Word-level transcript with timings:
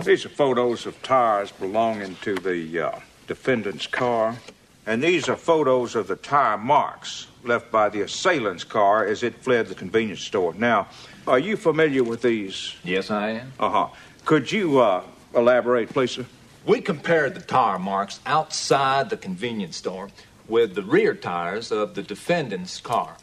These 0.00 0.26
are 0.26 0.30
photos 0.30 0.86
of 0.86 1.00
tires 1.02 1.52
belonging 1.52 2.16
to 2.22 2.34
the 2.34 2.80
uh, 2.80 2.98
defendant's 3.26 3.86
car. 3.86 4.36
And 4.84 5.02
these 5.02 5.28
are 5.28 5.36
photos 5.36 5.94
of 5.94 6.08
the 6.08 6.16
tire 6.16 6.58
marks 6.58 7.28
left 7.44 7.70
by 7.70 7.88
the 7.88 8.00
assailant's 8.00 8.64
car 8.64 9.06
as 9.06 9.22
it 9.22 9.36
fled 9.36 9.68
the 9.68 9.76
convenience 9.76 10.22
store. 10.22 10.54
Now, 10.54 10.88
are 11.26 11.38
you 11.38 11.56
familiar 11.56 12.02
with 12.02 12.22
these? 12.22 12.74
Yes, 12.82 13.10
I 13.10 13.30
am. 13.30 13.52
Uh 13.60 13.70
huh. 13.70 13.88
Could 14.24 14.50
you 14.50 14.80
uh, 14.80 15.04
elaborate, 15.34 15.90
please, 15.90 16.10
sir? 16.10 16.26
We 16.66 16.80
compared 16.80 17.34
the 17.34 17.40
tire 17.40 17.78
marks 17.78 18.18
outside 18.26 19.08
the 19.08 19.16
convenience 19.16 19.76
store 19.76 20.08
with 20.48 20.74
the 20.74 20.82
rear 20.82 21.14
tires 21.14 21.70
of 21.70 21.94
the 21.94 22.02
defendant's 22.02 22.80
car. 22.80 23.16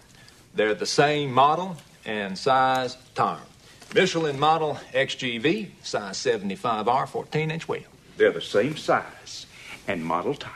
They're 0.56 0.74
the 0.74 0.86
same 0.86 1.32
model 1.32 1.78
and 2.06 2.38
size 2.38 2.98
tire. 3.16 3.49
Michelin 3.94 4.40
model 4.40 4.78
XGV, 4.94 5.72
size 5.82 6.18
75R, 6.18 7.08
14 7.08 7.52
inch 7.52 7.68
wheel. 7.68 7.82
They're 8.18 8.32
the 8.32 8.42
same 8.42 8.78
size 8.78 9.48
and 9.88 10.06
model 10.06 10.36
tire. 10.36 10.52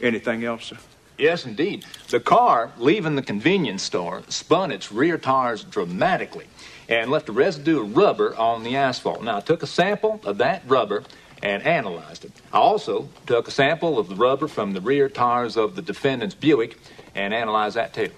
Anything 0.00 0.44
else, 0.44 0.66
sir? 0.66 0.78
Yes, 1.18 1.44
indeed. 1.44 1.84
The 2.08 2.20
car, 2.20 2.70
leaving 2.76 3.16
the 3.16 3.22
convenience 3.22 3.82
store, 3.82 4.22
spun 4.28 4.70
its 4.70 4.92
rear 4.92 5.18
tires 5.18 5.64
dramatically 5.64 6.46
and 6.88 7.10
left 7.10 7.28
a 7.28 7.32
residue 7.32 7.80
of 7.80 7.96
rubber 7.96 8.36
on 8.36 8.62
the 8.62 8.76
asphalt. 8.76 9.22
Now, 9.24 9.38
I 9.38 9.40
took 9.40 9.62
a 9.62 9.66
sample 9.66 10.20
of 10.24 10.38
that 10.38 10.62
rubber 10.68 11.02
and 11.42 11.62
analyzed 11.64 12.24
it. 12.24 12.32
I 12.52 12.58
also 12.58 13.08
took 13.26 13.48
a 13.48 13.50
sample 13.50 13.98
of 13.98 14.08
the 14.08 14.14
rubber 14.14 14.46
from 14.46 14.72
the 14.72 14.80
rear 14.80 15.08
tires 15.08 15.56
of 15.56 15.74
the 15.74 15.82
defendant's 15.82 16.34
Buick 16.34 16.78
and 17.14 17.34
analyzed 17.34 17.76
that 17.76 17.92
too. 17.92 18.10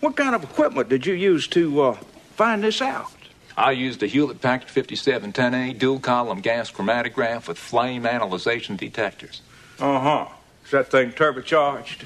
What 0.00 0.16
kind 0.16 0.34
of 0.34 0.44
equipment 0.44 0.88
did 0.88 1.06
you 1.06 1.14
use 1.14 1.48
to 1.48 1.80
uh, 1.82 1.96
find 2.38 2.62
this 2.62 2.80
out? 2.80 3.10
I 3.56 3.72
used 3.72 4.00
a 4.04 4.06
Hewlett 4.06 4.40
Packard 4.40 4.68
5710A 4.68 5.76
dual 5.76 5.98
column 5.98 6.40
gas 6.40 6.70
chromatograph 6.70 7.48
with 7.48 7.58
flame 7.58 8.06
analyzation 8.06 8.76
detectors. 8.76 9.42
Uh 9.80 9.98
huh. 9.98 10.28
Is 10.64 10.70
that 10.70 10.88
thing 10.88 11.10
turbocharged? 11.10 12.04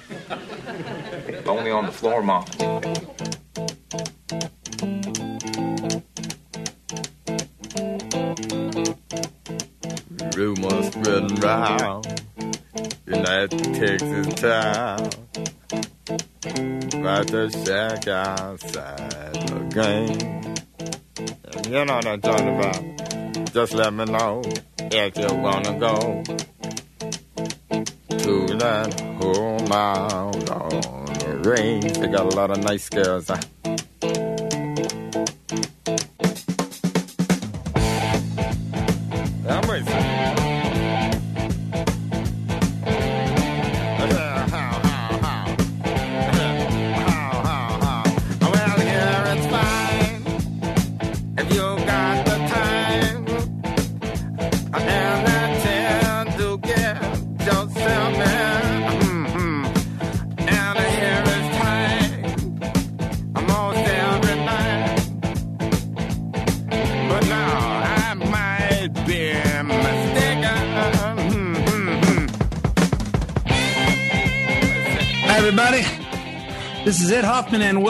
Only 1.47 1.71
on 1.71 1.85
the 1.85 1.93
floor 1.93 2.23
model. 2.23 2.81
Rumors 10.35 10.87
spreading 10.87 11.37
round 11.41 12.23
in 13.07 13.23
that 13.23 13.51
Texas 13.51 14.35
town. 14.41 15.11
About 16.09 17.29
the 17.29 17.49
shack 17.65 18.09
outside 18.09 19.73
game. 19.73 20.55
You 21.67 21.85
know 21.85 21.95
what 21.95 22.07
I'm 22.07 22.21
talking 22.21 22.57
about. 22.59 23.53
Just 23.53 23.73
let 23.75 23.93
me 23.95 24.05
know 24.07 24.43
if 24.79 25.17
you 25.17 25.35
wanna 25.37 25.79
go 25.79 26.23
to 28.09 28.47
that 28.59 29.01
home 29.21 29.73
out 29.73 30.51
on 30.51 31.05
the 31.07 31.51
range. 31.51 31.93
They 31.93 32.09
got 32.09 32.27
a 32.33 32.37
lot 32.37 32.51
of 32.51 32.59
nice 32.65 32.89
girls. 32.89 33.29
Huh? 33.29 33.41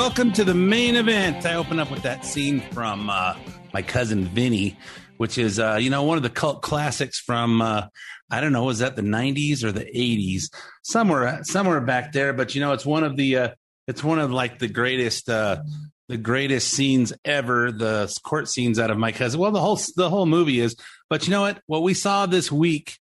Welcome 0.03 0.33
to 0.33 0.43
the 0.43 0.53
main 0.53 0.97
event. 0.97 1.47
I 1.47 1.55
open 1.55 1.79
up 1.79 1.89
with 1.89 2.03
that 2.03 2.25
scene 2.25 2.59
from 2.73 3.09
uh, 3.09 3.37
my 3.73 3.83
cousin 3.83 4.25
Vinny, 4.25 4.77
which 5.19 5.39
is, 5.39 5.61
uh, 5.61 5.79
you 5.81 5.91
know, 5.91 6.03
one 6.03 6.17
of 6.17 6.25
the 6.25 6.29
cult 6.29 6.61
classics 6.61 7.21
from, 7.21 7.63
uh, 7.63 7.87
I 8.29 8.41
don't 8.41 8.51
know, 8.53 8.65
was 8.65 8.81
that 8.81 8.97
the 8.97 9.03
'90s 9.03 9.63
or 9.63 9.71
the 9.71 9.85
'80s? 9.85 10.53
Somewhere, 10.83 11.45
somewhere 11.45 11.81
back 11.81 12.11
there. 12.11 12.33
But 12.33 12.57
you 12.57 12.61
know, 12.61 12.73
it's 12.73 12.85
one 12.85 13.05
of 13.05 13.17
the, 13.17 13.37
uh, 13.37 13.49
it's 13.87 14.03
one 14.03 14.19
of 14.19 14.33
like 14.33 14.59
the 14.59 14.67
greatest, 14.67 15.29
uh, 15.31 15.63
the 16.09 16.17
greatest 16.17 16.71
scenes 16.71 17.13
ever. 17.25 17.71
The 17.71 18.13
court 18.25 18.49
scenes 18.49 18.81
out 18.81 18.91
of 18.91 18.99
my 18.99 19.13
cousin. 19.13 19.39
Well, 19.39 19.53
the 19.53 19.61
whole, 19.61 19.79
the 19.95 20.11
whole 20.11 20.27
movie 20.27 20.59
is. 20.59 20.75
But 21.11 21.29
you 21.29 21.31
know 21.31 21.43
what? 21.43 21.61
What 21.67 21.85
we 21.85 21.95
saw 21.95 22.27
this 22.27 22.51
week 22.51 22.99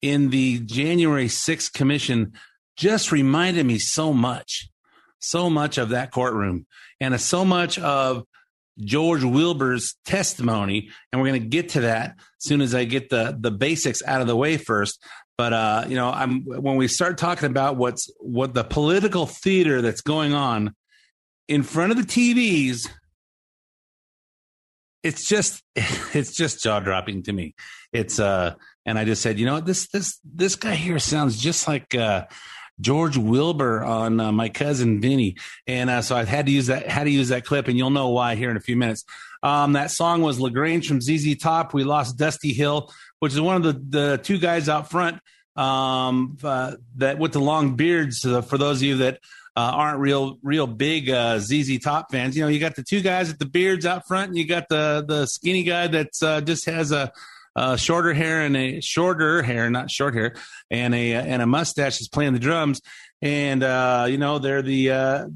in 0.00 0.30
the 0.30 0.58
January 0.58 1.28
6th 1.28 1.72
commission 1.72 2.32
just 2.76 3.12
reminded 3.12 3.64
me 3.64 3.78
so 3.78 4.12
much 4.12 4.71
so 5.22 5.48
much 5.48 5.78
of 5.78 5.90
that 5.90 6.10
courtroom 6.10 6.66
and 7.00 7.18
so 7.20 7.44
much 7.44 7.78
of 7.78 8.24
George 8.78 9.24
Wilbur's 9.24 9.96
testimony. 10.04 10.90
And 11.12 11.20
we're 11.20 11.28
going 11.28 11.42
to 11.42 11.48
get 11.48 11.70
to 11.70 11.80
that 11.82 12.16
as 12.18 12.24
soon 12.38 12.60
as 12.60 12.74
I 12.74 12.84
get 12.84 13.10
the, 13.10 13.36
the 13.38 13.50
basics 13.50 14.02
out 14.06 14.20
of 14.20 14.26
the 14.26 14.36
way 14.36 14.56
first. 14.56 15.02
But, 15.38 15.52
uh, 15.52 15.84
you 15.88 15.96
know, 15.96 16.10
I'm, 16.10 16.44
when 16.44 16.76
we 16.76 16.88
start 16.88 17.18
talking 17.18 17.46
about 17.46 17.76
what's, 17.76 18.10
what 18.18 18.54
the 18.54 18.64
political 18.64 19.26
theater 19.26 19.82
that's 19.82 20.00
going 20.00 20.34
on 20.34 20.74
in 21.48 21.62
front 21.62 21.92
of 21.92 21.98
the 21.98 22.04
TVs, 22.04 22.88
it's 25.02 25.26
just, 25.26 25.62
it's 25.76 26.36
just 26.36 26.62
jaw 26.62 26.80
dropping 26.80 27.24
to 27.24 27.32
me. 27.32 27.54
It's, 27.92 28.18
uh, 28.20 28.54
and 28.84 28.98
I 28.98 29.04
just 29.04 29.22
said, 29.22 29.38
you 29.38 29.46
know, 29.46 29.60
this, 29.60 29.88
this, 29.88 30.18
this 30.24 30.56
guy 30.56 30.74
here 30.74 30.98
sounds 30.98 31.40
just 31.40 31.66
like, 31.68 31.94
uh, 31.94 32.26
George 32.82 33.16
Wilbur 33.16 33.82
on 33.82 34.20
uh, 34.20 34.32
my 34.32 34.48
cousin 34.50 35.00
Vinny, 35.00 35.36
and 35.66 35.88
uh, 35.88 36.02
so 36.02 36.16
I 36.16 36.24
had 36.24 36.46
to 36.46 36.52
use 36.52 36.66
that 36.66 36.86
had 36.88 37.04
to 37.04 37.10
use 37.10 37.28
that 37.28 37.46
clip, 37.46 37.68
and 37.68 37.78
you'll 37.78 37.90
know 37.90 38.10
why 38.10 38.34
here 38.34 38.50
in 38.50 38.56
a 38.56 38.60
few 38.60 38.76
minutes. 38.76 39.04
Um, 39.42 39.72
that 39.72 39.90
song 39.90 40.22
was 40.22 40.38
La 40.38 40.50
Grange 40.50 40.86
from 40.86 41.00
ZZ 41.00 41.36
Top. 41.36 41.72
We 41.72 41.84
lost 41.84 42.18
Dusty 42.18 42.52
Hill, 42.52 42.92
which 43.20 43.32
is 43.32 43.40
one 43.40 43.56
of 43.56 43.62
the 43.62 43.72
the 43.72 44.18
two 44.18 44.38
guys 44.38 44.68
out 44.68 44.90
front 44.90 45.20
um, 45.56 46.36
uh, 46.42 46.76
that 46.96 47.18
with 47.18 47.32
the 47.32 47.40
long 47.40 47.76
beards. 47.76 48.24
Uh, 48.24 48.42
for 48.42 48.58
those 48.58 48.78
of 48.78 48.82
you 48.82 48.96
that 48.98 49.20
uh, 49.56 49.60
aren't 49.60 49.98
real 49.98 50.38
real 50.42 50.66
big 50.66 51.08
uh, 51.10 51.38
ZZ 51.38 51.78
Top 51.78 52.10
fans, 52.10 52.36
you 52.36 52.42
know 52.42 52.48
you 52.48 52.60
got 52.60 52.76
the 52.76 52.84
two 52.84 53.00
guys 53.00 53.28
with 53.28 53.38
the 53.38 53.46
beards 53.46 53.86
out 53.86 54.06
front, 54.06 54.28
and 54.28 54.38
you 54.38 54.46
got 54.46 54.68
the 54.68 55.04
the 55.06 55.26
skinny 55.26 55.62
guy 55.62 55.86
that 55.86 56.10
uh, 56.22 56.40
just 56.40 56.66
has 56.66 56.92
a 56.92 57.12
uh, 57.54 57.76
shorter 57.76 58.12
hair 58.12 58.42
and 58.42 58.56
a 58.56 58.80
shorter 58.80 59.42
hair, 59.42 59.70
not 59.70 59.90
short 59.90 60.14
hair, 60.14 60.34
and 60.70 60.94
a 60.94 61.14
and 61.14 61.42
a 61.42 61.46
mustache 61.46 62.00
is 62.00 62.08
playing 62.08 62.32
the 62.32 62.38
drums, 62.38 62.80
and 63.20 63.62
uh, 63.62 64.06
you 64.08 64.18
know 64.18 64.38
they're 64.38 64.62
the 64.62 64.90
uh, 64.90 65.26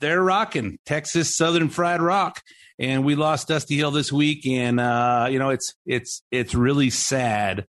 they're 0.00 0.22
rocking 0.22 0.78
Texas 0.84 1.36
Southern 1.36 1.68
Fried 1.68 2.02
Rock, 2.02 2.42
and 2.78 3.04
we 3.04 3.14
lost 3.14 3.48
Dusty 3.48 3.76
Hill 3.76 3.90
this 3.90 4.12
week, 4.12 4.46
and 4.46 4.80
uh, 4.80 5.28
you 5.30 5.38
know 5.38 5.50
it's 5.50 5.74
it's 5.86 6.22
it's 6.30 6.54
really 6.54 6.90
sad 6.90 7.66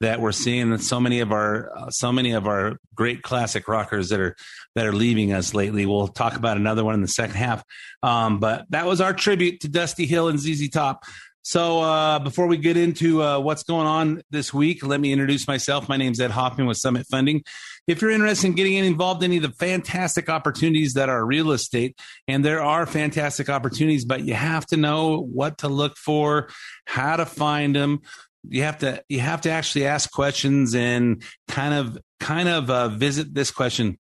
that 0.00 0.20
we're 0.20 0.32
seeing 0.32 0.76
so 0.78 0.98
many 0.98 1.20
of 1.20 1.30
our 1.32 1.76
uh, 1.76 1.90
so 1.90 2.12
many 2.12 2.32
of 2.32 2.46
our 2.46 2.76
great 2.94 3.22
classic 3.22 3.68
rockers 3.68 4.08
that 4.08 4.20
are 4.20 4.36
that 4.74 4.86
are 4.86 4.92
leaving 4.92 5.32
us 5.32 5.54
lately. 5.54 5.86
We'll 5.86 6.08
talk 6.08 6.36
about 6.36 6.56
another 6.56 6.84
one 6.84 6.94
in 6.94 7.02
the 7.02 7.08
second 7.08 7.36
half, 7.36 7.62
um, 8.02 8.38
but 8.38 8.66
that 8.70 8.86
was 8.86 9.00
our 9.00 9.12
tribute 9.12 9.60
to 9.60 9.68
Dusty 9.68 10.06
Hill 10.06 10.28
and 10.28 10.38
ZZ 10.38 10.68
Top. 10.70 11.04
So 11.44 11.80
uh, 11.80 12.20
before 12.20 12.46
we 12.46 12.56
get 12.56 12.76
into 12.76 13.20
uh, 13.20 13.40
what's 13.40 13.64
going 13.64 13.86
on 13.86 14.22
this 14.30 14.54
week, 14.54 14.86
let 14.86 15.00
me 15.00 15.12
introduce 15.12 15.48
myself. 15.48 15.88
My 15.88 15.96
name 15.96 16.12
is 16.12 16.20
Ed 16.20 16.30
Hoffman 16.30 16.68
with 16.68 16.76
Summit 16.76 17.04
Funding. 17.10 17.42
If 17.88 18.00
you're 18.00 18.12
interested 18.12 18.46
in 18.46 18.54
getting 18.54 18.74
involved 18.74 19.24
in 19.24 19.32
any 19.32 19.38
of 19.38 19.42
the 19.42 19.56
fantastic 19.56 20.28
opportunities 20.28 20.94
that 20.94 21.08
are 21.08 21.26
real 21.26 21.50
estate, 21.50 21.98
and 22.28 22.44
there 22.44 22.62
are 22.62 22.86
fantastic 22.86 23.48
opportunities, 23.48 24.04
but 24.04 24.22
you 24.22 24.34
have 24.34 24.64
to 24.66 24.76
know 24.76 25.18
what 25.18 25.58
to 25.58 25.68
look 25.68 25.96
for, 25.96 26.48
how 26.86 27.16
to 27.16 27.26
find 27.26 27.74
them. 27.74 28.02
You 28.48 28.62
have 28.62 28.78
to 28.78 29.02
you 29.08 29.18
have 29.18 29.40
to 29.42 29.50
actually 29.50 29.86
ask 29.86 30.12
questions 30.12 30.76
and 30.76 31.24
kind 31.48 31.74
of 31.74 31.98
kind 32.20 32.48
of 32.48 32.70
uh, 32.70 32.88
visit 32.88 33.34
this 33.34 33.50
question: 33.50 33.98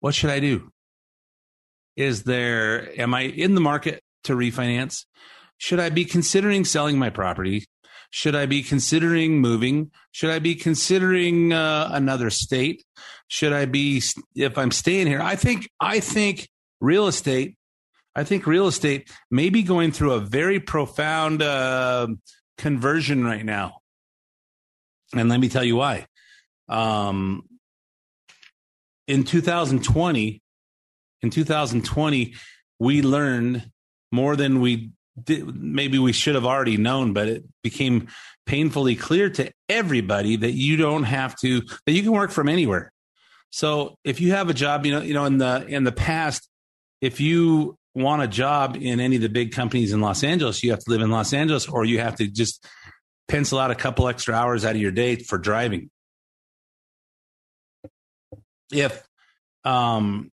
What 0.00 0.14
should 0.14 0.30
I 0.30 0.40
do? 0.40 0.70
Is 1.96 2.24
there 2.24 3.00
am 3.00 3.14
I 3.14 3.22
in 3.22 3.54
the 3.54 3.60
market 3.62 4.02
to 4.24 4.34
refinance? 4.34 5.06
Should 5.62 5.78
I 5.78 5.90
be 5.90 6.04
considering 6.04 6.64
selling 6.64 6.98
my 6.98 7.08
property? 7.08 7.66
Should 8.10 8.34
I 8.34 8.46
be 8.46 8.64
considering 8.64 9.38
moving? 9.38 9.92
Should 10.10 10.30
I 10.30 10.40
be 10.40 10.56
considering 10.56 11.52
uh, 11.52 11.88
another 11.92 12.30
state? 12.30 12.84
Should 13.28 13.52
I 13.52 13.66
be 13.66 14.02
if 14.34 14.58
I'm 14.58 14.72
staying 14.72 15.06
here? 15.06 15.22
I 15.22 15.36
think 15.36 15.70
I 15.78 16.00
think 16.00 16.48
real 16.80 17.06
estate 17.06 17.54
I 18.16 18.24
think 18.24 18.44
real 18.44 18.66
estate 18.66 19.08
may 19.30 19.50
be 19.50 19.62
going 19.62 19.92
through 19.92 20.14
a 20.14 20.18
very 20.18 20.58
profound 20.58 21.42
uh, 21.42 22.08
conversion 22.58 23.24
right 23.24 23.44
now. 23.44 23.82
And 25.14 25.28
let 25.28 25.38
me 25.38 25.48
tell 25.48 25.62
you 25.62 25.76
why. 25.76 26.06
Um, 26.68 27.44
in 29.06 29.22
2020, 29.22 30.42
in 31.22 31.30
2020, 31.30 32.34
we 32.80 33.02
learned 33.02 33.70
more 34.10 34.34
than 34.34 34.60
we 34.60 34.90
maybe 35.26 35.98
we 35.98 36.12
should 36.12 36.34
have 36.34 36.46
already 36.46 36.76
known, 36.76 37.12
but 37.12 37.28
it 37.28 37.44
became 37.62 38.08
painfully 38.46 38.96
clear 38.96 39.30
to 39.30 39.52
everybody 39.68 40.36
that 40.36 40.52
you 40.52 40.76
don't 40.76 41.04
have 41.04 41.36
to 41.36 41.62
that 41.86 41.92
you 41.92 42.02
can 42.02 42.12
work 42.12 42.30
from 42.30 42.48
anywhere. 42.48 42.92
So 43.50 43.96
if 44.04 44.20
you 44.20 44.32
have 44.32 44.48
a 44.48 44.54
job, 44.54 44.86
you 44.86 44.92
know, 44.92 45.02
you 45.02 45.14
know, 45.14 45.26
in 45.26 45.38
the 45.38 45.64
in 45.66 45.84
the 45.84 45.92
past, 45.92 46.48
if 47.00 47.20
you 47.20 47.76
want 47.94 48.22
a 48.22 48.28
job 48.28 48.76
in 48.80 49.00
any 49.00 49.16
of 49.16 49.22
the 49.22 49.28
big 49.28 49.52
companies 49.52 49.92
in 49.92 50.00
Los 50.00 50.24
Angeles, 50.24 50.62
you 50.62 50.70
have 50.70 50.80
to 50.80 50.90
live 50.90 51.02
in 51.02 51.10
Los 51.10 51.32
Angeles, 51.34 51.68
or 51.68 51.84
you 51.84 51.98
have 51.98 52.16
to 52.16 52.26
just 52.26 52.66
pencil 53.28 53.58
out 53.58 53.70
a 53.70 53.74
couple 53.74 54.08
extra 54.08 54.34
hours 54.34 54.64
out 54.64 54.74
of 54.74 54.80
your 54.80 54.90
day 54.90 55.16
for 55.16 55.36
driving. 55.36 55.90
If 58.72 59.06
um, 59.64 60.32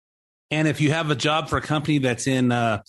and 0.51 0.69
if 0.69 0.81
you 0.81 0.93
have 0.93 1.11
a 1.11 1.15
job 1.15 1.49
for 1.49 1.57
a 1.57 1.63
company 1.63 1.99
that's 1.99 2.27
in 2.27 2.53
uh, 2.53 2.83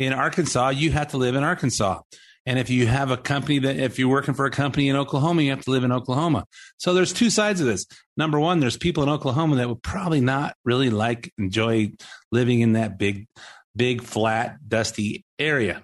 in 0.00 0.14
Arkansas, 0.14 0.70
you 0.70 0.90
have 0.92 1.08
to 1.08 1.18
live 1.18 1.36
in 1.36 1.44
Arkansas. 1.44 2.00
And 2.46 2.58
if 2.58 2.70
you 2.70 2.86
have 2.86 3.10
a 3.10 3.18
company 3.18 3.58
that, 3.60 3.76
if 3.76 3.98
you're 3.98 4.08
working 4.08 4.32
for 4.32 4.46
a 4.46 4.50
company 4.50 4.88
in 4.88 4.96
Oklahoma, 4.96 5.42
you 5.42 5.50
have 5.50 5.64
to 5.66 5.70
live 5.70 5.84
in 5.84 5.92
Oklahoma. 5.92 6.46
So 6.78 6.94
there's 6.94 7.12
two 7.12 7.28
sides 7.28 7.60
of 7.60 7.66
this. 7.66 7.84
Number 8.16 8.40
one, 8.40 8.60
there's 8.60 8.78
people 8.78 9.02
in 9.02 9.10
Oklahoma 9.10 9.56
that 9.56 9.68
would 9.68 9.82
probably 9.82 10.22
not 10.22 10.56
really 10.64 10.88
like, 10.88 11.30
enjoy 11.36 11.92
living 12.32 12.60
in 12.60 12.72
that 12.72 12.98
big, 12.98 13.28
big, 13.76 14.02
flat, 14.02 14.56
dusty 14.66 15.26
area. 15.38 15.82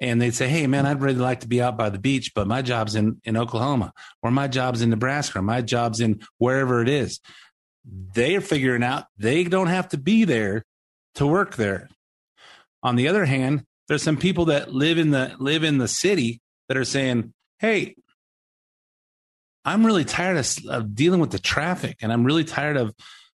And 0.00 0.20
they'd 0.20 0.34
say, 0.34 0.48
Hey, 0.48 0.66
man, 0.66 0.84
I'd 0.84 1.00
really 1.00 1.14
like 1.14 1.40
to 1.40 1.48
be 1.48 1.62
out 1.62 1.78
by 1.78 1.88
the 1.88 2.00
beach, 2.00 2.32
but 2.34 2.48
my 2.48 2.62
job's 2.62 2.96
in, 2.96 3.20
in 3.24 3.36
Oklahoma 3.36 3.92
or 4.24 4.32
my 4.32 4.48
job's 4.48 4.82
in 4.82 4.90
Nebraska 4.90 5.38
or 5.38 5.42
my 5.42 5.62
job's 5.62 6.00
in 6.00 6.20
wherever 6.38 6.82
it 6.82 6.88
is. 6.88 7.20
They're 7.84 8.40
figuring 8.40 8.82
out 8.82 9.04
they 9.16 9.44
don't 9.44 9.68
have 9.68 9.88
to 9.90 9.98
be 9.98 10.24
there 10.24 10.64
to 11.14 11.26
work 11.28 11.54
there. 11.54 11.88
On 12.82 12.96
the 12.96 13.08
other 13.08 13.24
hand, 13.24 13.64
there's 13.88 14.02
some 14.02 14.16
people 14.16 14.46
that 14.46 14.72
live 14.72 14.98
in 14.98 15.10
the 15.10 15.34
live 15.38 15.64
in 15.64 15.78
the 15.78 15.88
city 15.88 16.40
that 16.68 16.76
are 16.76 16.84
saying, 16.84 17.32
"Hey, 17.58 17.94
I'm 19.64 19.84
really 19.84 20.04
tired 20.04 20.36
of, 20.36 20.48
of 20.68 20.94
dealing 20.94 21.20
with 21.20 21.32
the 21.32 21.38
traffic, 21.40 21.96
and 22.00 22.12
I'm 22.12 22.24
really 22.24 22.44
tired 22.44 22.76
of 22.76 22.94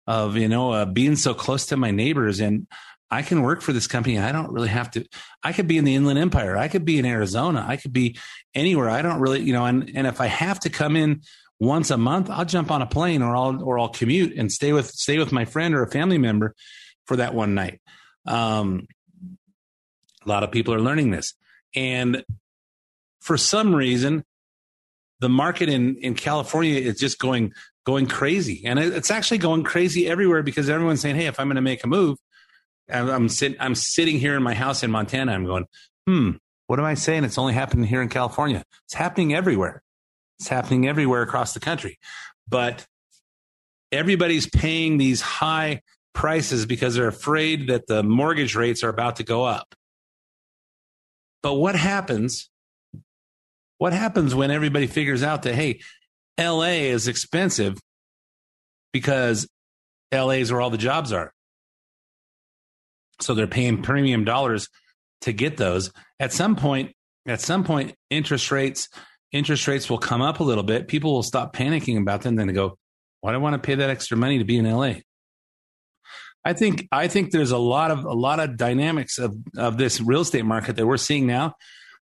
of 0.06 0.38
you 0.38 0.48
know 0.48 0.72
uh, 0.72 0.86
being 0.86 1.16
so 1.16 1.34
close 1.34 1.68
to 1.68 1.78
my 1.78 1.92
neighbors, 1.92 2.40
and 2.40 2.68
I 3.10 3.22
can 3.22 3.42
work 3.42 3.62
for 3.62 3.72
this 3.72 3.88
company. 3.88 4.20
I 4.20 4.34
don't 4.34 4.52
really 4.52 4.68
have 4.68 4.92
to. 4.92 5.06
I 5.42 5.54
could 5.54 5.68
be 5.68 5.78
in 5.78 5.86
the 5.86 5.96
Inland 5.96 6.20
Empire. 6.20 6.58
I 6.58 6.68
could 6.68 6.84
be 6.84 7.00
in 7.00 7.06
Arizona. 7.06 7.66
I 7.68 7.78
could 7.78 7.94
be 7.94 8.18
anywhere. 8.54 8.90
I 8.90 9.02
don't 9.02 9.22
really, 9.22 9.42
you 9.42 9.54
know. 9.54 9.66
And 9.66 9.92
and 9.96 10.06
if 10.06 10.20
I 10.20 10.28
have 10.28 10.60
to 10.62 10.70
come 10.70 10.98
in 10.98 11.22
once 11.60 11.90
a 11.92 11.98
month, 11.98 12.30
I'll 12.30 12.46
jump 12.46 12.72
on 12.72 12.82
a 12.82 12.88
plane 12.88 13.22
or 13.22 13.36
I'll 13.36 13.64
or 13.64 13.80
I'll 13.80 13.90
commute 13.90 14.38
and 14.38 14.52
stay 14.52 14.74
with 14.74 14.88
stay 14.88 15.18
with 15.18 15.32
my 15.32 15.46
friend 15.46 15.74
or 15.74 15.84
a 15.84 15.90
family 15.90 16.18
member 16.18 16.56
for 17.06 17.16
that 17.18 17.34
one 17.34 17.56
night. 17.56 17.80
Um, 18.26 18.88
a 20.28 20.30
lot 20.30 20.44
of 20.44 20.52
people 20.52 20.74
are 20.74 20.80
learning 20.80 21.12
this. 21.12 21.34
And 21.76 22.24
for 23.22 23.38
some 23.38 23.74
reason, 23.74 24.24
the 25.20 25.30
market 25.30 25.70
in, 25.70 25.96
in 25.98 26.16
California 26.16 26.80
is 26.80 27.00
just 27.00 27.20
going 27.20 27.54
going 27.86 28.06
crazy. 28.06 28.64
And 28.66 28.78
it's 28.78 29.10
actually 29.10 29.38
going 29.38 29.64
crazy 29.64 30.08
everywhere 30.08 30.44
because 30.44 30.70
everyone's 30.70 31.00
saying, 31.00 31.16
Hey, 31.16 31.28
if 31.28 31.40
I'm 31.40 31.48
going 31.48 31.56
to 31.56 31.62
make 31.62 31.84
a 31.86 31.88
move, 31.88 32.18
I'm, 32.90 33.30
sit, 33.30 33.56
I'm 33.60 33.76
sitting 33.76 34.20
here 34.20 34.36
in 34.36 34.44
my 34.44 34.54
house 34.54 34.84
in 34.84 34.92
Montana. 34.92 35.34
I'm 35.34 35.46
going, 35.46 35.66
hmm, 36.06 36.32
what 36.68 36.80
am 36.80 36.86
I 36.86 36.94
saying? 36.94 37.24
It's 37.24 37.38
only 37.38 37.54
happening 37.54 37.86
here 37.86 38.02
in 38.02 38.10
California. 38.10 38.64
It's 38.86 38.94
happening 38.94 39.34
everywhere. 39.34 39.84
It's 40.40 40.48
happening 40.48 40.88
everywhere 40.88 41.22
across 41.22 41.54
the 41.54 41.60
country. 41.60 41.98
But 42.48 42.86
everybody's 43.92 44.48
paying 44.48 44.98
these 44.98 45.22
high 45.22 45.82
prices 46.14 46.66
because 46.66 46.96
they're 46.96 47.08
afraid 47.08 47.68
that 47.68 47.88
the 47.88 48.04
mortgage 48.04 48.56
rates 48.56 48.84
are 48.84 48.90
about 48.90 49.18
to 49.18 49.24
go 49.24 49.44
up. 49.44 49.76
But 51.48 51.54
what 51.54 51.78
happens? 51.78 52.50
What 53.78 53.94
happens 53.94 54.36
when 54.36 54.52
everybody 54.52 54.86
figures 54.86 55.24
out 55.24 55.44
that, 55.44 55.56
hey, 55.56 55.80
LA 56.38 56.92
is 56.92 57.08
expensive 57.08 57.78
because 58.92 59.48
LA 60.14 60.42
is 60.42 60.52
where 60.52 60.60
all 60.60 60.72
the 60.72 60.78
jobs 60.78 61.14
are? 61.14 61.32
So 63.22 63.34
they're 63.34 63.48
paying 63.48 63.82
premium 63.82 64.26
dollars 64.26 64.68
to 65.22 65.32
get 65.32 65.56
those. 65.56 65.90
At 66.20 66.34
some 66.34 66.58
point, 66.58 66.92
at 67.26 67.40
some 67.40 67.64
point, 67.64 67.96
interest 68.10 68.52
rates, 68.52 68.90
interest 69.32 69.70
rates 69.70 69.90
will 69.90 70.00
come 70.00 70.22
up 70.22 70.42
a 70.42 70.44
little 70.44 70.66
bit. 70.66 70.90
People 70.90 71.14
will 71.14 71.24
stop 71.24 71.56
panicking 71.56 71.98
about 71.98 72.24
them. 72.24 72.36
Then 72.36 72.48
they 72.48 72.54
go, 72.54 72.78
why 73.22 73.32
do 73.32 73.36
I 73.36 73.40
want 73.40 73.54
to 73.54 73.66
pay 73.66 73.76
that 73.76 73.90
extra 73.90 74.18
money 74.18 74.40
to 74.40 74.44
be 74.44 74.58
in 74.58 74.70
LA? 74.70 74.96
I 76.48 76.54
think 76.54 76.88
I 76.94 77.10
think 77.10 77.32
there's 77.32 77.52
a 77.52 77.58
lot 77.58 77.92
of 77.92 78.06
a 78.06 78.14
lot 78.14 78.40
of 78.40 78.56
dynamics 78.56 79.20
of 79.20 79.36
of 79.58 79.78
this 79.78 80.00
real 80.00 80.22
estate 80.22 80.46
market 80.46 80.78
that 80.78 80.88
we're 80.88 80.96
seeing 80.96 81.28
now 81.28 81.56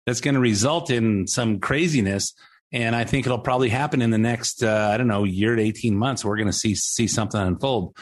that's 0.06 0.22
going 0.22 0.36
to 0.36 0.40
result 0.40 0.92
in 0.92 1.26
some 1.26 1.60
craziness. 1.60 2.36
And 2.72 2.96
I 2.96 3.06
think 3.06 3.26
it'll 3.26 3.40
probably 3.40 3.70
happen 3.70 4.04
in 4.04 4.12
the 4.12 4.20
next 4.20 4.62
uh, 4.62 4.92
I 4.94 4.98
don't 4.98 5.08
know 5.08 5.24
year 5.24 5.56
to 5.56 5.62
eighteen 5.64 5.98
months. 5.98 6.24
We're 6.24 6.38
going 6.38 6.46
to 6.46 6.54
see 6.54 6.76
see 6.76 7.08
something 7.08 7.42
unfold. 7.42 7.98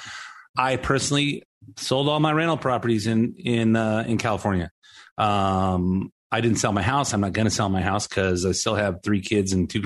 I 0.58 0.76
personally 0.76 1.44
sold 1.78 2.10
all 2.10 2.20
my 2.20 2.34
rental 2.34 2.58
properties 2.58 3.08
in 3.08 3.36
in 3.38 3.78
uh, 3.78 4.04
in 4.06 4.18
California. 4.18 4.70
Um, 5.18 6.12
I 6.30 6.42
didn't 6.42 6.58
sell 6.58 6.74
my 6.74 6.82
house. 6.82 7.14
I'm 7.14 7.22
not 7.22 7.32
going 7.32 7.48
to 7.48 7.56
sell 7.56 7.70
my 7.70 7.82
house 7.82 8.06
because 8.06 8.46
I 8.46 8.52
still 8.52 8.76
have 8.76 9.02
three 9.02 9.22
kids 9.22 9.54
and 9.54 9.70
two 9.70 9.82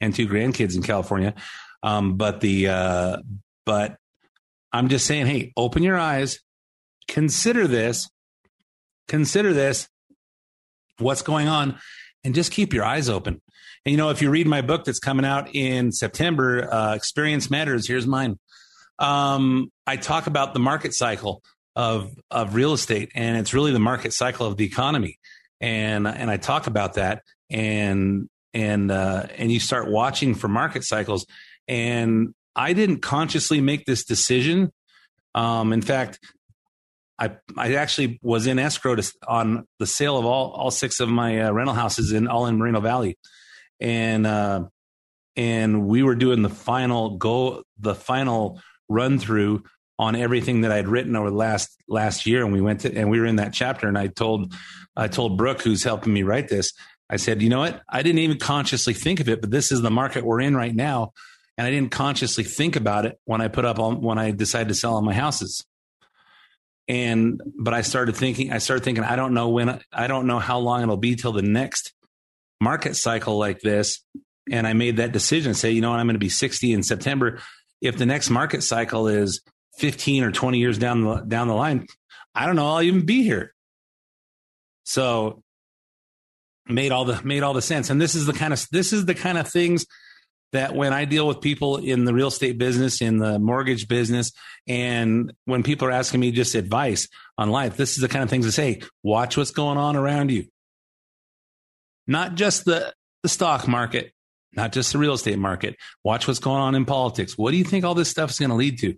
and 0.00 0.14
two 0.14 0.28
grandkids 0.28 0.76
in 0.76 0.82
California. 0.82 1.34
Um, 1.82 2.16
but 2.16 2.40
the 2.40 2.68
uh, 2.68 3.16
but 3.66 3.98
I'm 4.74 4.88
just 4.88 5.06
saying, 5.06 5.26
hey, 5.26 5.52
open 5.56 5.84
your 5.84 5.96
eyes, 5.96 6.40
consider 7.06 7.68
this, 7.68 8.10
consider 9.06 9.52
this, 9.52 9.88
what's 10.98 11.22
going 11.22 11.46
on, 11.46 11.78
and 12.24 12.34
just 12.34 12.50
keep 12.50 12.74
your 12.74 12.84
eyes 12.84 13.08
open. 13.08 13.40
And 13.86 13.92
you 13.92 13.96
know, 13.96 14.10
if 14.10 14.20
you 14.20 14.30
read 14.30 14.48
my 14.48 14.62
book 14.62 14.84
that's 14.84 14.98
coming 14.98 15.24
out 15.24 15.54
in 15.54 15.92
September, 15.92 16.68
uh, 16.74 16.96
Experience 16.96 17.50
Matters, 17.50 17.86
here's 17.86 18.04
mine. 18.04 18.36
Um, 18.98 19.70
I 19.86 19.94
talk 19.94 20.26
about 20.26 20.54
the 20.54 20.60
market 20.60 20.92
cycle 20.92 21.44
of 21.76 22.10
of 22.32 22.56
real 22.56 22.72
estate, 22.72 23.12
and 23.14 23.36
it's 23.36 23.54
really 23.54 23.70
the 23.70 23.78
market 23.78 24.12
cycle 24.12 24.44
of 24.44 24.56
the 24.56 24.64
economy. 24.64 25.20
And 25.60 26.08
and 26.08 26.28
I 26.28 26.36
talk 26.36 26.66
about 26.66 26.94
that, 26.94 27.22
and 27.48 28.28
and 28.52 28.90
uh, 28.90 29.26
and 29.36 29.52
you 29.52 29.60
start 29.60 29.88
watching 29.88 30.34
for 30.34 30.48
market 30.48 30.82
cycles, 30.82 31.26
and 31.68 32.34
I 32.56 32.72
didn't 32.72 32.98
consciously 32.98 33.60
make 33.60 33.84
this 33.84 34.04
decision. 34.04 34.72
Um, 35.34 35.72
in 35.72 35.82
fact, 35.82 36.20
I 37.18 37.36
I 37.56 37.74
actually 37.74 38.18
was 38.22 38.46
in 38.46 38.58
escrow 38.58 38.96
to, 38.96 39.12
on 39.26 39.66
the 39.78 39.86
sale 39.86 40.18
of 40.18 40.24
all 40.24 40.50
all 40.52 40.70
six 40.70 41.00
of 41.00 41.08
my 41.08 41.42
uh, 41.42 41.52
rental 41.52 41.74
houses 41.74 42.12
in 42.12 42.28
all 42.28 42.46
in 42.46 42.58
Moreno 42.58 42.80
Valley, 42.80 43.18
and 43.80 44.26
uh, 44.26 44.64
and 45.36 45.86
we 45.86 46.02
were 46.02 46.14
doing 46.14 46.42
the 46.42 46.48
final 46.48 47.16
go 47.16 47.62
the 47.78 47.94
final 47.94 48.60
run 48.88 49.18
through 49.18 49.64
on 49.96 50.16
everything 50.16 50.62
that 50.62 50.72
I'd 50.72 50.88
written 50.88 51.14
over 51.14 51.30
the 51.30 51.36
last 51.36 51.76
last 51.88 52.26
year, 52.26 52.44
and 52.44 52.52
we 52.52 52.60
went 52.60 52.80
to 52.80 52.94
and 52.94 53.10
we 53.10 53.20
were 53.20 53.26
in 53.26 53.36
that 53.36 53.52
chapter, 53.52 53.86
and 53.88 53.98
I 53.98 54.08
told 54.08 54.52
I 54.96 55.08
told 55.08 55.38
Brooke, 55.38 55.62
who's 55.62 55.84
helping 55.84 56.12
me 56.12 56.22
write 56.22 56.48
this, 56.48 56.72
I 57.08 57.16
said, 57.16 57.42
you 57.42 57.48
know 57.48 57.60
what, 57.60 57.82
I 57.88 58.02
didn't 58.02 58.20
even 58.20 58.38
consciously 58.38 58.94
think 58.94 59.20
of 59.20 59.28
it, 59.28 59.40
but 59.40 59.50
this 59.50 59.70
is 59.72 59.82
the 59.82 59.90
market 59.90 60.24
we're 60.24 60.40
in 60.40 60.56
right 60.56 60.74
now 60.74 61.12
and 61.56 61.66
I 61.66 61.70
didn't 61.70 61.90
consciously 61.90 62.44
think 62.44 62.76
about 62.76 63.06
it 63.06 63.18
when 63.24 63.40
I 63.40 63.48
put 63.48 63.64
up 63.64 63.78
on 63.78 64.00
when 64.00 64.18
I 64.18 64.32
decided 64.32 64.68
to 64.68 64.74
sell 64.74 64.94
all 64.94 65.02
my 65.02 65.14
houses. 65.14 65.64
And 66.88 67.40
but 67.58 67.72
I 67.72 67.82
started 67.82 68.16
thinking, 68.16 68.52
I 68.52 68.58
started 68.58 68.84
thinking, 68.84 69.04
I 69.04 69.16
don't 69.16 69.34
know 69.34 69.48
when, 69.48 69.80
I 69.92 70.06
don't 70.06 70.26
know 70.26 70.38
how 70.38 70.58
long 70.58 70.82
it'll 70.82 70.96
be 70.96 71.16
till 71.16 71.32
the 71.32 71.42
next 71.42 71.92
market 72.60 72.94
cycle 72.96 73.38
like 73.38 73.60
this. 73.60 74.04
And 74.50 74.66
I 74.66 74.74
made 74.74 74.98
that 74.98 75.12
decision. 75.12 75.54
Say, 75.54 75.70
you 75.70 75.80
know 75.80 75.90
what, 75.90 76.00
I'm 76.00 76.06
going 76.06 76.14
to 76.14 76.18
be 76.18 76.28
60 76.28 76.72
in 76.72 76.82
September. 76.82 77.40
If 77.80 77.96
the 77.96 78.04
next 78.04 78.28
market 78.28 78.62
cycle 78.62 79.08
is 79.08 79.40
15 79.78 80.24
or 80.24 80.32
20 80.32 80.58
years 80.58 80.78
down 80.78 81.02
the 81.02 81.16
down 81.20 81.48
the 81.48 81.54
line, 81.54 81.86
I 82.34 82.46
don't 82.46 82.56
know, 82.56 82.68
I'll 82.68 82.82
even 82.82 83.06
be 83.06 83.22
here. 83.22 83.54
So 84.84 85.42
made 86.66 86.92
all 86.92 87.06
the 87.06 87.22
made 87.24 87.42
all 87.42 87.54
the 87.54 87.62
sense. 87.62 87.88
And 87.88 88.00
this 88.00 88.14
is 88.14 88.26
the 88.26 88.32
kind 88.34 88.52
of 88.52 88.66
this 88.70 88.92
is 88.92 89.06
the 89.06 89.14
kind 89.14 89.38
of 89.38 89.48
things 89.48 89.86
that 90.54 90.74
when 90.74 90.92
I 90.92 91.04
deal 91.04 91.26
with 91.26 91.40
people 91.40 91.78
in 91.78 92.04
the 92.04 92.14
real 92.14 92.28
estate 92.28 92.58
business, 92.58 93.02
in 93.02 93.18
the 93.18 93.40
mortgage 93.40 93.88
business, 93.88 94.32
and 94.68 95.32
when 95.46 95.64
people 95.64 95.88
are 95.88 95.92
asking 95.92 96.20
me 96.20 96.30
just 96.30 96.54
advice 96.54 97.08
on 97.36 97.50
life, 97.50 97.76
this 97.76 97.96
is 97.96 97.98
the 97.98 98.08
kind 98.08 98.22
of 98.22 98.30
things 98.30 98.46
to 98.46 98.52
say 98.52 98.80
watch 99.02 99.36
what's 99.36 99.50
going 99.50 99.78
on 99.78 99.96
around 99.96 100.30
you. 100.30 100.46
Not 102.06 102.36
just 102.36 102.64
the, 102.64 102.94
the 103.24 103.28
stock 103.28 103.66
market, 103.66 104.12
not 104.52 104.72
just 104.72 104.92
the 104.92 104.98
real 104.98 105.14
estate 105.14 105.38
market. 105.38 105.76
Watch 106.04 106.28
what's 106.28 106.38
going 106.38 106.60
on 106.60 106.76
in 106.76 106.84
politics. 106.84 107.36
What 107.36 107.50
do 107.50 107.56
you 107.56 107.64
think 107.64 107.84
all 107.84 107.94
this 107.94 108.10
stuff 108.10 108.30
is 108.30 108.38
going 108.38 108.50
to 108.50 108.56
lead 108.56 108.78
to? 108.78 108.94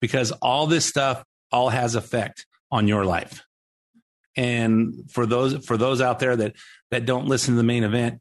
Because 0.00 0.32
all 0.32 0.66
this 0.66 0.84
stuff 0.84 1.22
all 1.52 1.68
has 1.68 1.94
effect 1.94 2.44
on 2.72 2.88
your 2.88 3.04
life. 3.04 3.44
And 4.36 5.08
for 5.10 5.26
those 5.26 5.64
for 5.64 5.76
those 5.76 6.00
out 6.00 6.18
there 6.18 6.34
that 6.36 6.56
that 6.90 7.04
don't 7.06 7.26
listen 7.26 7.54
to 7.54 7.58
the 7.58 7.64
main 7.64 7.84
event 7.84 8.20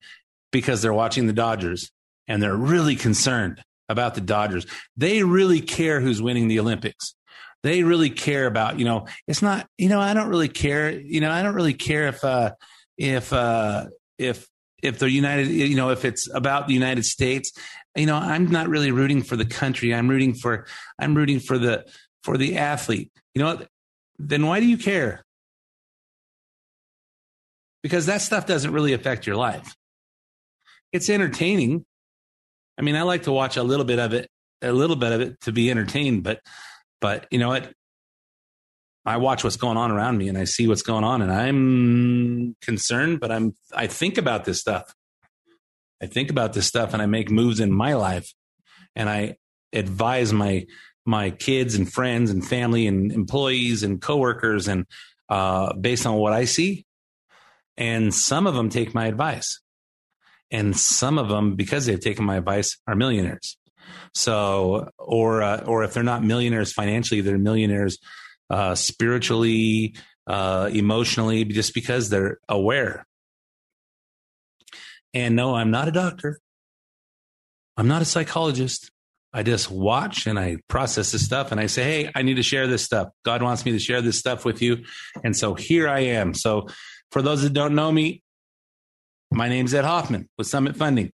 because 0.52 0.82
they're 0.82 0.94
watching 0.94 1.28
the 1.28 1.34
Dodgers 1.34 1.92
and 2.30 2.42
they're 2.42 2.56
really 2.56 2.96
concerned 2.96 3.62
about 3.90 4.16
the 4.16 4.22
Dodgers, 4.22 4.66
they 4.96 5.24
really 5.24 5.60
care 5.60 6.00
who's 6.00 6.22
winning 6.22 6.48
the 6.48 6.62
Olympics. 6.62 7.16
They 7.64 7.84
really 7.84 8.10
care 8.10 8.46
about, 8.46 8.80
you 8.80 8.86
know, 8.86 9.08
it's 9.28 9.42
not, 9.42 9.68
you 9.78 9.90
know, 9.90 10.00
I 10.00 10.14
don't 10.14 10.30
really 10.30 10.48
care, 10.48 10.92
you 10.92 11.20
know, 11.20 11.30
I 11.30 11.44
don't 11.44 11.56
really 11.56 11.74
care 11.74 12.08
if 12.08 12.24
uh 12.24 12.52
if 12.98 13.34
uh 13.34 13.88
if 14.18 14.48
if 14.82 15.00
the 15.00 15.10
United, 15.10 15.48
you 15.48 15.76
know, 15.76 15.90
if 15.90 16.06
it's 16.06 16.34
about 16.34 16.68
the 16.68 16.74
United 16.74 17.04
States, 17.04 17.52
you 17.98 18.06
know, 18.06 18.16
I'm 18.16 18.50
not 18.50 18.70
really 18.70 18.92
rooting 18.92 19.24
for 19.24 19.36
the 19.36 19.46
country. 19.46 19.94
I'm 19.94 20.08
rooting 20.08 20.34
for, 20.34 20.66
I'm 20.98 21.16
rooting 21.16 21.40
for 21.40 21.58
the, 21.58 21.86
for 22.24 22.38
the 22.38 22.58
athlete. 22.58 23.12
You 23.34 23.44
know, 23.44 23.62
then 24.18 24.46
why 24.46 24.60
do 24.60 24.66
you 24.66 24.78
care? 24.78 25.26
Because 27.84 28.06
that 28.06 28.22
stuff 28.22 28.46
doesn't 28.46 28.72
really 28.72 28.94
affect 28.94 29.28
your 29.28 29.36
life. 29.36 29.76
It's 30.92 31.10
entertaining. 31.10 31.86
I 32.80 32.82
mean, 32.82 32.96
I 32.96 33.02
like 33.02 33.24
to 33.24 33.32
watch 33.34 33.58
a 33.58 33.64
little 33.64 33.84
bit 33.84 34.00
of 34.00 34.14
it, 34.14 34.30
a 34.62 34.72
little 34.72 34.96
bit 34.96 35.12
of 35.12 35.20
it 35.20 35.42
to 35.42 35.52
be 35.52 35.70
entertained, 35.70 36.24
but, 36.24 36.40
but 37.02 37.28
you 37.30 37.38
know 37.38 37.50
what? 37.50 37.74
I 39.06 39.18
watch 39.18 39.44
what's 39.44 39.58
going 39.58 39.76
on 39.76 39.92
around 39.92 40.18
me 40.18 40.30
and 40.30 40.38
I 40.38 40.46
see 40.46 40.66
what's 40.68 40.82
going 40.82 41.04
on 41.04 41.22
and 41.22 41.32
I'm 41.32 42.56
concerned, 42.62 43.20
but 43.20 43.32
I'm, 43.32 43.54
I 43.76 43.88
think 43.88 44.18
about 44.18 44.46
this 44.46 44.60
stuff. 44.60 44.94
I 46.02 46.06
think 46.06 46.30
about 46.30 46.54
this 46.54 46.68
stuff 46.68 46.94
and 46.94 47.02
I 47.02 47.06
make 47.06 47.30
moves 47.30 47.60
in 47.60 47.72
my 47.72 47.96
life 47.96 48.34
and 48.96 49.10
I 49.10 49.36
advise 49.74 50.32
my, 50.32 50.66
my 51.06 51.32
kids 51.32 51.76
and 51.76 51.92
friends 51.92 52.32
and 52.32 52.48
family 52.48 52.88
and 52.88 53.12
employees 53.12 53.84
and 53.84 54.02
coworkers 54.02 54.70
and, 54.70 54.86
uh, 55.28 55.74
based 55.74 56.06
on 56.06 56.16
what 56.16 56.32
I 56.32 56.46
see. 56.46 56.86
And 57.76 58.14
some 58.14 58.48
of 58.48 58.54
them 58.54 58.70
take 58.70 58.94
my 58.94 59.08
advice 59.08 59.60
and 60.52 60.76
some 60.76 61.18
of 61.18 61.30
them, 61.30 61.56
because 61.56 61.86
they've 61.86 62.00
taken 62.00 62.26
my 62.26 62.38
advice 62.38 62.78
are 62.88 62.96
millionaires. 62.96 63.58
So, 64.14 64.90
or, 64.98 65.42
uh, 65.42 65.64
or 65.66 65.84
if 65.84 65.94
they're 65.94 66.04
not 66.04 66.24
millionaires 66.24 66.74
financially, 66.74 67.22
they're 67.22 67.38
millionaires 67.38 68.00
uh, 68.50 68.76
spiritually, 68.76 69.96
uh, 70.28 70.70
emotionally, 70.72 71.46
just 71.46 71.74
because 71.74 72.10
they're 72.10 72.40
aware. 72.48 73.06
And 75.14 75.36
no, 75.36 75.56
I'm 75.56 75.72
not 75.72 75.88
a 75.88 75.92
doctor. 75.92 76.40
I'm 77.78 77.88
not 77.88 78.02
a 78.02 78.06
psychologist. 78.06 78.92
I 79.32 79.44
just 79.44 79.70
watch 79.70 80.26
and 80.26 80.40
I 80.40 80.58
process 80.68 81.12
this 81.12 81.24
stuff 81.24 81.52
and 81.52 81.62
I 81.62 81.68
say, 81.68 81.84
Hey, 81.84 82.12
I 82.16 82.24
need 82.24 82.36
to 82.36 82.44
share 82.44 82.68
this 82.68 82.84
stuff. 82.84 83.10
God 83.24 83.44
wants 83.44 83.64
me 83.64 83.72
to 83.74 83.80
share 83.80 84.02
this 84.02 84.18
stuff 84.18 84.44
with 84.44 84.62
you. 84.62 84.84
And 85.24 85.36
so 85.36 85.54
here 85.54 85.88
I 85.88 86.00
am. 86.00 86.34
So 86.34 86.68
for 87.12 87.22
those 87.22 87.44
that 87.44 87.54
don't 87.54 87.76
know 87.76 87.92
me, 87.92 88.24
my 89.32 89.50
name's 89.50 89.74
Ed 89.74 89.86
Hoffman 89.86 90.30
with 90.38 90.48
Summit 90.48 90.76
Funding. 90.76 91.12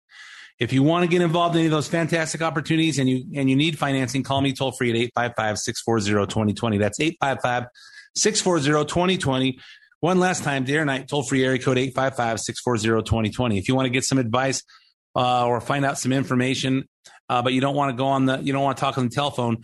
If 0.58 0.72
you 0.72 0.84
want 0.84 1.04
to 1.04 1.10
get 1.10 1.22
involved 1.22 1.56
in 1.56 1.60
any 1.60 1.68
of 1.68 1.72
those 1.72 1.88
fantastic 1.90 2.42
opportunities 2.42 2.98
and 2.98 3.10
you 3.10 3.26
and 3.36 3.50
you 3.50 3.58
need 3.58 3.78
financing, 3.78 4.24
call 4.24 4.40
me 4.40 4.54
toll 4.54 4.72
free 4.72 4.92
at 4.92 5.14
855-640-2020. 5.16 6.80
That's 6.80 6.98
855-640-2020. 8.18 9.60
One 10.00 10.20
last 10.20 10.44
time, 10.44 10.66
or 10.70 10.86
night, 10.86 11.08
toll 11.10 11.24
free 11.24 11.44
area 11.44 11.60
code 11.60 11.78
855-640-2020. 11.78 13.58
If 13.58 13.68
you 13.68 13.76
want 13.76 13.88
to 13.88 13.90
get 13.90 14.06
some 14.06 14.18
advice 14.18 14.64
uh, 15.16 15.46
or 15.46 15.60
find 15.60 15.84
out 15.84 15.98
some 15.98 16.14
information, 16.14 16.88
uh, 17.28 17.42
but 17.42 17.52
you 17.52 17.60
don't 17.60 17.76
want 17.76 17.92
to 17.92 17.98
go 17.98 18.06
on 18.06 18.26
the 18.26 18.38
you 18.38 18.54
don't 18.54 18.64
want 18.64 18.78
to 18.78 18.82
talk 18.82 18.98
on 18.98 19.06
the 19.06 19.10
telephone, 19.10 19.58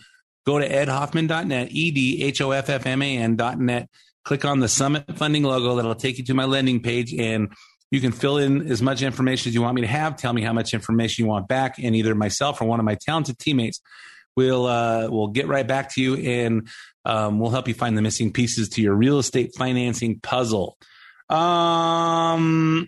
go 0.45 0.59
to 0.59 0.67
edhoffman.net, 0.67 1.69
E 1.71 1.91
D 1.91 2.21
H 2.23 2.41
O 2.41 2.51
F 2.51 2.69
F 2.69 2.85
M 2.85 3.01
A 3.01 3.17
N.net. 3.17 3.87
Click 4.23 4.43
on 4.45 4.59
the 4.59 4.67
Summit 4.67 5.05
Funding 5.15 5.43
logo. 5.43 5.75
That'll 5.75 5.95
take 5.95 6.17
you 6.17 6.25
to 6.25 6.33
my 6.33 6.45
lending 6.45 6.81
page 6.81 7.13
and 7.13 7.51
you 7.91 7.99
can 7.99 8.13
fill 8.13 8.37
in 8.37 8.71
as 8.71 8.81
much 8.81 9.01
information 9.01 9.49
as 9.49 9.53
you 9.53 9.61
want 9.61 9.75
me 9.75 9.81
to 9.81 9.87
have. 9.87 10.15
Tell 10.15 10.33
me 10.33 10.41
how 10.41 10.53
much 10.53 10.73
information 10.73 11.25
you 11.25 11.29
want 11.29 11.47
back, 11.47 11.77
and 11.77 11.95
either 11.95 12.15
myself 12.15 12.61
or 12.61 12.65
one 12.65 12.79
of 12.79 12.85
my 12.85 12.95
talented 12.95 13.37
teammates 13.37 13.81
will 14.35 14.65
uh, 14.65 15.09
will 15.09 15.27
get 15.27 15.47
right 15.47 15.67
back 15.67 15.93
to 15.93 16.01
you, 16.01 16.15
and 16.15 16.69
um, 17.05 17.39
we'll 17.39 17.51
help 17.51 17.67
you 17.67 17.73
find 17.73 17.97
the 17.97 18.01
missing 18.01 18.31
pieces 18.31 18.69
to 18.69 18.81
your 18.81 18.95
real 18.95 19.19
estate 19.19 19.51
financing 19.57 20.19
puzzle. 20.19 20.77
Um, 21.29 22.87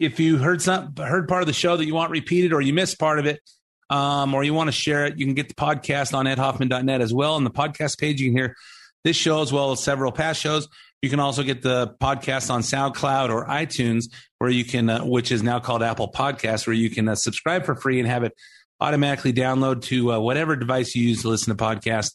if 0.00 0.20
you 0.20 0.38
heard 0.38 0.62
some 0.62 0.94
heard 0.96 1.28
part 1.28 1.42
of 1.42 1.46
the 1.46 1.52
show 1.52 1.76
that 1.76 1.86
you 1.86 1.94
want 1.94 2.10
repeated, 2.10 2.52
or 2.52 2.60
you 2.60 2.72
missed 2.72 2.98
part 2.98 3.20
of 3.20 3.26
it, 3.26 3.40
um, 3.88 4.34
or 4.34 4.42
you 4.42 4.52
want 4.52 4.68
to 4.68 4.72
share 4.72 5.06
it, 5.06 5.16
you 5.16 5.26
can 5.26 5.34
get 5.34 5.48
the 5.48 5.54
podcast 5.54 6.12
on 6.12 6.26
edhoffman.net 6.26 7.00
as 7.00 7.14
well. 7.14 7.34
On 7.34 7.44
the 7.44 7.50
podcast 7.50 7.98
page, 7.98 8.20
you 8.20 8.30
can 8.30 8.36
hear 8.36 8.56
this 9.04 9.16
show 9.16 9.42
as 9.42 9.52
well 9.52 9.70
as 9.72 9.82
several 9.82 10.12
past 10.12 10.40
shows. 10.40 10.68
You 11.00 11.10
can 11.10 11.20
also 11.20 11.44
get 11.44 11.62
the 11.62 11.94
podcast 12.00 12.50
on 12.50 12.62
SoundCloud 12.62 13.30
or 13.30 13.46
iTunes, 13.46 14.06
where 14.38 14.50
you 14.50 14.64
can, 14.64 14.90
uh, 14.90 15.04
which 15.04 15.30
is 15.30 15.42
now 15.42 15.60
called 15.60 15.82
Apple 15.82 16.10
Podcasts, 16.10 16.66
where 16.66 16.74
you 16.74 16.90
can 16.90 17.08
uh, 17.08 17.14
subscribe 17.14 17.64
for 17.64 17.76
free 17.76 18.00
and 18.00 18.08
have 18.08 18.24
it 18.24 18.32
automatically 18.80 19.32
download 19.32 19.82
to 19.82 20.12
uh, 20.12 20.18
whatever 20.18 20.56
device 20.56 20.94
you 20.94 21.08
use 21.08 21.22
to 21.22 21.28
listen 21.28 21.56
to 21.56 21.64
podcasts. 21.64 22.14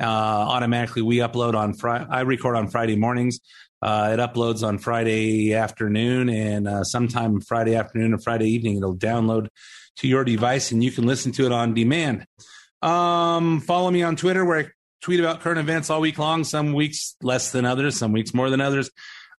Uh, 0.00 0.06
automatically, 0.06 1.02
we 1.02 1.18
upload 1.18 1.54
on 1.54 1.74
Friday. 1.74 2.06
I 2.08 2.22
record 2.22 2.56
on 2.56 2.68
Friday 2.68 2.96
mornings. 2.96 3.38
Uh, 3.82 4.16
it 4.16 4.20
uploads 4.20 4.66
on 4.66 4.78
Friday 4.78 5.54
afternoon, 5.54 6.28
and 6.28 6.68
uh, 6.68 6.84
sometime 6.84 7.40
Friday 7.40 7.74
afternoon 7.74 8.14
or 8.14 8.18
Friday 8.18 8.48
evening, 8.48 8.76
it'll 8.76 8.96
download 8.96 9.48
to 9.96 10.08
your 10.08 10.24
device, 10.24 10.72
and 10.72 10.82
you 10.82 10.90
can 10.90 11.06
listen 11.06 11.32
to 11.32 11.44
it 11.44 11.52
on 11.52 11.74
demand. 11.74 12.24
Um, 12.80 13.60
follow 13.60 13.90
me 13.90 14.02
on 14.02 14.16
Twitter, 14.16 14.44
where 14.44 14.72
tweet 15.02 15.20
about 15.20 15.40
current 15.40 15.58
events 15.58 15.90
all 15.90 16.00
week 16.00 16.18
long. 16.18 16.44
Some 16.44 16.72
weeks 16.72 17.16
less 17.22 17.52
than 17.52 17.66
others, 17.66 17.98
some 17.98 18.12
weeks 18.12 18.32
more 18.32 18.48
than 18.48 18.60
others. 18.60 18.90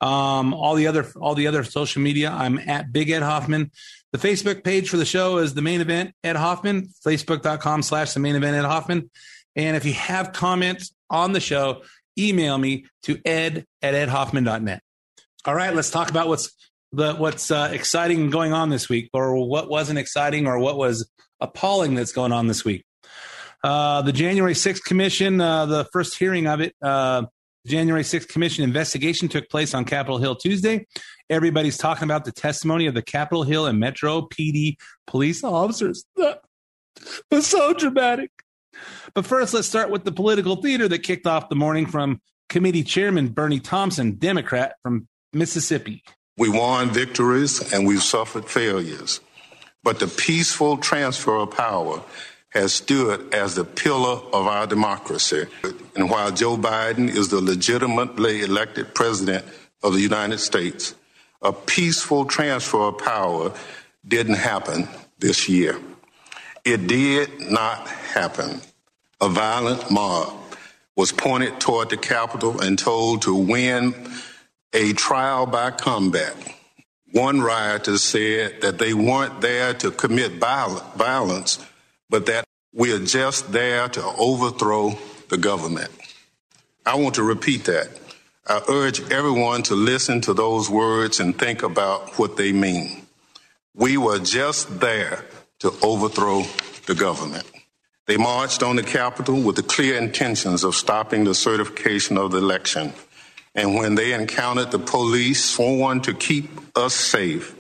Um, 0.02 0.54
all 0.54 0.76
the 0.76 0.88
other 0.88 1.08
all 1.16 1.34
the 1.34 1.48
other 1.48 1.64
social 1.64 2.02
media, 2.02 2.30
I'm 2.30 2.60
at 2.60 2.92
Big 2.92 3.10
Ed 3.10 3.24
Hoffman. 3.24 3.72
The 4.12 4.20
Facebook 4.20 4.64
page 4.64 4.90
for 4.90 4.98
the 4.98 5.06
show 5.06 5.38
is 5.38 5.54
the 5.54 5.62
main 5.62 5.82
event 5.82 6.14
Ed 6.24 6.36
Hoffman. 6.36 6.90
Facebook.com 7.06 7.82
slash 7.82 8.14
the 8.14 8.20
main 8.20 8.36
event 8.36 8.56
Ed 8.56 8.66
Hoffman. 8.66 9.10
And 9.56 9.78
if 9.78 9.86
you 9.86 9.94
have 9.94 10.34
comments 10.34 10.94
on 11.10 11.32
the 11.32 11.40
show, 11.40 11.84
email 12.18 12.58
me 12.58 12.86
to 13.04 13.20
ed 13.26 13.66
at 13.82 13.94
edhoffman.net. 13.94 14.82
All 15.46 15.56
right, 15.56 15.74
let's 15.74 15.90
talk 15.90 16.10
about 16.10 16.28
what's 16.28 16.52
the 16.92 17.14
what's 17.14 17.50
uh, 17.50 17.70
exciting 17.72 18.30
going 18.30 18.54
on 18.54 18.70
this 18.70 18.90
week, 18.90 19.10
or 19.14 19.48
what 19.48 19.70
wasn't 19.70 20.00
exciting, 20.00 20.48
or 20.48 20.60
what 20.60 20.78
was 20.78 21.10
appalling 21.40 21.96
that's 21.96 22.12
going 22.12 22.32
on 22.32 22.48
this 22.48 22.64
week. 22.64 22.86
Uh, 23.64 24.02
the 24.02 24.12
January 24.12 24.54
6th 24.54 24.84
Commission, 24.84 25.40
uh, 25.40 25.66
the 25.66 25.86
first 25.94 26.18
hearing 26.18 26.48
of 26.48 26.60
it, 26.60 26.76
uh, 26.82 27.24
January 27.66 28.04
6th 28.04 28.28
Commission 28.28 28.64
investigation 28.66 29.30
took 29.30 29.50
place 29.50 29.74
on 29.74 29.86
Capitol 29.86 30.18
Hill 30.18 30.36
Tuesday. 30.36 30.86
Everybody's 31.30 31.78
talking 31.78 32.04
about 32.04 32.26
the 32.26 32.34
testimony 32.34 32.88
of 32.88 32.94
the 32.94 33.02
Capitol 33.02 33.44
Hill 33.44 33.66
and 33.66 33.80
Metro 33.80 34.22
PD 34.24 34.76
police 35.08 35.46
officers. 35.46 36.04
That 36.18 36.42
was 37.32 37.48
so 37.48 37.74
dramatic. 37.74 38.32
But 39.14 39.26
first, 39.26 39.54
let's 39.54 39.68
start 39.68 39.90
with 39.90 40.04
the 40.04 40.12
political 40.12 40.58
theater 40.58 40.90
that 40.90 41.00
kicked 41.00 41.26
off 41.26 41.48
the 41.48 41.56
morning 41.56 41.86
from 41.86 42.20
committee 42.50 42.84
chairman 42.84 43.30
Bennie 43.30 43.62
Thompson, 43.62 44.16
Democrat 44.16 44.76
from 44.84 45.08
Mississippi. 45.32 46.04
We 46.38 46.50
won 46.50 46.90
victories 46.90 47.72
and 47.72 47.88
we've 47.88 48.04
suffered 48.04 48.46
failures, 48.46 49.22
but 49.84 50.00
the 50.00 50.08
peaceful 50.08 50.78
transfer 50.78 51.38
of 51.38 51.52
power 51.52 52.02
has 52.54 52.74
stood 52.74 53.34
as 53.34 53.56
the 53.56 53.66
pillar 53.66 54.22
of 54.32 54.46
our 54.48 54.68
democracy. 54.68 55.46
And 55.96 56.10
while 56.10 56.32
Joe 56.32 56.56
Biden 56.56 57.10
is 57.10 57.30
the 57.30 57.42
legitimately 57.42 58.42
elected 58.42 58.94
president 58.94 59.44
of 59.82 59.94
the 59.94 60.02
United 60.02 60.38
States, 60.38 60.94
a 61.42 61.52
peaceful 61.52 62.26
transfer 62.26 62.90
of 62.90 63.00
power 63.00 63.52
didn't 64.08 64.36
happen 64.36 64.88
this 65.18 65.50
year. 65.50 65.80
It 66.64 66.88
did 66.88 67.52
not 67.52 67.88
happen. 67.88 68.62
A 69.20 69.30
violent 69.30 69.90
mob 69.90 70.34
was 70.96 71.12
pointed 71.12 71.60
toward 71.60 71.90
the 71.90 71.98
Capitol 71.98 72.62
and 72.62 72.78
told 72.78 73.24
to 73.24 73.34
win 73.34 73.96
a 74.74 74.94
trial 74.94 75.46
by 75.46 75.72
combat. 75.72 76.36
One 77.12 77.42
rioter 77.42 77.98
said 77.98 78.62
that 78.62 78.78
they 78.78 78.94
weren't 78.94 79.42
there 79.42 79.74
to 79.76 79.92
commit 79.92 80.34
violence, 80.34 81.60
but 82.14 82.28
that 82.28 82.46
we 82.76 82.94
are 82.94 83.04
just 83.04 83.52
there 83.52 83.90
to 83.90 84.04
overthrow 84.20 84.96
the 85.30 85.38
government. 85.38 85.90
I 86.86 86.94
want 86.94 87.16
to 87.16 87.24
repeat 87.24 87.66
that. 87.66 87.90
I 88.46 88.62
urge 88.70 89.02
everyone 89.12 89.64
to 89.64 89.74
listen 89.74 90.22
to 90.22 90.36
those 90.36 90.70
words 90.70 91.20
and 91.20 91.36
think 91.36 91.64
about 91.64 92.20
what 92.20 92.38
they 92.38 92.52
mean. 92.52 93.08
We 93.74 93.98
were 93.98 94.20
just 94.20 94.80
there 94.80 95.26
to 95.62 95.74
overthrow 95.82 96.44
the 96.86 96.94
government. 96.94 97.50
They 98.06 98.18
marched 98.18 98.62
on 98.62 98.76
the 98.76 98.84
Capitol 98.84 99.42
with 99.42 99.56
the 99.56 99.64
clear 99.64 99.98
intentions 99.98 100.64
of 100.64 100.76
stopping 100.76 101.24
the 101.24 101.34
certification 101.34 102.20
of 102.20 102.30
the 102.30 102.38
election. 102.38 102.94
And 103.56 103.74
when 103.74 103.96
they 103.96 104.14
encountered 104.14 104.70
the 104.70 104.78
police 104.78 105.44
sworn 105.44 106.02
to 106.02 106.14
keep 106.14 106.52
us 106.78 106.94
safe, 106.94 107.56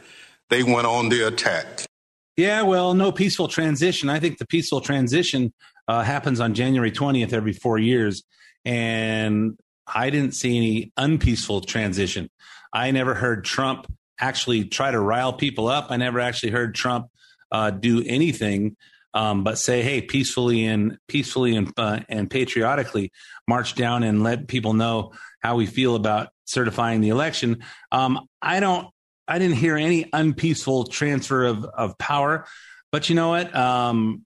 they 0.51 0.61
went 0.61 0.85
on 0.85 1.09
the 1.09 1.25
attack. 1.25 1.87
Yeah, 2.35 2.63
well, 2.63 2.93
no 2.93 3.11
peaceful 3.11 3.47
transition. 3.47 4.09
I 4.09 4.19
think 4.19 4.37
the 4.37 4.47
peaceful 4.47 4.81
transition 4.81 5.53
uh, 5.87 6.01
happens 6.01 6.39
on 6.39 6.53
January 6.53 6.91
20th 6.91 7.33
every 7.33 7.53
four 7.53 7.77
years. 7.77 8.23
And 8.65 9.57
I 9.87 10.09
didn't 10.09 10.31
see 10.31 10.57
any 10.57 10.91
unpeaceful 10.97 11.61
transition. 11.61 12.29
I 12.73 12.91
never 12.91 13.13
heard 13.13 13.45
Trump 13.45 13.85
actually 14.19 14.65
try 14.65 14.89
to 14.89 14.99
rile 14.99 15.33
people 15.33 15.67
up. 15.67 15.87
I 15.89 15.97
never 15.97 16.19
actually 16.19 16.51
heard 16.51 16.73
Trump 16.73 17.07
uh, 17.51 17.69
do 17.69 18.03
anything 18.05 18.77
um, 19.13 19.43
but 19.43 19.57
say, 19.57 19.81
hey, 19.81 20.01
peacefully 20.01 20.65
and 20.65 20.97
peacefully 21.07 21.55
and 21.55 21.71
uh, 21.77 21.99
and 22.09 22.29
patriotically 22.29 23.11
march 23.47 23.75
down 23.75 24.03
and 24.03 24.23
let 24.23 24.47
people 24.47 24.73
know 24.73 25.13
how 25.39 25.55
we 25.55 25.65
feel 25.65 25.95
about 25.95 26.29
certifying 26.45 27.01
the 27.01 27.09
election. 27.09 27.63
Um, 27.91 28.27
I 28.41 28.59
don't. 28.59 28.87
I 29.27 29.39
didn't 29.39 29.55
hear 29.57 29.77
any 29.77 30.09
unpeaceful 30.11 30.85
transfer 30.85 31.45
of 31.45 31.65
of 31.65 31.97
power. 31.97 32.45
But 32.91 33.09
you 33.09 33.15
know 33.15 33.29
what? 33.29 33.55
Um, 33.55 34.25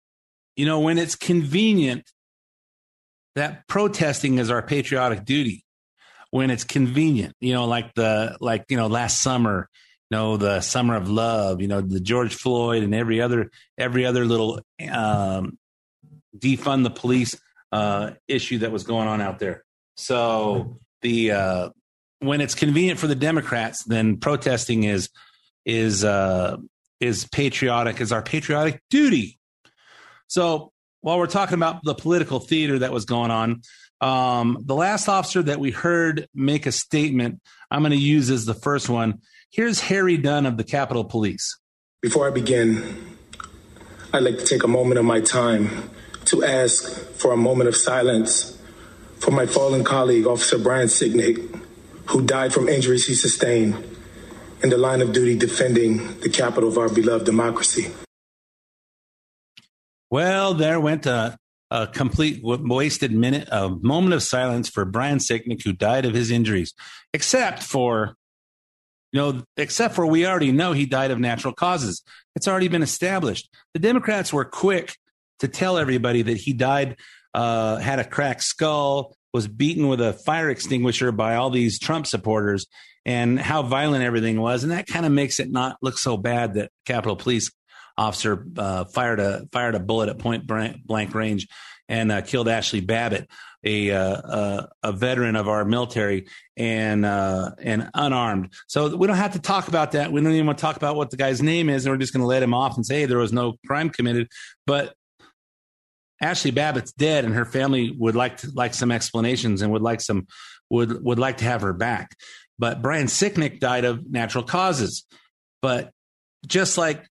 you 0.56 0.66
know 0.66 0.80
when 0.80 0.98
it's 0.98 1.16
convenient, 1.16 2.10
that 3.36 3.68
protesting 3.68 4.40
is 4.40 4.50
our 4.50 4.62
patriotic 4.62 5.26
duty. 5.26 5.64
When 6.30 6.52
it's 6.52 6.66
convenient, 6.66 7.36
you 7.40 7.54
know, 7.54 7.66
like 7.66 7.94
the 7.94 8.38
like 8.42 8.66
you 8.70 8.78
know 8.78 8.88
last 8.88 9.22
summer 9.22 9.70
you 10.10 10.18
know 10.18 10.38
the 10.38 10.62
summer 10.62 10.96
of 10.96 11.10
love 11.10 11.62
you 11.62 11.68
know 11.68 11.82
the 11.82 12.00
george 12.00 12.36
floyd 12.36 12.84
and 12.84 12.96
every 12.96 13.22
other 13.22 13.52
every 13.78 14.06
other 14.06 14.26
little 14.26 14.62
um, 14.90 15.58
defund 16.38 16.84
the 16.84 16.90
police 16.90 17.40
uh, 17.72 18.12
issue 18.28 18.60
that 18.60 18.72
was 18.72 18.84
going 18.84 19.08
on 19.08 19.22
out 19.22 19.40
there 19.40 19.64
so 19.96 20.80
the 21.02 21.32
uh, 21.32 21.70
when 22.20 22.42
it's 22.42 22.56
convenient 22.56 23.00
for 23.00 23.08
the 23.08 23.16
democrats 23.16 23.84
then 23.84 24.18
protesting 24.18 24.84
is 24.84 25.10
is 25.66 26.04
uh, 26.04 26.58
is 27.00 27.28
patriotic 27.32 28.02
is 28.02 28.12
our 28.12 28.22
patriotic 28.22 28.82
duty. 28.90 29.38
So 30.28 30.72
while 31.02 31.20
we're 31.20 31.28
talking 31.28 31.54
about 31.54 31.84
the 31.84 31.94
political 31.94 32.40
theater 32.40 32.80
that 32.80 32.92
was 32.92 33.06
going 33.06 33.32
on 33.32 33.62
um, 34.00 34.58
the 34.62 34.76
last 34.76 35.08
officer 35.10 35.42
that 35.44 35.60
we 35.60 35.72
heard 35.72 36.28
make 36.34 36.66
a 36.66 36.72
statement 36.72 37.42
i'm 37.70 37.82
going 37.82 37.92
to 37.92 37.98
use 37.98 38.30
as 38.30 38.46
the 38.46 38.54
first 38.54 38.90
one. 38.90 39.22
Here's 39.50 39.80
Harry 39.80 40.18
Dunn 40.18 40.46
of 40.46 40.58
the 40.58 40.64
Capitol 40.64 41.06
Police. 41.06 41.58
Before 42.02 42.28
I 42.28 42.32
begin, 42.32 43.16
I'd 44.14 44.24
like 44.24 44.38
to 44.38 44.46
take 44.46 44.64
a 44.64 44.68
moment 44.68 45.00
of 45.00 45.06
my 45.06 45.22
time 45.22 45.90
to 46.26 46.44
ask 46.44 46.84
for 47.14 47.32
a 47.32 47.38
moment 47.38 47.70
of 47.70 47.76
silence 47.76 48.62
for 49.20 49.32
my 49.32 49.46
fallen 49.46 49.84
colleague, 49.84 50.28
Officer 50.28 50.60
Brian 50.60 50.88
Sicknick, 50.88 51.60
who 52.08 52.22
died 52.26 52.54
from 52.54 52.68
injuries 52.68 53.06
he 53.06 53.14
sustained 53.14 53.76
in 54.64 54.70
the 54.70 54.78
line 54.78 55.02
of 55.02 55.14
duty 55.14 55.38
defending 55.38 56.20
the 56.20 56.30
capital 56.30 56.70
of 56.70 56.78
our 56.78 56.90
beloved 56.90 57.26
democracy. 57.26 57.92
Well, 60.10 60.54
there 60.54 60.80
went 60.80 61.06
a, 61.06 61.38
a 61.70 61.88
complete 61.88 62.40
wasted 62.42 63.12
minute, 63.12 63.50
a 63.52 63.70
moment 63.70 64.14
of 64.14 64.24
silence 64.24 64.70
for 64.70 64.86
Brian 64.86 65.20
Sicknick, 65.20 65.64
who 65.64 65.74
died 65.74 66.06
of 66.06 66.14
his 66.14 66.32
injuries, 66.32 66.74
except 67.14 67.62
for 67.62 68.16
you 69.12 69.22
know, 69.22 69.44
except 69.56 69.96
for 69.96 70.06
we 70.06 70.26
already 70.26 70.52
know 70.52 70.74
he 70.74 70.86
died 70.86 71.12
of 71.12 71.20
natural 71.20 71.54
causes. 71.54 72.04
It's 72.36 72.48
already 72.48 72.68
been 72.68 72.84
established. 72.84 73.50
The 73.74 73.80
Democrats 73.80 74.34
were 74.34 74.46
quick 74.46 74.96
to 75.40 75.48
tell 75.48 75.78
everybody 75.78 76.22
that 76.24 76.38
he 76.38 76.54
died, 76.54 76.98
uh, 77.34 77.78
had 77.78 78.00
a 78.00 78.04
cracked 78.04 78.44
skull, 78.44 79.16
was 79.34 79.48
beaten 79.48 79.88
with 79.88 80.02
a 80.02 80.14
fire 80.14 80.50
extinguisher 80.50 81.12
by 81.12 81.36
all 81.36 81.50
these 81.50 81.80
Trump 81.80 82.08
supporters, 82.08 82.68
and 83.06 83.40
how 83.40 83.64
violent 83.64 84.04
everything 84.04 84.40
was. 84.40 84.64
And 84.64 84.72
that 84.72 84.88
kind 84.88 85.06
of 85.06 85.12
makes 85.12 85.40
it 85.40 85.52
not 85.52 85.78
look 85.82 85.98
so 85.98 86.18
bad 86.18 86.56
that 86.56 86.72
Capitol 86.86 87.16
Police 87.16 87.52
officer 87.98 88.46
uh, 88.58 88.86
fired 88.86 89.20
a 89.20 89.48
fired 89.52 89.76
a 89.76 89.80
bullet 89.80 90.10
at 90.10 90.20
point 90.20 90.46
blank 90.48 91.16
range 91.16 91.48
and 91.90 92.12
uh, 92.12 92.22
killed 92.22 92.48
Ashli 92.48 92.86
Babbitt 92.86 93.28
a 93.64 93.92
uh, 93.92 94.66
a 94.84 94.92
veteran 94.92 95.36
of 95.36 95.48
our 95.48 95.66
military 95.66 96.28
and 96.56 97.06
uh, 97.06 97.52
and 97.62 97.90
unarmed. 97.94 98.54
So 98.68 98.96
we 98.96 99.08
don't 99.08 99.18
have 99.18 99.34
to 99.34 99.40
talk 99.40 99.68
about 99.68 99.92
that. 99.92 100.12
We 100.12 100.22
don't 100.22 100.32
even 100.32 100.46
want 100.46 100.58
to 100.58 100.62
talk 100.62 100.78
about 100.78 100.96
what 100.96 101.10
the 101.10 101.18
guy's 101.18 101.42
name 101.42 101.70
is, 101.70 101.86
and 101.86 101.94
we're 101.94 102.00
just 102.00 102.14
going 102.14 102.22
to 102.22 102.28
let 102.28 102.44
him 102.44 102.54
off 102.54 102.76
and 102.76 102.86
say 102.86 103.02
hey, 103.02 103.06
there 103.06 103.18
was 103.18 103.34
no 103.34 103.56
crime 103.66 103.90
committed. 103.90 104.28
But 104.66 104.94
Ashli 106.22 106.54
Babbitt's 106.54 106.92
dead, 106.94 107.26
and 107.26 107.34
her 107.34 107.46
family 107.46 107.96
would 107.98 108.16
like 108.16 108.38
to, 108.38 108.52
like 108.54 108.74
some 108.74 108.92
explanations 108.92 109.62
and 109.62 109.72
would 109.72 109.82
like 109.82 110.02
some 110.02 110.28
would 110.70 111.04
would 111.04 111.20
like 111.20 111.38
to 111.38 111.46
have 111.46 111.62
her 111.62 111.74
back. 111.74 112.16
But 112.60 112.82
Brian 112.82 113.08
Sicknick 113.08 113.60
died 113.60 113.86
of 113.86 114.10
natural 114.10 114.44
causes. 114.44 115.06
But 115.62 115.92
just 116.46 116.78
like 116.78 117.06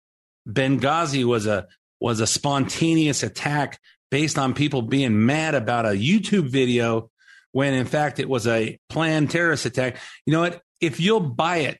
Benghazi 0.48 1.24
was 1.24 1.46
a 1.46 1.66
was 2.00 2.20
a 2.20 2.26
spontaneous 2.26 3.22
attack 3.22 3.78
based 4.10 4.38
on 4.38 4.54
people 4.54 4.82
being 4.82 5.26
mad 5.26 5.54
about 5.54 5.86
a 5.86 5.90
YouTube 5.90 6.50
video 6.50 7.10
when 7.52 7.74
in 7.74 7.86
fact 7.86 8.18
it 8.18 8.28
was 8.28 8.46
a 8.46 8.78
planned 8.88 9.30
terrorist 9.30 9.66
attack. 9.66 9.96
You 10.26 10.32
know 10.32 10.40
what? 10.40 10.60
If 10.80 11.00
you'll 11.00 11.20
buy 11.20 11.58
it, 11.58 11.78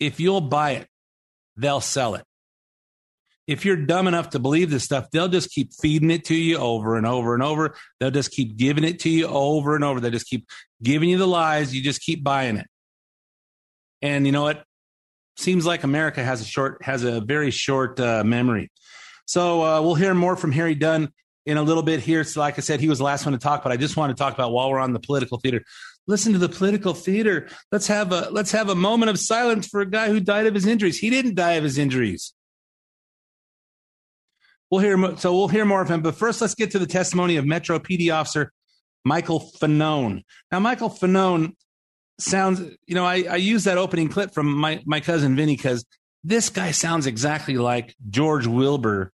if 0.00 0.18
you'll 0.18 0.40
buy 0.40 0.72
it, 0.72 0.88
they'll 1.56 1.80
sell 1.80 2.16
it. 2.16 2.24
If 3.52 3.66
you're 3.66 3.76
dumb 3.76 4.06
enough 4.06 4.30
to 4.30 4.38
believe 4.38 4.70
this 4.70 4.82
stuff, 4.82 5.10
they'll 5.10 5.28
just 5.28 5.50
keep 5.50 5.74
feeding 5.74 6.10
it 6.10 6.24
to 6.24 6.34
you 6.34 6.56
over 6.56 6.96
and 6.96 7.06
over 7.06 7.34
and 7.34 7.42
over. 7.42 7.74
They'll 8.00 8.10
just 8.10 8.30
keep 8.30 8.56
giving 8.56 8.82
it 8.82 9.00
to 9.00 9.10
you 9.10 9.26
over 9.26 9.74
and 9.74 9.84
over. 9.84 10.00
They 10.00 10.10
just 10.10 10.26
keep 10.26 10.48
giving 10.82 11.10
you 11.10 11.18
the 11.18 11.26
lies. 11.26 11.74
You 11.74 11.82
just 11.82 12.00
keep 12.00 12.24
buying 12.24 12.56
it. 12.56 12.66
And 14.00 14.24
you 14.24 14.32
know 14.32 14.42
what? 14.42 14.64
Seems 15.36 15.66
like 15.66 15.84
America 15.84 16.24
has 16.24 16.40
a 16.40 16.44
short, 16.44 16.82
has 16.82 17.04
a 17.04 17.20
very 17.20 17.50
short 17.50 18.00
uh, 18.00 18.24
memory. 18.24 18.70
So 19.26 19.62
uh, 19.62 19.82
we'll 19.82 19.96
hear 19.96 20.14
more 20.14 20.34
from 20.34 20.52
Harry 20.52 20.74
Dunn 20.74 21.12
in 21.44 21.58
a 21.58 21.62
little 21.62 21.82
bit 21.82 22.00
here. 22.00 22.24
So, 22.24 22.40
like 22.40 22.56
I 22.58 22.62
said, 22.62 22.80
he 22.80 22.88
was 22.88 22.98
the 22.98 23.04
last 23.04 23.26
one 23.26 23.32
to 23.32 23.38
talk, 23.38 23.62
but 23.62 23.70
I 23.70 23.76
just 23.76 23.98
want 23.98 24.16
to 24.16 24.20
talk 24.20 24.32
about 24.32 24.52
while 24.52 24.70
we're 24.70 24.78
on 24.78 24.94
the 24.94 25.00
political 25.00 25.38
theater. 25.38 25.62
Listen 26.06 26.32
to 26.32 26.38
the 26.38 26.48
political 26.48 26.94
theater. 26.94 27.48
Let's 27.70 27.86
have 27.86 28.12
a 28.12 28.30
let's 28.30 28.52
have 28.52 28.70
a 28.70 28.74
moment 28.74 29.10
of 29.10 29.18
silence 29.18 29.66
for 29.66 29.82
a 29.82 29.86
guy 29.86 30.08
who 30.08 30.20
died 30.20 30.46
of 30.46 30.54
his 30.54 30.66
injuries. 30.66 30.98
He 30.98 31.10
didn't 31.10 31.34
die 31.34 31.52
of 31.52 31.64
his 31.64 31.78
injuries. 31.78 32.32
We'll 34.72 34.80
hear 34.80 35.16
so 35.18 35.34
we'll 35.34 35.48
hear 35.48 35.66
more 35.66 35.82
of 35.82 35.90
him. 35.90 36.00
But 36.00 36.14
first, 36.14 36.40
let's 36.40 36.54
get 36.54 36.70
to 36.70 36.78
the 36.78 36.86
testimony 36.86 37.36
of 37.36 37.44
Metro 37.44 37.78
PD 37.78 38.10
officer 38.10 38.50
Michael 39.04 39.52
Fanone. 39.60 40.22
Now, 40.50 40.60
Michael 40.60 40.88
Fanone 40.88 41.52
sounds, 42.18 42.60
you 42.86 42.94
know, 42.94 43.04
I, 43.04 43.24
I 43.28 43.36
use 43.36 43.64
that 43.64 43.76
opening 43.76 44.08
clip 44.08 44.32
from 44.32 44.50
my, 44.50 44.82
my 44.86 45.00
cousin 45.00 45.36
Vinny 45.36 45.56
because 45.56 45.84
this 46.24 46.48
guy 46.48 46.70
sounds 46.70 47.06
exactly 47.06 47.58
like 47.58 47.94
George 48.08 48.46
Wilbur 48.46 49.12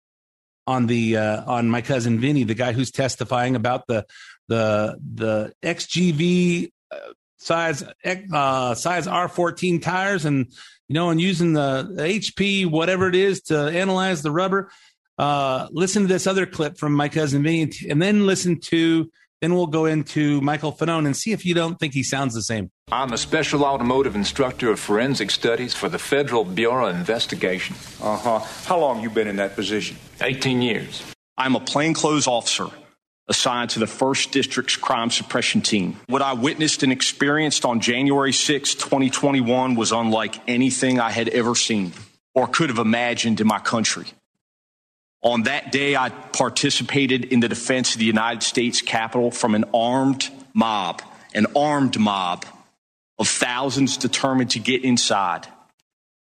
on 0.65 0.87
the 0.87 1.17
uh, 1.17 1.43
on 1.45 1.69
my 1.69 1.81
cousin 1.81 2.19
Vinny, 2.19 2.45
the 2.45 2.55
guy 2.55 2.73
who's 2.73 2.89
testifying 2.89 3.55
about 3.55 3.85
the 3.85 4.07
the 4.47 4.97
the 5.13 5.53
XGV 5.61 6.71
uh, 6.89 6.97
size 7.37 7.83
uh, 7.83 8.73
size 8.73 9.05
R14 9.05 9.83
tires 9.83 10.25
and 10.25 10.47
you 10.87 10.95
know 10.95 11.11
and 11.11 11.21
using 11.21 11.53
the 11.53 11.93
HP 11.95 12.65
whatever 12.65 13.07
it 13.07 13.13
is 13.13 13.43
to 13.43 13.55
analyze 13.55 14.23
the 14.23 14.31
rubber. 14.31 14.71
Uh, 15.17 15.67
listen 15.71 16.03
to 16.03 16.07
this 16.07 16.27
other 16.27 16.45
clip 16.45 16.77
from 16.77 16.93
my 16.93 17.09
cousin 17.09 17.43
Vinny, 17.43 17.71
and 17.89 18.01
then 18.01 18.25
listen 18.25 18.59
to 18.59 19.09
then 19.43 19.55
we'll 19.55 19.67
go 19.67 19.83
into 19.83 20.39
Michael 20.39 20.71
Fanone 20.71 21.05
and 21.05 21.17
see 21.17 21.33
if 21.33 21.45
you 21.45 21.53
don't 21.53 21.77
think 21.77 21.93
he 21.93 22.01
sounds 22.01 22.33
the 22.33 22.41
same. 22.41 22.71
I'm 22.93 23.11
a 23.11 23.17
special 23.17 23.65
automotive 23.65 24.15
instructor 24.15 24.71
of 24.71 24.79
forensic 24.79 25.31
studies 25.31 25.73
for 25.73 25.89
the 25.89 25.99
Federal 25.99 26.45
Bureau 26.45 26.87
of 26.87 26.95
Investigation. 26.95 27.75
Uh 28.01 28.15
huh. 28.17 28.39
How 28.39 28.79
long 28.79 29.01
you 29.01 29.09
been 29.09 29.27
in 29.27 29.35
that 29.35 29.55
position? 29.55 29.97
18 30.21 30.61
years. 30.61 31.03
I'm 31.37 31.57
a 31.57 31.59
plainclothes 31.59 32.25
officer 32.25 32.67
assigned 33.27 33.71
to 33.71 33.79
the 33.79 33.85
1st 33.85 34.31
District's 34.31 34.77
crime 34.77 35.09
suppression 35.09 35.59
team. 35.59 35.99
What 36.07 36.21
I 36.21 36.33
witnessed 36.33 36.81
and 36.83 36.93
experienced 36.93 37.65
on 37.65 37.81
January 37.81 38.31
6, 38.31 38.75
2021 38.75 39.75
was 39.75 39.91
unlike 39.91 40.35
anything 40.47 41.01
I 41.01 41.09
had 41.09 41.27
ever 41.27 41.53
seen 41.53 41.91
or 42.33 42.47
could 42.47 42.69
have 42.69 42.79
imagined 42.79 43.41
in 43.41 43.47
my 43.47 43.59
country. 43.59 44.05
On 45.23 45.43
that 45.43 45.71
day, 45.71 45.95
I 45.95 46.09
participated 46.09 47.25
in 47.25 47.39
the 47.39 47.47
defense 47.47 47.93
of 47.93 47.99
the 47.99 48.05
United 48.05 48.43
States 48.43 48.81
Capitol 48.81 49.31
from 49.31 49.55
an 49.55 49.63
armed 49.73 50.29
mob, 50.53 51.01
an 51.33 51.47
armed 51.55 51.97
mob 51.97 52.45
of 53.17 53.29
thousands 53.29 53.95
determined 53.95 54.51
to 54.51 54.59
get 54.59 54.83
inside. 54.83 55.47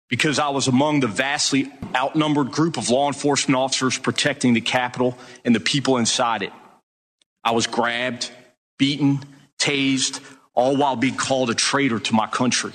Because 0.09 0.39
I 0.39 0.49
was 0.49 0.67
among 0.67 1.01
the 1.01 1.07
vastly 1.07 1.71
outnumbered 1.95 2.51
group 2.51 2.77
of 2.77 2.89
law 2.89 3.07
enforcement 3.07 3.55
officers 3.55 3.99
protecting 3.99 4.53
the 4.53 4.61
Capitol 4.61 5.15
and 5.45 5.53
the 5.53 5.59
people 5.59 5.97
inside 5.97 6.41
it. 6.41 6.53
I 7.43 7.51
was 7.51 7.67
grabbed, 7.67 8.31
beaten, 8.79 9.19
tased, 9.59 10.21
all 10.55 10.75
while 10.75 10.95
being 10.95 11.15
called 11.15 11.51
a 11.51 11.55
traitor 11.55 11.99
to 11.99 12.15
my 12.15 12.25
country. 12.25 12.73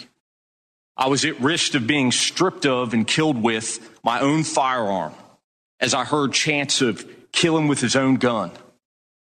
I 0.96 1.08
was 1.08 1.24
at 1.24 1.40
risk 1.40 1.74
of 1.74 1.86
being 1.86 2.12
stripped 2.12 2.64
of 2.64 2.94
and 2.94 3.08
killed 3.08 3.42
with 3.42 3.80
my 4.04 4.20
own 4.20 4.44
firearm 4.44 5.14
as 5.82 5.92
I 5.92 6.04
heard 6.04 6.32
chants 6.32 6.80
of 6.80 7.04
kill 7.32 7.58
him 7.58 7.66
with 7.66 7.80
his 7.80 7.96
own 7.96 8.14
gun. 8.14 8.52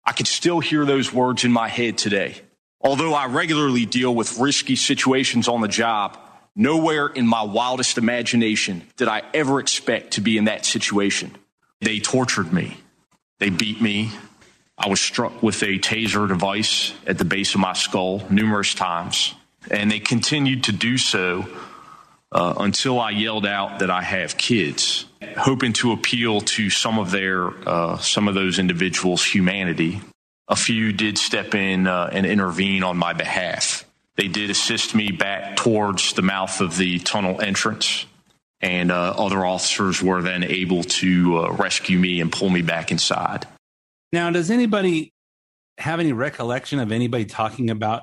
I 0.05 0.13
could 0.13 0.29
still 0.29 0.61
hear 0.61 0.87
those 0.87 1.13
words 1.13 1.45
in 1.45 1.51
my 1.51 1.69
head 1.69 1.99
today. 1.99 2.37
Although 2.81 3.15
I 3.15 3.27
regularly 3.27 3.85
deal 3.85 4.15
with 4.15 4.39
risky 4.39 4.77
situations 4.77 5.49
on 5.49 5.61
the 5.61 5.69
job, 5.69 6.17
nowhere 6.55 7.09
in 7.09 7.27
my 7.27 7.43
wildest 7.43 7.99
imagination 7.99 8.87
did 8.97 9.09
I 9.09 9.23
ever 9.35 9.59
expect 9.59 10.13
to 10.13 10.21
be 10.21 10.39
in 10.39 10.45
that 10.45 10.65
situation. 10.65 11.37
They 11.81 11.99
tortured 11.99 12.53
me. 12.53 12.77
They 13.41 13.51
beat 13.51 13.83
me. 13.83 14.13
I 14.79 14.89
was 14.89 15.01
struck 15.01 15.43
with 15.43 15.63
a 15.63 15.79
taser 15.79 16.29
device 16.29 16.93
at 17.07 17.19
the 17.19 17.25
base 17.25 17.55
of 17.55 17.61
my 17.61 17.73
skull 17.73 18.23
numerous 18.31 18.73
times, 18.73 19.35
and 19.71 19.91
they 19.91 19.99
continued 19.99 20.65
to 20.65 20.73
do 20.73 20.97
so 20.97 21.47
uh, 22.37 22.55
until 22.59 23.01
I 23.01 23.13
yelled 23.13 23.47
out 23.47 23.79
that 23.79 23.91
I 23.91 24.03
have 24.03 24.37
kids, 24.37 25.07
hoping 25.39 25.73
to 25.75 25.93
appeal 25.93 26.43
to 26.43 26.69
some 26.69 26.99
of 26.99 27.11
their 27.11 27.49
uh, 27.67 27.97
some 27.97 28.29
of 28.29 28.35
those 28.35 28.59
individuals' 28.59 29.25
humanity. 29.25 30.03
A 30.47 30.55
few 30.55 30.93
did 30.93 31.17
step 31.17 31.55
in 31.55 31.87
uh, 31.87 32.11
and 32.13 32.27
intervene 32.27 32.83
on 32.83 32.99
my 32.99 33.15
behalf. 33.15 33.87
They 34.17 34.29
did 34.29 34.51
assist 34.51 34.95
me 34.95 35.13
back 35.13 35.57
towards 35.57 36.13
the 36.13 36.21
mouth 36.21 36.61
of 36.61 36.77
the 36.77 36.99
tunnel 36.99 37.41
entrance, 37.41 38.05
and 38.61 38.93
uh, 38.93 39.15
other 39.17 39.45
officers 39.47 40.03
were 40.03 40.21
then 40.21 40.45
able 40.45 40.85
to 40.85 41.39
uh, 41.39 41.53
rescue 41.53 41.99
me 41.99 42.21
and 42.21 42.31
pull 42.31 42.51
me 42.51 42.61
back 42.61 42.93
inside. 42.93 43.47
Now, 44.13 44.29
does 44.29 44.51
anybody 44.51 45.15
have 45.79 46.01
any 46.01 46.13
recollection 46.13 46.81
of 46.81 46.93
anybody 46.93 47.25
talking 47.25 47.71
about 47.71 48.03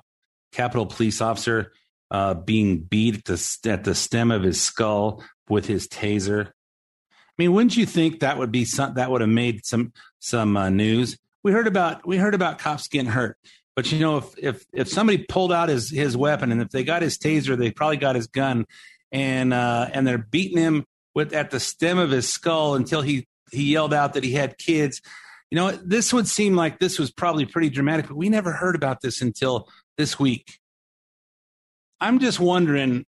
Capitol 0.52 0.88
Police 0.88 1.22
Officer 1.22 1.72
uh, 2.13 2.36
being 2.36 2.78
beat 2.78 3.15
at 3.15 3.26
the, 3.26 3.69
at 3.69 3.84
the 3.84 3.95
stem 3.95 4.32
of 4.32 4.43
his 4.43 4.62
skull 4.62 5.23
with 5.49 5.65
his 5.65 5.88
taser? 5.88 6.47
I 6.47 7.36
mean, 7.38 7.52
wouldn't 7.52 7.76
you 7.76 7.88
think 7.88 8.19
that 8.19 8.38
would 8.38 8.52
be 8.52 8.63
some 8.63 8.93
that 8.93 9.10
would 9.10 9.21
have 9.21 9.30
made 9.30 9.65
some 9.65 9.91
some 10.19 10.56
uh, 10.56 10.69
news? 10.69 11.17
We 11.43 11.52
heard 11.52 11.67
about 11.67 12.08
we 12.08 12.17
heard 12.17 12.36
about 12.36 12.60
cops 12.60 12.88
getting 12.88 13.10
hurt, 13.10 13.38
but 13.76 13.91
you 13.91 13.99
know, 13.99 14.17
if 14.17 14.38
if 14.38 14.65
if 14.71 14.88
somebody 14.88 15.17
pulled 15.17 15.52
out 15.52 15.69
his 15.69 15.89
his 15.89 16.15
weapon 16.15 16.52
and 16.52 16.62
if 16.62 16.69
they 16.69 16.84
got 16.84 17.02
his 17.02 17.17
taser, 17.17 17.58
they 17.58 17.71
probably 17.71 17.97
got 17.97 18.15
his 18.15 18.28
gun, 18.28 18.65
and 19.12 19.52
uh, 19.52 19.89
and 19.91 20.06
they're 20.06 20.19
beating 20.19 20.60
him 20.60 20.86
with 21.15 21.34
at 21.34 21.49
the 21.49 21.60
stem 21.60 21.97
of 21.97 22.12
his 22.12 22.30
skull 22.30 22.76
until 22.76 23.02
he 23.02 23.28
he 23.52 23.73
yelled 23.73 23.93
out 23.93 24.13
that 24.13 24.23
he 24.23 24.34
had 24.34 24.60
kids. 24.60 25.02
You 25.49 25.56
know, 25.56 25.71
this 25.71 26.13
would 26.13 26.28
seem 26.28 26.56
like 26.56 26.80
this 26.80 26.99
was 26.99 27.12
probably 27.12 27.45
pretty 27.45 27.69
dramatic, 27.69 28.08
but 28.08 28.17
we 28.17 28.30
never 28.30 28.52
heard 28.52 28.76
about 28.76 29.02
this 29.02 29.21
until 29.21 29.67
this 29.97 30.19
week. 30.19 30.60
I'm 32.04 32.20
just 32.20 32.38
wondering 32.38 33.06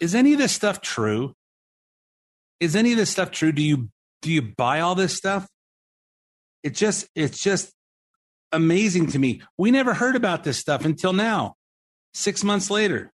is 0.00 0.14
any 0.14 0.32
of 0.32 0.38
this 0.38 0.52
stuff 0.52 0.80
true? 0.80 1.34
Is 2.60 2.76
any 2.76 2.92
of 2.92 2.98
this 2.98 3.10
stuff 3.10 3.32
true? 3.32 3.50
Do 3.50 3.62
you 3.62 3.88
do 4.22 4.30
you 4.30 4.42
buy 4.42 4.78
all 4.78 4.94
this 4.94 5.16
stuff? 5.16 5.48
It 6.62 6.76
just 6.76 7.08
it's 7.16 7.42
just 7.42 7.72
amazing 8.52 9.08
to 9.08 9.18
me. 9.18 9.42
We 9.58 9.72
never 9.72 9.92
heard 9.92 10.14
about 10.14 10.44
this 10.44 10.56
stuff 10.56 10.84
until 10.84 11.12
now. 11.12 11.56
6 12.14 12.44
months 12.44 12.70
later. 12.70 13.12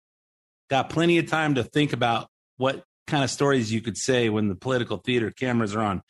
Got 0.69 0.91
plenty 0.91 1.17
of 1.17 1.27
time 1.27 1.55
to 1.55 1.65
think 1.65 1.95
about 1.95 2.29
what 2.59 2.85
kind 3.07 3.25
of 3.25 3.31
stories 3.31 3.73
you 3.73 3.81
could 3.81 3.97
say 3.97 4.29
when 4.29 4.49
the 4.49 4.55
political 4.55 4.99
theater 4.99 5.31
cameras 5.31 5.75
are 5.75 5.83
on. 5.83 6.03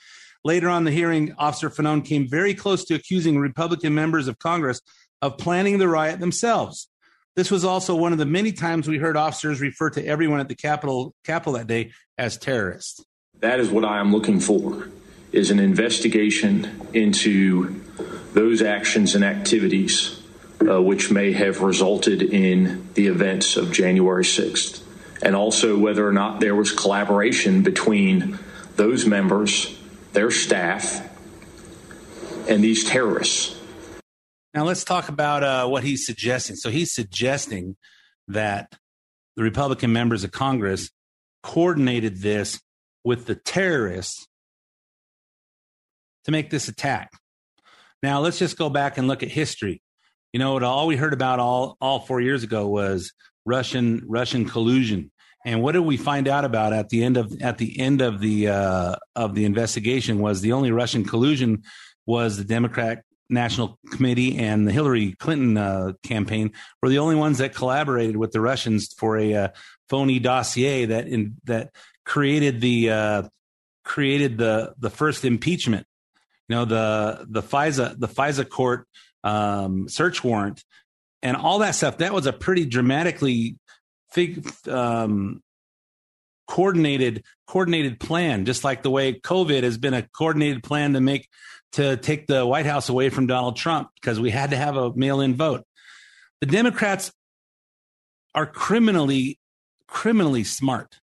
Later 0.45 0.69
on 0.69 0.83
the 0.83 0.91
hearing, 0.91 1.35
Officer 1.39 1.71
Fanone 1.71 2.05
came 2.05 2.29
very 2.29 2.53
close 2.53 2.85
to 2.87 2.95
accusing 2.95 3.39
Republican 3.39 3.95
members 3.95 4.27
of 4.27 4.41
Congress 4.41 4.81
of 5.23 5.39
planning 5.39 5.79
the 5.79 5.89
riot 5.89 6.19
themselves. 6.19 6.89
This 7.37 7.51
was 7.51 7.65
also 7.65 7.97
one 7.97 8.13
of 8.13 8.19
the 8.19 8.27
many 8.27 8.53
times 8.53 8.87
we 8.87 8.99
heard 8.99 9.17
officers 9.17 9.61
refer 9.61 9.91
to 9.91 10.07
everyone 10.07 10.41
at 10.41 10.49
the 10.49 10.55
Capitol, 10.55 11.15
Capitol 11.25 11.55
that 11.55 11.67
day 11.67 11.93
as 12.17 12.39
terrorists. 12.39 13.05
That 13.41 13.59
is 13.59 13.71
what 13.71 13.85
I 13.85 13.99
am 13.99 14.13
looking 14.13 14.39
for 14.41 14.89
is 15.33 15.51
an 15.51 15.59
investigation 15.59 16.89
into 16.93 17.83
those 18.35 18.63
actions 18.63 19.17
and 19.17 19.25
activities 19.25 20.23
uh, 20.69 20.81
which 20.81 21.11
may 21.11 21.33
have 21.33 21.61
resulted 21.61 22.23
in 22.23 22.89
the 22.95 23.07
events 23.09 23.57
of 23.57 23.73
January 23.73 24.25
6th, 24.25 24.83
and 25.23 25.35
also 25.35 25.79
whether 25.79 26.07
or 26.07 26.13
not 26.13 26.41
there 26.41 26.55
was 26.55 26.73
collaboration 26.73 27.63
between 27.63 28.39
those 28.77 29.07
members, 29.07 29.77
their 30.13 30.31
staff, 30.31 31.09
and 32.49 32.63
these 32.63 32.85
terrorists. 32.85 33.54
Now 34.55 34.65
let's 34.65 34.85
talk 34.85 35.09
about 35.09 35.43
uh, 35.43 35.67
what 35.67 35.83
he's 35.83 36.07
suggesting. 36.07 36.55
So 36.55 36.71
he's 36.71 36.95
suggesting 36.95 37.77
that 38.29 38.73
the 39.37 39.43
Republican 39.43 39.93
members 39.93 40.23
of 40.23 40.31
Congress 40.31 40.91
coordinated 41.43 42.23
this 42.23 42.61
with 43.03 43.27
the 43.27 43.35
terrorists 43.35 44.29
to 46.25 46.31
make 46.31 46.51
this 46.51 46.69
attack. 46.69 47.11
Now 48.03 48.21
let's 48.21 48.39
just 48.39 48.57
go 48.57 48.71
back 48.71 48.97
and 48.97 49.09
look 49.09 49.25
at 49.25 49.29
history. 49.29 49.83
You 50.33 50.39
know, 50.39 50.63
all 50.63 50.87
we 50.87 50.97
heard 50.97 51.13
about 51.13 51.41
all 51.41 51.77
all 51.81 52.01
four 52.01 52.21
years 52.21 52.45
ago 52.45 52.69
was 52.69 53.13
Russian 53.45 54.03
Russian 54.07 54.45
collusion. 54.45 55.11
And 55.45 55.63
what 55.63 55.73
did 55.73 55.81
we 55.81 55.97
find 55.97 56.29
out 56.29 56.45
about 56.45 56.73
at 56.73 56.89
the 56.89 57.03
end 57.03 57.17
of 57.17 57.43
at 57.43 57.59
the 57.59 57.79
end 57.79 58.01
of 58.01 58.21
the 58.21 58.49
uh, 58.49 58.97
of 59.17 59.35
the 59.35 59.45
investigation 59.45 60.21
was 60.21 60.41
the 60.41 60.53
only 60.53 60.71
Russian 60.71 61.05
collusion 61.05 61.65
was 62.07 62.37
the 62.37 62.45
Democrat 62.45 63.03
National 63.31 63.79
Committee 63.91 64.39
and 64.39 64.67
the 64.67 64.73
Hillary 64.73 65.13
Clinton 65.13 65.57
uh, 65.57 65.93
campaign 66.03 66.53
were 66.83 66.89
the 66.89 66.99
only 66.99 67.17
ones 67.17 67.39
that 67.39 67.55
collaborated 67.55 68.17
with 68.17 68.33
the 68.33 68.41
Russians 68.41 68.93
for 68.93 69.17
a 69.17 69.35
uh, 69.35 69.49
phony 69.89 70.19
dossier 70.19 70.87
that 70.87 71.09
in, 71.09 71.37
that 71.45 71.71
created 72.05 72.61
the 72.61 72.91
uh, 72.91 73.23
created 73.85 74.39
the 74.39 74.75
the 74.79 74.91
first 74.91 75.25
impeachment. 75.25 75.87
You 76.49 76.57
know 76.57 76.65
the 76.65 77.27
the 77.29 77.43
FISA 77.43 77.99
the 77.99 78.09
FISA 78.09 78.49
court 78.49 78.87
um, 79.23 79.89
search 79.89 80.23
warrant 80.23 80.63
and 81.23 81.37
all 81.37 81.61
that 81.61 81.75
stuff. 81.75 81.99
That 81.99 82.13
was 82.13 82.27
a 82.27 82.33
pretty 82.33 82.67
dramatically 82.67 83.57
fig, 84.13 84.47
um, 84.69 85.43
coordinated 86.47 87.25
coordinated 87.47 88.01
plan, 88.01 88.45
just 88.45 88.65
like 88.65 88.83
the 88.83 88.91
way 88.91 89.13
COVID 89.13 89.63
has 89.63 89.79
been 89.79 89.95
a 89.95 90.03
coordinated 90.03 90.63
plan 90.63 90.95
to 90.95 91.01
make 91.01 91.29
to 91.73 91.97
take 91.97 92.27
the 92.27 92.47
White 92.47 92.67
House 92.67 92.89
away 92.89 93.11
from 93.11 93.27
Donald 93.27 93.57
Trump 93.57 93.89
because 94.01 94.21
we 94.21 94.31
had 94.31 94.51
to 94.51 94.57
have 94.57 94.77
a 94.77 94.95
mail 94.95 95.21
in 95.21 95.35
vote. 95.35 95.65
The 96.41 96.47
Democrats 96.47 97.13
are 98.35 98.47
criminally, 98.47 99.39
criminally 99.89 100.45
smart. 100.45 101.01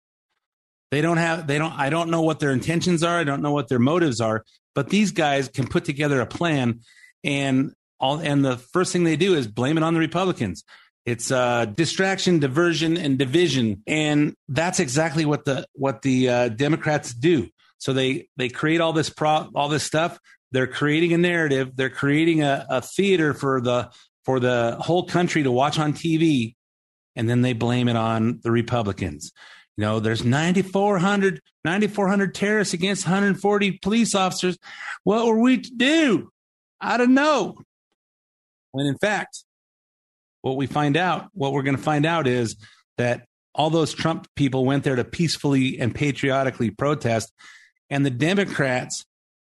They 0.90 1.00
don't 1.00 1.18
have, 1.18 1.46
they 1.46 1.58
don't, 1.58 1.72
I 1.72 1.90
don't 1.90 2.10
know 2.10 2.22
what 2.22 2.40
their 2.40 2.50
intentions 2.50 3.02
are. 3.02 3.18
I 3.18 3.24
don't 3.24 3.42
know 3.42 3.52
what 3.52 3.68
their 3.68 3.78
motives 3.78 4.20
are, 4.20 4.44
but 4.74 4.88
these 4.88 5.12
guys 5.12 5.48
can 5.48 5.66
put 5.66 5.84
together 5.84 6.20
a 6.20 6.26
plan 6.26 6.80
and 7.24 7.72
all, 8.00 8.18
and 8.18 8.44
the 8.44 8.56
first 8.56 8.92
thing 8.92 9.04
they 9.04 9.16
do 9.16 9.34
is 9.34 9.46
blame 9.46 9.76
it 9.76 9.82
on 9.82 9.94
the 9.94 10.00
Republicans. 10.00 10.64
It's 11.08 11.30
uh, 11.30 11.64
distraction, 11.64 12.38
diversion, 12.38 12.98
and 12.98 13.16
division, 13.16 13.82
and 13.86 14.34
that's 14.46 14.78
exactly 14.78 15.24
what 15.24 15.46
the 15.46 15.66
what 15.72 16.02
the 16.02 16.28
uh, 16.28 16.48
Democrats 16.50 17.14
do. 17.14 17.48
So 17.78 17.94
they 17.94 18.28
they 18.36 18.50
create 18.50 18.82
all 18.82 18.92
this 18.92 19.08
pro 19.08 19.48
all 19.54 19.70
this 19.70 19.84
stuff. 19.84 20.18
They're 20.52 20.66
creating 20.66 21.14
a 21.14 21.16
narrative. 21.16 21.74
They're 21.74 21.88
creating 21.88 22.42
a, 22.42 22.66
a 22.68 22.82
theater 22.82 23.32
for 23.32 23.62
the 23.62 23.90
for 24.26 24.38
the 24.38 24.76
whole 24.80 25.06
country 25.06 25.42
to 25.44 25.50
watch 25.50 25.78
on 25.78 25.94
TV, 25.94 26.56
and 27.16 27.26
then 27.26 27.40
they 27.40 27.54
blame 27.54 27.88
it 27.88 27.96
on 27.96 28.40
the 28.42 28.50
Republicans. 28.50 29.32
You 29.78 29.84
know, 29.84 30.00
there's 30.00 30.24
9,400 30.24 31.40
9,400 31.64 32.34
terrorists 32.34 32.74
against 32.74 33.06
140 33.06 33.78
police 33.78 34.14
officers. 34.14 34.58
What 35.04 35.24
were 35.24 35.40
we 35.40 35.56
to 35.56 35.70
do? 35.74 36.28
I 36.82 36.98
don't 36.98 37.14
know. 37.14 37.56
When 38.72 38.84
in 38.84 38.98
fact, 38.98 39.44
what 40.48 40.56
we 40.56 40.66
find 40.66 40.96
out, 40.96 41.28
what 41.32 41.52
we're 41.52 41.62
going 41.62 41.76
to 41.76 41.82
find 41.82 42.06
out 42.06 42.26
is 42.26 42.56
that 42.96 43.24
all 43.54 43.70
those 43.70 43.92
Trump 43.92 44.26
people 44.36 44.64
went 44.64 44.84
there 44.84 44.96
to 44.96 45.04
peacefully 45.04 45.78
and 45.78 45.94
patriotically 45.94 46.70
protest, 46.70 47.32
and 47.90 48.04
the 48.04 48.10
Democrats 48.10 49.04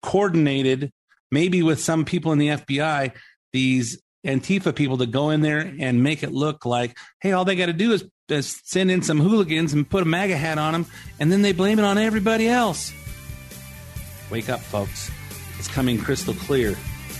coordinated, 0.01 0.91
maybe 1.31 1.61
with 1.63 1.79
some 1.79 2.05
people 2.05 2.31
in 2.31 2.37
the 2.37 2.49
FBI, 2.49 3.11
these 3.51 4.01
Antifa 4.25 4.75
people 4.75 4.97
to 4.97 5.05
go 5.05 5.29
in 5.29 5.41
there 5.41 5.73
and 5.79 6.03
make 6.03 6.23
it 6.23 6.31
look 6.31 6.65
like, 6.65 6.97
hey, 7.21 7.31
all 7.31 7.45
they 7.45 7.55
got 7.55 7.67
to 7.67 7.73
do 7.73 7.93
is, 7.93 8.05
is 8.27 8.61
send 8.65 8.91
in 8.91 9.01
some 9.01 9.19
hooligans 9.19 9.73
and 9.73 9.89
put 9.89 10.03
a 10.03 10.05
MAGA 10.05 10.37
hat 10.37 10.57
on 10.57 10.73
them, 10.73 10.85
and 11.19 11.31
then 11.31 11.41
they 11.41 11.53
blame 11.53 11.79
it 11.79 11.85
on 11.85 11.97
everybody 11.97 12.47
else. 12.47 12.93
Wake 14.29 14.49
up, 14.49 14.59
folks. 14.59 15.09
It's 15.57 15.67
coming 15.67 15.97
crystal 15.97 16.33
clear. 16.33 16.75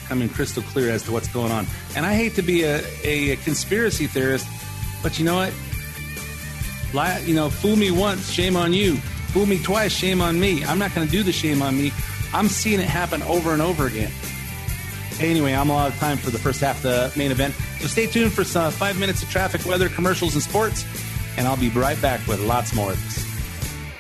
Coming 0.10 0.28
crystal 0.28 0.64
clear 0.64 0.90
as 0.90 1.04
to 1.04 1.12
what's 1.12 1.28
going 1.28 1.52
on. 1.52 1.68
And 1.96 2.06
I 2.06 2.16
hate 2.16 2.34
to 2.36 2.42
be 2.42 2.64
a, 2.64 2.82
a, 3.04 3.32
a 3.32 3.36
conspiracy 3.38 4.08
theorist, 4.08 4.48
but 5.04 5.20
you 5.20 5.24
know 5.24 5.36
what? 5.36 5.54
Lie, 6.94 7.20
you 7.20 7.36
know, 7.36 7.50
fool 7.50 7.76
me 7.76 7.92
once, 7.92 8.30
shame 8.32 8.56
on 8.58 8.74
you. 8.74 8.96
Fool 9.34 9.46
me 9.46 9.62
twice, 9.62 9.94
shame 9.94 10.20
on 10.20 10.40
me. 10.40 10.66
I'm 10.66 10.80
not 10.80 10.96
going 10.96 11.06
to 11.06 11.12
do 11.12 11.22
the 11.22 11.32
shame 11.32 11.62
on 11.62 11.78
me. 11.78 11.92
I'm 12.34 12.48
seeing 12.48 12.80
it 12.80 12.88
happen 12.88 13.22
over 13.24 13.54
and 13.54 13.62
over 13.62 13.86
again. 13.86 14.12
Anyway, 15.20 15.54
I'm 15.54 15.70
out 15.70 15.92
of 15.92 16.00
time 16.00 16.18
for 16.18 16.32
the 16.32 16.40
first 16.40 16.60
half 16.62 16.78
of 16.78 16.82
the 16.84 17.14
main 17.16 17.30
event. 17.30 17.54
So 17.80 17.88
stay 17.88 18.08
tuned 18.08 18.34
for 18.34 18.44
some 18.44 18.72
five 18.72 19.00
minutes 19.00 19.22
of 19.22 19.30
traffic, 19.30 19.64
weather, 19.66 19.90
commercials, 19.90 20.34
and 20.34 20.42
sports. 20.42 20.86
And 21.38 21.48
I'll 21.48 21.58
be 21.58 21.70
right 21.70 22.02
back 22.02 22.26
with 22.26 22.40
lots 22.42 22.74
more 22.74 22.92
of 22.92 23.04
this. 23.04 23.29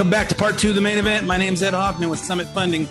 Welcome 0.00 0.10
back 0.10 0.30
to 0.30 0.34
part 0.34 0.56
two 0.56 0.70
of 0.70 0.74
the 0.74 0.80
main 0.80 0.96
event. 0.96 1.26
My 1.26 1.36
name's 1.36 1.62
Ed 1.62 1.74
Hoffman 1.74 2.08
with 2.08 2.20
Summit 2.20 2.46
Funding. 2.46 2.88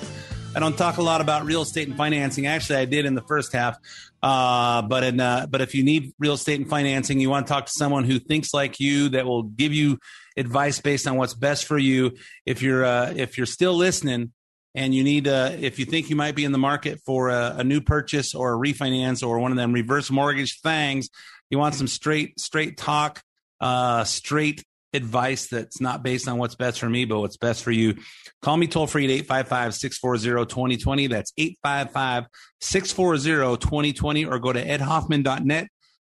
I 0.56 0.60
don't 0.60 0.78
talk 0.78 0.98
a 0.98 1.02
lot 1.02 1.22
about 1.22 1.44
real 1.44 1.64
estate 1.64 1.88
and 1.88 1.98
financing. 1.98 2.46
Actually, 2.46 2.76
I 2.76 2.86
did 2.86 3.08
in 3.08 3.16
the 3.16 3.24
first 3.24 3.52
half. 3.52 3.78
Uh, 4.22 4.84
but 4.84 5.04
in, 5.04 5.20
uh, 5.20 5.48
but 5.50 5.60
if 5.62 5.74
you 5.74 5.84
need 5.84 6.14
real 6.20 6.34
estate 6.34 6.60
and 6.60 6.70
financing, 6.70 7.20
you 7.20 7.28
want 7.28 7.48
to 7.48 7.52
talk 7.52 7.66
to 7.66 7.72
someone 7.72 8.04
who 8.04 8.20
thinks 8.20 8.54
like 8.54 8.80
you 8.80 9.10
that 9.10 9.26
will 9.26 9.42
give 9.42 9.74
you 9.74 9.98
advice 10.38 10.82
based 10.82 11.08
on 11.08 11.18
what's 11.18 11.34
best 11.34 11.66
for 11.66 11.80
you. 11.80 12.16
If 12.46 12.62
you're 12.62 12.86
uh, 12.86 13.12
if 13.16 13.40
you're 13.40 13.48
still 13.48 13.74
listening 13.74 14.32
and 14.76 14.94
you 14.94 15.04
need 15.04 15.28
uh, 15.28 15.54
if 15.60 15.80
you 15.80 15.86
think 15.86 16.12
you 16.12 16.16
might 16.16 16.36
be 16.36 16.46
in 16.46 16.52
the 16.52 16.60
market 16.60 17.00
for 17.08 17.30
a, 17.30 17.56
a 17.58 17.64
new 17.64 17.82
purchase 17.82 18.36
or 18.36 18.54
a 18.54 18.56
refinance 18.56 19.28
or 19.28 19.40
one 19.40 19.50
of 19.50 19.58
them 19.58 19.74
reverse 19.74 20.12
mortgage 20.12 20.60
things, 20.62 21.10
you 21.50 21.58
want 21.58 21.74
some 21.74 21.88
straight 21.88 22.40
straight 22.40 22.78
talk, 22.78 23.24
uh, 23.60 24.04
straight 24.04 24.64
advice 24.94 25.48
that's 25.48 25.80
not 25.80 26.04
based 26.04 26.28
on 26.28 26.38
what's 26.38 26.56
best 26.56 26.80
for 26.80 26.90
me, 26.90 27.06
but 27.06 27.20
what's 27.20 27.38
best 27.38 27.64
for 27.64 27.72
you. 27.72 27.98
Call 28.42 28.58
me 28.58 28.68
toll 28.68 28.88
free 28.88 29.06
at 29.06 29.12
855 29.12 29.76
640 29.76 30.46
2020. 30.46 31.08
That's 31.08 31.34
855 31.38 32.26
640 32.62 33.58
2020, 33.58 34.26
or 34.26 34.40
go 34.40 34.54
to 34.54 34.66
edhoffman.net, 34.66 35.68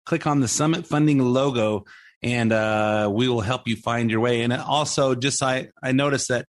click 0.04 0.26
on 0.26 0.40
the 0.40 0.48
Summit 0.48 0.86
Funding 0.86 1.18
logo, 1.20 1.84
and 2.22 2.52
uh, 2.52 3.10
we 3.12 3.28
will 3.28 3.40
help 3.40 3.68
you 3.68 3.76
find 3.76 4.10
your 4.10 4.20
way. 4.20 4.42
And 4.42 4.52
also, 4.52 5.14
just 5.14 5.42
I, 5.42 5.68
I 5.82 5.92
noticed 5.92 6.28
that 6.28 6.46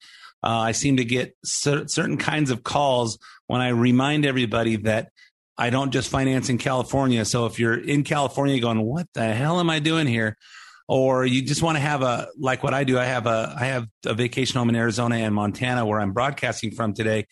uh, 0.44 0.50
I 0.50 0.72
seem 0.74 0.98
to 0.98 1.06
get 1.06 1.36
cer- 1.44 1.88
certain 1.88 2.18
kinds 2.18 2.52
of 2.52 2.64
calls 2.64 3.18
when 3.48 3.62
I 3.62 3.70
remind 3.70 4.26
everybody 4.26 4.78
that 4.78 5.10
I 5.58 5.70
don't 5.70 5.92
just 5.92 6.10
finance 6.10 6.50
in 6.50 6.58
California. 6.58 7.24
So 7.26 7.46
if 7.46 7.60
you're 7.60 7.78
in 7.78 8.04
California 8.04 8.60
going, 8.60 8.82
what 8.82 9.08
the 9.14 9.34
hell 9.34 9.60
am 9.60 9.70
I 9.70 9.80
doing 9.80 10.08
here? 10.08 10.38
Or 10.88 11.26
you 11.26 11.42
just 11.42 11.64
want 11.64 11.78
to 11.78 11.82
have 11.82 12.02
a 12.02 12.28
like 12.38 12.62
what 12.64 12.74
I 12.74 12.84
do. 12.84 13.00
I 13.00 13.06
have 13.06 13.26
a 13.26 13.56
I 13.58 13.66
have 13.66 13.88
a 14.06 14.14
vacation 14.14 14.58
home 14.58 14.70
in 14.70 14.76
Arizona 14.76 15.16
and 15.16 15.34
Montana 15.34 15.86
where 15.86 16.00
I'm 16.00 16.12
broadcasting 16.12 16.72
from 16.72 16.94
today. 16.94 17.26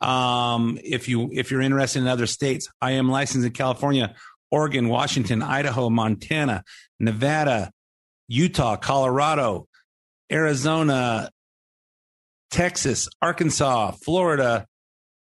Um, 0.00 0.78
if 0.82 1.08
you 1.08 1.30
if 1.32 1.50
you're 1.50 1.60
interested 1.60 2.00
in 2.00 2.08
other 2.08 2.26
states, 2.26 2.68
I 2.80 2.92
am 2.92 3.08
licensed 3.08 3.46
in 3.46 3.52
California, 3.52 4.14
Oregon, 4.50 4.88
Washington, 4.88 5.40
Idaho, 5.42 5.88
Montana, 5.88 6.64
Nevada, 6.98 7.70
Utah, 8.28 8.76
Colorado, 8.76 9.68
Arizona, 10.30 11.30
Texas, 12.50 13.08
Arkansas, 13.22 13.92
Florida, 13.92 14.66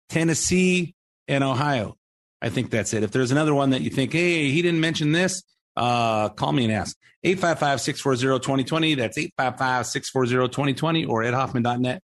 Tennessee, 0.08 0.94
and 1.28 1.42
Ohio. 1.42 1.96
I 2.40 2.50
think 2.50 2.70
that's 2.70 2.92
it. 2.92 3.02
If 3.02 3.10
there's 3.10 3.32
another 3.32 3.54
one 3.54 3.70
that 3.70 3.80
you 3.80 3.90
think, 3.90 4.12
hey, 4.12 4.50
he 4.50 4.62
didn't 4.62 4.80
mention 4.80 5.12
this, 5.12 5.42
uh, 5.76 6.28
call 6.30 6.52
me 6.52 6.64
and 6.64 6.72
ask. 6.72 6.96
855-640-2020. 7.24 8.96
That's 8.96 9.18
855-640-2020 9.18 11.08
or 11.08 11.22
edhoffman.net. 11.22 12.02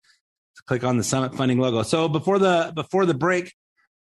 Click 0.66 0.84
on 0.84 0.96
the 0.96 1.04
Summit 1.04 1.34
Funding 1.34 1.58
logo. 1.58 1.82
So 1.82 2.08
before 2.08 2.38
the 2.38 2.72
before 2.74 3.04
the 3.04 3.12
break, 3.12 3.52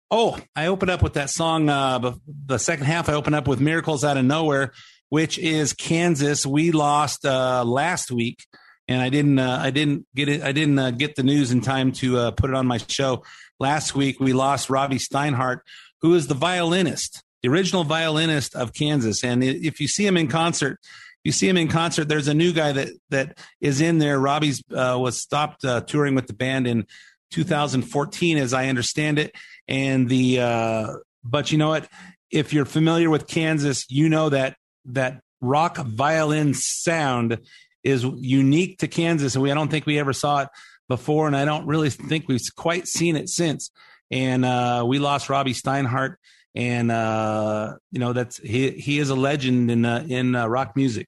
oh, 0.09 0.39
I 0.55 0.67
opened 0.67 0.89
up 0.89 1.03
with 1.03 1.13
that 1.13 1.29
song. 1.29 1.69
Uh, 1.69 2.15
the 2.45 2.57
second 2.57 2.85
half, 2.85 3.09
I 3.09 3.13
opened 3.13 3.35
up 3.35 3.47
with 3.47 3.59
"Miracles 3.59 4.03
Out 4.03 4.17
of 4.17 4.25
Nowhere," 4.25 4.73
which 5.09 5.37
is 5.37 5.73
Kansas. 5.73 6.47
We 6.47 6.71
lost 6.71 7.25
uh, 7.25 7.63
last 7.63 8.11
week, 8.11 8.47
and 8.87 9.01
I 9.01 9.09
didn't 9.09 9.37
uh, 9.37 9.59
I 9.61 9.69
didn't 9.69 10.07
get 10.15 10.29
it. 10.29 10.41
I 10.41 10.51
didn't 10.51 10.79
uh, 10.79 10.91
get 10.91 11.15
the 11.15 11.21
news 11.21 11.51
in 11.51 11.61
time 11.61 11.91
to 11.93 12.17
uh, 12.17 12.31
put 12.31 12.49
it 12.49 12.55
on 12.55 12.65
my 12.65 12.77
show. 12.87 13.23
Last 13.59 13.93
week, 13.93 14.19
we 14.19 14.33
lost 14.33 14.69
Robby 14.69 14.97
Steinhardt, 14.97 15.59
who 16.01 16.15
is 16.15 16.27
the 16.27 16.33
violinist 16.33 17.23
the 17.41 17.49
original 17.49 17.83
violinist 17.83 18.55
of 18.55 18.73
Kansas. 18.73 19.23
And 19.23 19.43
if 19.43 19.79
you 19.79 19.87
see 19.87 20.05
him 20.05 20.17
in 20.17 20.27
concert, 20.27 20.79
you 21.23 21.31
see 21.31 21.47
him 21.47 21.57
in 21.57 21.67
concert. 21.67 22.07
There's 22.07 22.27
a 22.27 22.33
new 22.33 22.53
guy 22.53 22.71
that 22.71 22.89
that 23.09 23.37
is 23.59 23.81
in 23.81 23.97
there. 23.97 24.19
Robby's 24.19 24.63
uh, 24.71 24.97
was 24.99 25.21
stopped 25.21 25.65
uh, 25.65 25.81
touring 25.81 26.15
with 26.15 26.27
the 26.27 26.33
band 26.33 26.67
in 26.67 26.85
2014, 27.31 28.37
as 28.37 28.53
I 28.53 28.67
understand 28.67 29.19
it. 29.19 29.35
And 29.67 30.07
the 30.07 30.39
uh, 30.39 30.93
but 31.23 31.51
you 31.51 31.57
know 31.57 31.69
what? 31.69 31.89
If 32.31 32.53
you're 32.53 32.65
familiar 32.65 33.09
with 33.09 33.27
Kansas, 33.27 33.85
you 33.89 34.09
know 34.09 34.29
that 34.29 34.55
that 34.85 35.21
rock 35.41 35.77
violin 35.77 36.53
sound 36.53 37.39
is 37.83 38.03
unique 38.03 38.79
to 38.79 38.87
Kansas, 38.87 39.35
and 39.35 39.43
we 39.43 39.51
I 39.51 39.53
don't 39.53 39.69
think 39.69 39.85
we 39.85 39.99
ever 39.99 40.13
saw 40.13 40.43
it 40.43 40.49
before, 40.87 41.27
and 41.27 41.35
I 41.35 41.45
don't 41.45 41.67
really 41.67 41.89
think 41.89 42.27
we've 42.27 42.41
quite 42.55 42.87
seen 42.87 43.15
it 43.15 43.29
since. 43.29 43.71
And 44.09 44.45
uh, 44.45 44.85
we 44.87 44.99
lost 44.99 45.29
Robby 45.29 45.53
Steinhardt 45.53 46.15
and 46.57 46.89
uh, 46.89 47.75
you 47.91 47.99
know 47.99 48.13
that's 48.13 48.37
he 48.37 48.71
he 48.71 48.97
is 48.97 49.11
a 49.11 49.15
legend 49.15 49.69
in 49.69 49.85
uh, 49.85 50.03
in 50.09 50.35
uh, 50.35 50.47
rock 50.47 50.75
music. 50.75 51.07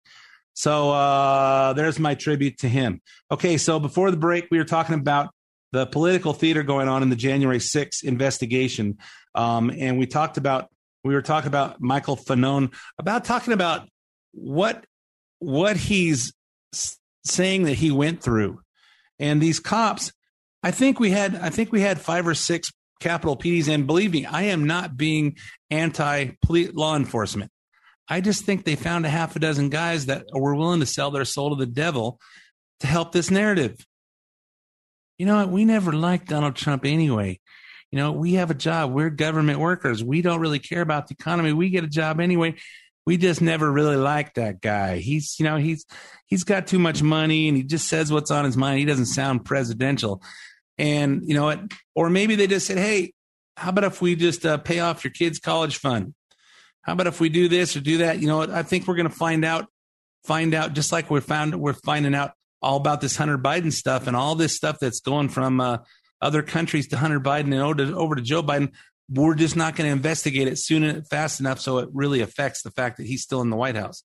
So 0.54 0.92
uh, 0.92 1.74
there's 1.74 1.98
my 1.98 2.14
tribute 2.14 2.60
to 2.60 2.70
him. 2.70 3.02
Okay, 3.32 3.58
so 3.58 3.80
before 3.80 4.12
the 4.12 4.18
break, 4.18 4.48
we 4.52 4.60
were 4.60 4.66
talking 4.66 4.94
about 4.96 5.34
the 5.72 5.88
political 5.88 6.34
theater 6.34 6.62
going 6.62 6.88
on 6.88 7.02
in 7.02 7.10
the 7.10 7.16
January 7.16 7.60
6th 7.60 8.04
investigation, 8.04 9.00
um, 9.34 9.72
and 9.76 9.98
we 9.98 10.06
talked 10.06 10.38
about 10.38 10.70
we 11.04 11.16
were 11.16 11.22
talking 11.24 11.48
about 11.48 11.82
Michael 11.82 12.16
Fanone 12.16 12.72
about 13.00 13.26
talking 13.26 13.54
about 13.54 13.90
what 14.32 14.86
what 15.40 15.78
he's 15.78 16.32
saying 17.26 17.64
that 17.64 17.74
he 17.74 17.90
went 17.90 18.22
through, 18.22 18.62
and 19.18 19.42
these 19.42 19.60
cops. 19.60 20.12
I 20.62 20.70
think 20.70 21.00
we 21.00 21.10
had 21.10 21.36
I 21.36 21.50
think 21.50 21.72
we 21.72 21.82
had 21.82 22.00
five 22.00 22.28
or 22.28 22.36
six 22.36 22.72
Capitol 23.00 23.38
PDs. 23.38 23.68
And 23.68 23.88
believe 23.88 24.12
me, 24.12 24.26
I 24.26 24.44
am 24.44 24.68
not 24.68 24.98
being 24.98 25.38
anti 25.70 26.32
law 26.48 26.96
enforcement. 26.96 27.52
I 28.08 28.22
just 28.22 28.44
think 28.44 28.66
they 28.66 28.76
found 28.76 29.06
a 29.06 29.10
half 29.10 29.36
a 29.36 29.40
dozen 29.40 29.70
guys 29.70 30.08
that 30.08 30.26
were 30.34 30.56
willing 30.56 30.80
to 30.80 30.86
sell 30.86 31.12
their 31.12 31.26
soul 31.26 31.52
to 31.52 31.56
the 31.56 31.72
devil 31.72 32.20
to 32.80 32.88
help 32.88 33.12
this 33.12 33.30
narrative. 33.30 33.78
You 35.18 35.26
know 35.26 35.36
what? 35.36 35.50
We 35.50 35.66
never 35.66 35.94
liked 35.94 36.30
Donald 36.30 36.56
Trump 36.56 36.86
anyway. 36.86 37.40
You 37.92 37.98
know, 37.98 38.12
we 38.12 38.34
have 38.34 38.52
a 38.52 38.56
job. 38.56 38.92
We're 38.94 39.10
government 39.10 39.60
workers. 39.60 40.04
We 40.04 40.22
don't 40.22 40.40
really 40.40 40.60
care 40.60 40.82
about 40.82 41.08
the 41.08 41.16
economy. 41.20 41.54
We 41.54 41.70
get 41.70 41.84
a 41.84 41.88
job 41.88 42.20
anyway. 42.20 42.56
We 43.06 43.18
just 43.18 43.42
never 43.42 43.72
really 43.72 43.96
liked 43.96 44.36
that 44.36 44.62
guy. 44.62 44.98
He's, 44.98 45.36
you 45.40 45.46
know, 45.46 45.58
he's 45.58 45.86
he's 46.28 46.44
got 46.44 46.68
too 46.68 46.80
much 46.80 47.02
money 47.02 47.48
and 47.48 47.58
he 47.58 47.64
just 47.64 47.88
says 47.88 48.12
what's 48.12 48.32
on 48.32 48.46
his 48.46 48.56
mind. 48.56 48.80
He 48.80 48.86
doesn't 48.86 49.08
sound 49.08 49.46
presidential. 49.46 50.22
And 50.80 51.22
you 51.28 51.36
know 51.36 51.44
what? 51.44 51.60
Or 51.94 52.10
maybe 52.10 52.36
they 52.36 52.48
just 52.48 52.66
said, 52.66 52.78
"Hey, 52.78 53.14
how 53.58 53.70
about 53.70 53.84
if 53.84 54.02
we 54.02 54.16
just 54.16 54.46
uh, 54.46 54.58
pay 54.58 54.80
off 54.80 55.04
your 55.04 55.12
kids' 55.12 55.40
college 55.40 55.78
fund? 55.78 56.16
How 56.82 56.94
about 56.94 57.08
if 57.08 57.20
we 57.20 57.30
do 57.30 57.50
this 57.50 57.76
or 57.76 57.82
do 57.82 58.00
that? 58.00 58.20
You 58.20 58.28
know 58.28 58.38
what? 58.38 58.50
I 58.50 58.64
think 58.64 58.88
we're 58.88 58.96
going 58.96 59.10
to 59.10 59.16
find 59.16 59.44
out, 59.44 59.68
find 60.24 60.54
out 60.54 60.74
just 60.74 60.92
like 60.92 61.12
we're 61.12 61.22
found 61.22 61.60
we're 61.60 61.74
finding 61.74 62.16
out 62.16 62.32
all 62.62 62.78
about 62.78 63.02
this 63.02 63.18
Hunter 63.18 63.38
Biden 63.38 63.72
stuff 63.72 64.08
and 64.08 64.16
all 64.16 64.36
this 64.36 64.56
stuff 64.56 64.80
that's 64.80 65.02
going 65.02 65.30
from 65.30 65.60
uh, 65.60 65.80
other 66.22 66.42
countries 66.42 66.88
to 66.88 66.98
Hunter 66.98 67.20
Biden 67.20 67.54
and 67.54 67.56
over 67.56 67.76
to, 67.76 67.96
over 67.96 68.16
to 68.16 68.22
Joe 68.22 68.42
Biden. 68.42 68.72
We're 69.10 69.36
just 69.36 69.56
not 69.56 69.76
going 69.76 69.88
to 69.90 69.96
investigate 69.96 70.48
it 70.48 70.58
soon 70.58 71.04
fast 71.04 71.40
enough 71.40 71.60
so 71.60 71.80
it 71.80 71.90
really 71.92 72.22
affects 72.22 72.62
the 72.62 72.72
fact 72.72 72.98
that 72.98 73.08
he's 73.08 73.24
still 73.24 73.42
in 73.42 73.50
the 73.50 73.58
White 73.58 73.76
House. 73.76 74.04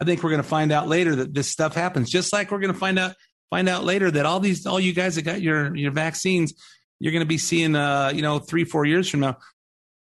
I 0.00 0.04
think 0.04 0.22
we're 0.22 0.30
going 0.30 0.42
to 0.42 0.48
find 0.48 0.70
out 0.70 0.86
later 0.86 1.16
that 1.16 1.34
this 1.34 1.50
stuff 1.50 1.74
happens, 1.74 2.10
just 2.10 2.32
like 2.32 2.50
we're 2.50 2.60
going 2.60 2.72
to 2.72 2.78
find 2.78 2.98
out 2.98 3.14
find 3.50 3.68
out 3.68 3.84
later 3.84 4.10
that 4.10 4.26
all 4.26 4.40
these 4.40 4.66
all 4.66 4.80
you 4.80 4.92
guys 4.92 5.16
that 5.16 5.22
got 5.22 5.40
your 5.40 5.74
your 5.76 5.92
vaccines, 5.92 6.54
you're 7.00 7.12
going 7.12 7.24
to 7.24 7.26
be 7.26 7.38
seeing 7.38 7.74
uh 7.74 8.10
you 8.14 8.22
know 8.22 8.38
three 8.38 8.64
four 8.64 8.84
years 8.84 9.08
from 9.08 9.20
now. 9.20 9.38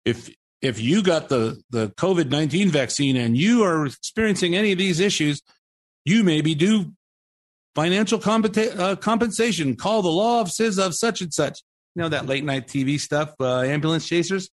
If 0.04 0.30
if 0.62 0.80
you 0.80 1.02
got 1.02 1.28
the 1.28 1.60
the 1.70 1.88
COVID 1.90 2.30
nineteen 2.30 2.70
vaccine 2.70 3.16
and 3.16 3.36
you 3.36 3.64
are 3.64 3.86
experiencing 3.86 4.54
any 4.54 4.72
of 4.72 4.78
these 4.78 5.00
issues, 5.00 5.42
you 6.04 6.24
may 6.24 6.40
be 6.40 6.54
due 6.54 6.92
financial 7.74 8.18
competa- 8.18 8.78
uh, 8.78 8.96
compensation. 8.96 9.76
Call 9.76 10.02
the 10.02 10.08
law 10.08 10.40
of 10.40 10.50
says 10.50 10.78
of 10.78 10.94
such 10.94 11.20
and 11.20 11.32
such. 11.32 11.60
You 11.94 12.02
know 12.02 12.08
that 12.08 12.26
late 12.26 12.44
night 12.44 12.66
TV 12.66 12.98
stuff, 12.98 13.34
uh, 13.40 13.60
ambulance 13.60 14.08
chasers. 14.08 14.50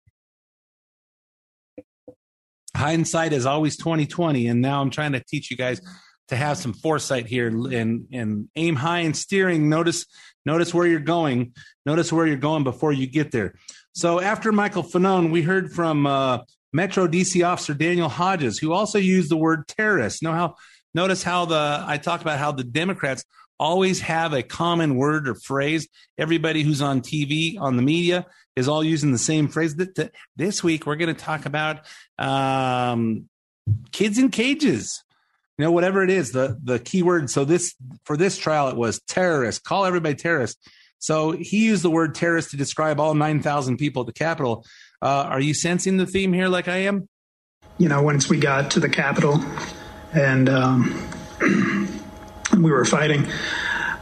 Hindsight 2.77 3.33
is 3.33 3.47
always 3.47 3.77
twenty 3.77 4.07
twenty, 4.07 4.47
and 4.47 4.61
now 4.61 4.81
I'm 4.81 4.91
trying 4.91 5.13
to 5.13 5.21
teach 5.21 5.51
you 5.51 5.57
guys 5.57 5.81
to 6.31 6.37
have 6.37 6.57
some 6.57 6.73
foresight 6.73 7.27
here 7.27 7.47
and 7.47 8.09
and 8.13 8.49
aim 8.57 8.77
high 8.77 9.01
and 9.01 9.17
steering. 9.17 9.69
Notice 9.69 10.07
notice 10.45 10.73
where 10.73 10.87
you're 10.87 11.01
going. 11.01 11.55
Notice 11.85 12.13
where 12.13 12.27
you're 12.27 12.37
going 12.37 12.65
before 12.65 12.93
you 12.93 13.07
get 13.07 13.31
there. 13.31 13.55
So 13.93 14.21
after 14.21 14.51
Michael 14.51 14.83
Fanone, 14.83 15.31
we 15.31 15.43
heard 15.43 15.73
from 15.73 16.07
uh, 16.07 16.39
Metro 16.73 17.07
DC 17.07 17.47
officer 17.47 17.75
Daniel 17.75 18.09
Hodges, 18.09 18.59
who 18.59 18.73
also 18.73 18.99
used 18.99 19.31
the 19.31 19.37
word 19.37 19.69
terrorist. 19.69 20.23
Know 20.23 20.33
how 20.33 20.55
Notice 20.95 21.23
how 21.23 21.45
the 21.45 21.85
I 21.87 21.99
talked 21.99 22.23
about 22.23 22.39
how 22.39 22.53
the 22.53 22.65
Democrats 22.65 23.25
always 23.59 24.01
have 24.01 24.33
a 24.33 24.43
common 24.43 24.97
word 24.97 25.29
or 25.29 25.35
phrase. 25.35 25.89
Everybody 26.19 26.63
who's 26.63 26.81
on 26.81 27.01
TV, 27.01 27.61
on 27.61 27.77
the 27.77 27.83
media, 27.83 28.27
is 28.57 28.69
all 28.69 28.83
using 28.83 29.13
the 29.13 29.19
same 29.19 29.49
phrase. 29.49 29.77
This 30.37 30.65
week, 30.65 30.87
we're 30.87 30.97
going 30.97 31.15
to 31.15 31.21
talk 31.21 31.47
about 31.47 31.87
um, 32.19 33.29
kids 33.93 34.19
in 34.19 34.31
cages. 34.31 35.05
You 35.61 35.67
know, 35.67 35.73
whatever 35.73 36.03
it 36.03 36.09
is, 36.09 36.33
the 36.33 36.59
the 36.65 36.79
key 36.79 37.03
word. 37.03 37.29
So 37.29 37.45
this 37.45 37.75
for 38.05 38.17
this 38.17 38.39
trial, 38.39 38.69
it 38.69 38.77
was 38.77 38.99
terrorist. 39.03 39.63
Call 39.63 39.85
everybody 39.85 40.15
terrorist. 40.15 40.57
So 41.01 41.33
he 41.33 41.67
used 41.67 41.83
the 41.83 41.91
word 41.91 42.15
terrorist 42.15 42.53
to 42.53 42.57
describe 42.57 42.99
all 42.99 43.13
nine 43.13 43.43
thousand 43.43 43.77
people 43.77 44.01
at 44.01 44.07
the 44.07 44.15
Capitol. 44.15 44.65
Uh, 45.03 45.25
are 45.29 45.39
you 45.39 45.53
sensing 45.53 45.99
the 45.99 46.07
theme 46.07 46.33
here, 46.33 46.49
like 46.49 46.67
I 46.67 46.79
am? 46.79 47.07
You 47.77 47.91
know, 47.91 48.01
once 48.01 48.27
we 48.27 48.39
got 48.39 48.71
to 48.71 48.81
the 48.81 48.89
Capitol, 48.89 49.39
and 50.15 50.49
um, 50.49 51.09
we 52.57 52.71
were 52.71 52.87
fighting. 52.87 53.27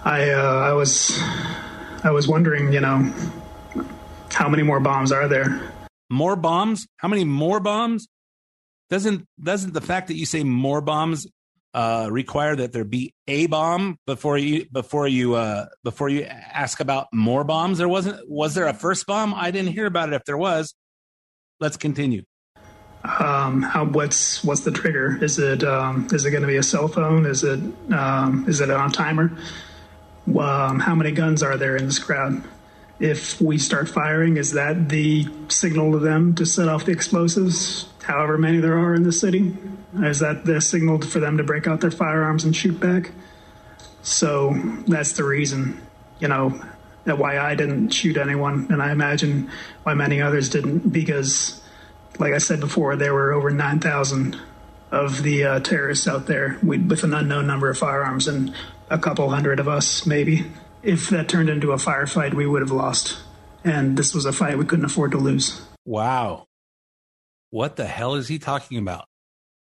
I 0.04 0.30
uh, 0.30 0.60
I 0.60 0.74
was 0.74 1.18
I 2.04 2.12
was 2.12 2.28
wondering, 2.28 2.72
you 2.72 2.78
know, 2.78 3.12
how 4.30 4.48
many 4.48 4.62
more 4.62 4.78
bombs 4.78 5.10
are 5.10 5.26
there? 5.26 5.72
More 6.08 6.36
bombs? 6.36 6.86
How 6.98 7.08
many 7.08 7.24
more 7.24 7.58
bombs? 7.58 8.06
Doesn't 8.90 9.26
doesn't 9.42 9.74
the 9.74 9.80
fact 9.80 10.06
that 10.06 10.14
you 10.14 10.24
say 10.24 10.44
more 10.44 10.80
bombs 10.80 11.26
uh, 11.78 12.08
require 12.10 12.56
that 12.56 12.72
there 12.72 12.84
be 12.84 13.14
a 13.28 13.46
bomb 13.46 13.98
before 14.06 14.36
you 14.36 14.66
before 14.72 15.06
you 15.06 15.34
uh, 15.34 15.66
before 15.84 16.08
you 16.08 16.24
ask 16.24 16.80
about 16.80 17.06
more 17.12 17.44
bombs? 17.44 17.78
There 17.78 17.88
wasn't. 17.88 18.28
Was 18.28 18.54
there 18.54 18.66
a 18.66 18.74
first 18.74 19.06
bomb? 19.06 19.32
I 19.32 19.50
didn't 19.52 19.72
hear 19.72 19.86
about 19.86 20.08
it. 20.08 20.14
If 20.14 20.24
there 20.24 20.38
was, 20.38 20.74
let's 21.60 21.76
continue 21.76 22.24
um, 23.04 23.62
how 23.62 23.84
what's 23.84 24.42
what's 24.44 24.62
the 24.62 24.70
trigger? 24.70 25.22
Is 25.22 25.38
it 25.38 25.62
um, 25.64 26.08
is 26.12 26.24
it 26.24 26.30
going 26.30 26.42
to 26.42 26.48
be 26.48 26.56
a 26.56 26.62
cell 26.62 26.88
phone? 26.88 27.26
Is 27.26 27.44
it 27.44 27.60
um, 27.92 28.44
is 28.48 28.60
it 28.60 28.70
on 28.70 28.90
timer? 28.90 29.36
Um, 30.38 30.80
how 30.80 30.94
many 30.94 31.12
guns 31.12 31.42
are 31.42 31.56
there 31.56 31.76
in 31.76 31.86
this 31.86 31.98
crowd? 31.98 32.42
If 33.00 33.40
we 33.40 33.58
start 33.58 33.88
firing, 33.88 34.36
is 34.36 34.52
that 34.52 34.88
the 34.88 35.28
signal 35.48 35.92
to 35.92 35.98
them 36.00 36.34
to 36.34 36.44
set 36.44 36.68
off 36.68 36.84
the 36.84 36.92
explosives? 36.92 37.88
However 38.02 38.36
many 38.36 38.58
there 38.58 38.76
are 38.76 38.94
in 38.94 39.04
the 39.04 39.12
city, 39.12 39.56
is 39.94 40.20
that 40.20 40.44
the 40.44 40.60
signal 40.60 41.00
for 41.00 41.20
them 41.20 41.38
to 41.38 41.44
break 41.44 41.66
out 41.66 41.80
their 41.80 41.90
firearms 41.90 42.44
and 42.44 42.54
shoot 42.54 42.78
back? 42.78 43.10
So 44.02 44.54
that's 44.86 45.12
the 45.12 45.24
reason, 45.24 45.80
you 46.20 46.28
know, 46.28 46.60
that 47.04 47.18
why 47.18 47.38
I 47.38 47.54
didn't 47.54 47.90
shoot 47.90 48.16
anyone, 48.16 48.68
and 48.70 48.82
I 48.82 48.92
imagine 48.92 49.50
why 49.82 49.94
many 49.94 50.20
others 50.20 50.48
didn't, 50.50 50.90
because 50.90 51.62
like 52.18 52.32
I 52.32 52.38
said 52.38 52.60
before, 52.60 52.96
there 52.96 53.14
were 53.14 53.32
over 53.32 53.50
9,000 53.50 54.38
of 54.90 55.22
the 55.22 55.44
uh, 55.44 55.60
terrorists 55.60 56.08
out 56.08 56.26
there 56.26 56.58
with 56.62 57.04
an 57.04 57.14
unknown 57.14 57.46
number 57.46 57.68
of 57.70 57.78
firearms 57.78 58.26
and 58.26 58.54
a 58.90 58.98
couple 58.98 59.28
hundred 59.30 59.60
of 59.60 59.68
us, 59.68 60.06
maybe. 60.06 60.46
If 60.82 61.10
that 61.10 61.28
turned 61.28 61.50
into 61.50 61.72
a 61.72 61.76
firefight, 61.76 62.34
we 62.34 62.46
would 62.46 62.62
have 62.62 62.70
lost. 62.70 63.18
And 63.64 63.96
this 63.96 64.14
was 64.14 64.24
a 64.24 64.32
fight 64.32 64.58
we 64.58 64.64
couldn't 64.64 64.84
afford 64.84 65.12
to 65.12 65.18
lose. 65.18 65.60
Wow. 65.84 66.46
What 67.50 67.76
the 67.76 67.86
hell 67.86 68.14
is 68.14 68.28
he 68.28 68.38
talking 68.38 68.78
about? 68.78 69.06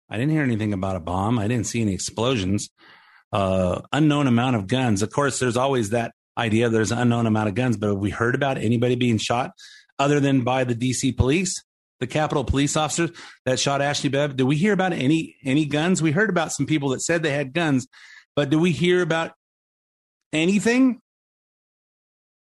I 0.09 0.17
didn't 0.17 0.31
hear 0.31 0.43
anything 0.43 0.73
about 0.73 0.95
a 0.95 0.99
bomb. 0.99 1.39
I 1.39 1.47
didn't 1.47 1.67
see 1.67 1.81
any 1.81 1.93
explosions. 1.93 2.69
Uh, 3.31 3.81
unknown 3.91 4.27
amount 4.27 4.55
of 4.55 4.67
guns. 4.67 5.01
Of 5.01 5.11
course, 5.11 5.39
there's 5.39 5.57
always 5.57 5.89
that 5.89 6.13
idea 6.37 6.69
there's 6.69 6.91
an 6.91 6.99
unknown 6.99 7.25
amount 7.25 7.49
of 7.49 7.55
guns, 7.55 7.77
but 7.77 7.87
have 7.89 7.97
we 7.97 8.09
heard 8.09 8.35
about 8.35 8.57
anybody 8.57 8.95
being 8.95 9.17
shot 9.17 9.51
other 9.97 10.19
than 10.19 10.41
by 10.41 10.63
the 10.63 10.75
DC 10.75 11.15
police? 11.17 11.63
the 11.99 12.07
Capitol 12.07 12.43
police 12.43 12.75
officers 12.75 13.11
that 13.45 13.59
shot 13.59 13.79
Ashli 13.79 14.11
Babbitt? 14.11 14.35
Did 14.35 14.43
we 14.43 14.57
hear 14.57 14.73
about 14.73 14.91
any 14.91 15.37
any 15.43 15.65
guns? 15.65 16.01
We 16.01 16.11
heard 16.11 16.29
about 16.29 16.51
some 16.51 16.65
people 16.65 16.89
that 16.89 17.01
said 17.01 17.23
they 17.23 17.31
had 17.31 17.53
guns, 17.53 17.87
but 18.35 18.49
do 18.49 18.59
we 18.59 18.71
hear 18.71 19.01
about 19.01 19.31
anything? 20.33 20.99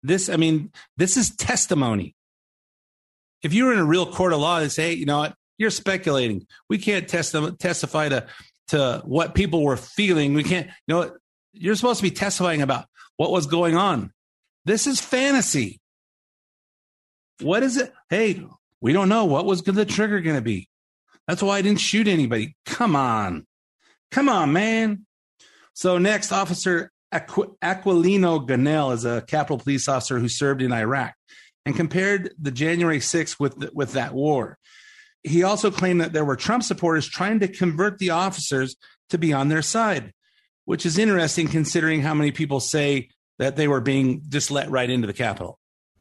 This, 0.03 0.29
I 0.29 0.37
mean, 0.37 0.73
this 0.97 1.17
is 1.17 1.37
testimony. 1.37 2.17
If 3.43 3.53
you 3.53 3.67
were 3.67 3.73
in 3.73 3.79
a 3.79 3.85
real 3.85 4.11
court 4.11 4.33
of 4.33 4.41
law, 4.41 4.59
they 4.59 4.69
say, 4.69 4.89
hey, 4.91 4.95
you 4.95 5.07
know 5.07 5.19
what, 5.19 5.35
you're 5.59 5.71
speculating. 5.71 6.47
We 6.69 6.79
can't 6.79 7.09
test- 7.09 7.35
testify 7.59 8.09
to 8.09 8.27
to 8.69 9.03
what 9.05 9.35
people 9.35 9.63
were 9.63 9.77
feeling. 9.77 10.35
We 10.35 10.45
can't, 10.45 10.67
you 10.87 10.95
know, 10.95 11.11
you're 11.53 11.75
supposed 11.75 11.99
to 11.99 12.05
be 12.05 12.11
testifying 12.11 12.63
about 12.63 12.87
what 13.17 13.31
was 13.31 13.47
going 13.47 13.77
on. 13.77 14.13
This 14.65 14.87
is 14.87 15.01
fantasy. 15.01 15.81
What 17.41 17.63
is 17.63 17.77
it? 17.77 17.93
Hey, 18.09 18.43
we 18.81 18.93
don't 18.93 19.09
know 19.09 19.25
what 19.27 19.45
was 19.45 19.63
the 19.63 19.85
trigger 19.85 20.21
going 20.21 20.37
to 20.37 20.43
be. 20.43 20.69
That's 21.27 21.43
why 21.43 21.59
I 21.59 21.63
didn't 21.63 21.81
shoot 21.81 22.09
anybody. 22.09 22.57
Come 22.67 22.97
on. 22.97 23.47
Come 24.11 24.29
on, 24.29 24.53
man. 24.53 25.07
So, 25.75 25.99
next, 25.99 26.33
Officer 26.33 26.91
Aqu- 27.13 27.57
Aquilino 27.63 28.47
Gonell 28.47 28.93
is 28.93 29.05
a 29.05 29.23
Capitol 29.23 29.59
Police 29.59 29.89
officer 29.89 30.19
who 30.19 30.29
served 30.29 30.63
in 30.63 30.73
Iraq 30.73 31.15
and 31.65 31.77
compared 31.77 32.33
the 32.41 32.51
January 32.51 32.99
6th 32.99 33.39
with, 33.39 33.59
the, 33.59 33.71
with 33.73 33.93
that 33.93 34.15
war. 34.15 34.59
He 35.25 35.43
also 35.43 35.71
claimed 35.71 36.01
that 36.01 36.13
there 36.13 36.25
were 36.25 36.37
Trump 36.37 36.63
supporters 36.63 37.07
trying 37.09 37.41
to 37.41 37.49
convert 37.49 37.99
the 37.99 38.11
officers 38.11 38.77
to 39.11 39.19
be 39.19 39.33
on 39.33 39.49
their 39.49 39.63
side, 39.63 40.13
which 40.65 40.85
is 40.85 40.99
interesting 40.99 41.49
considering 41.49 42.01
how 42.03 42.15
many 42.15 42.33
people 42.33 42.61
say 42.61 43.09
that 43.39 43.57
they 43.57 43.69
were 43.69 43.81
being 43.81 44.23
just 44.29 44.51
let 44.51 44.71
right 44.71 44.91
into 44.91 45.07
the 45.07 45.13
Capitol. 45.13 45.59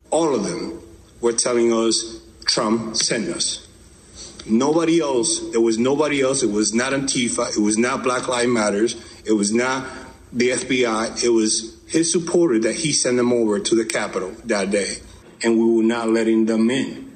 All 0.10 0.36
of 0.36 0.44
them 0.44 0.82
were 1.22 1.34
telling 1.34 1.72
us 1.72 2.22
Trump 2.46 2.96
sent 2.96 3.30
us. 3.30 3.68
Nobody 4.46 5.00
else, 5.00 5.40
there 5.52 5.62
was 5.62 5.78
nobody 5.78 6.22
else. 6.22 6.42
It 6.42 6.52
was 6.52 6.74
not 6.74 6.94
Antifa. 6.94 7.56
It 7.56 7.62
was 7.62 7.78
not 7.78 8.04
Black 8.04 8.28
Lives 8.28 8.50
Matters. 8.50 9.22
It 9.26 9.34
was 9.34 9.54
not 9.54 9.88
the 10.34 10.50
FBI. 10.50 11.24
It 11.24 11.30
was 11.30 11.80
his 11.88 12.12
supporter 12.12 12.60
that 12.60 12.74
he 12.76 12.92
sent 12.92 13.18
them 13.18 13.32
over 13.32 13.60
to 13.60 13.76
the 13.76 13.86
Capitol 13.86 14.32
that 14.46 14.72
day. 14.72 14.96
And 15.44 15.60
we 15.60 15.78
were 15.78 15.84
not 15.84 16.10
letting 16.10 16.46
them 16.46 16.70
in. 16.70 17.12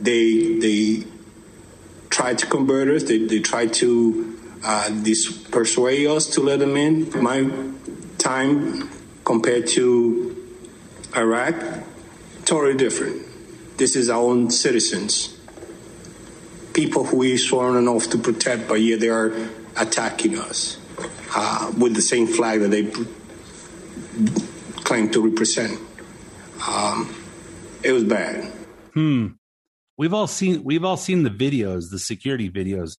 They, 0.00 0.58
they 0.58 1.04
tried 2.12 2.36
to 2.38 2.46
convert 2.46 2.88
us. 2.88 3.02
They, 3.04 3.24
they 3.26 3.40
tried 3.40 3.72
to 3.80 4.38
uh, 4.62 4.90
dis- 5.02 5.32
persuade 5.48 6.06
us 6.06 6.26
to 6.34 6.40
let 6.40 6.60
them 6.60 6.76
in. 6.76 7.10
My 7.20 7.50
time 8.18 8.90
compared 9.24 9.66
to 9.68 10.36
Iraq, 11.16 11.54
totally 12.44 12.76
different. 12.76 13.26
This 13.78 13.96
is 13.96 14.10
our 14.10 14.20
own 14.20 14.50
citizens, 14.50 15.36
people 16.74 17.04
who 17.04 17.16
we 17.24 17.36
sworn 17.38 17.76
an 17.76 17.88
oath 17.88 18.10
to 18.10 18.18
protect, 18.18 18.68
but 18.68 18.74
yet 18.74 19.00
they 19.00 19.08
are 19.08 19.32
attacking 19.76 20.38
us 20.38 20.78
uh, 21.34 21.72
with 21.78 21.94
the 21.96 22.02
same 22.02 22.26
flag 22.26 22.60
that 22.60 22.68
they 22.70 22.84
claim 24.84 25.10
to 25.10 25.24
represent. 25.28 25.80
Um, 26.68 27.08
It 27.82 27.90
was 27.90 28.04
bad. 28.04 28.52
Hmm. 28.94 29.34
We've 30.02 30.14
all 30.14 30.26
seen 30.26 30.64
we've 30.64 30.84
all 30.84 30.96
seen 30.96 31.22
the 31.22 31.30
videos, 31.30 31.90
the 31.90 31.98
security 32.00 32.50
videos 32.50 32.96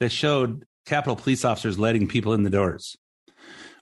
that 0.00 0.12
showed 0.12 0.66
Capitol 0.84 1.16
police 1.16 1.46
officers 1.46 1.78
letting 1.78 2.08
people 2.08 2.34
in 2.34 2.42
the 2.42 2.50
doors. 2.50 2.94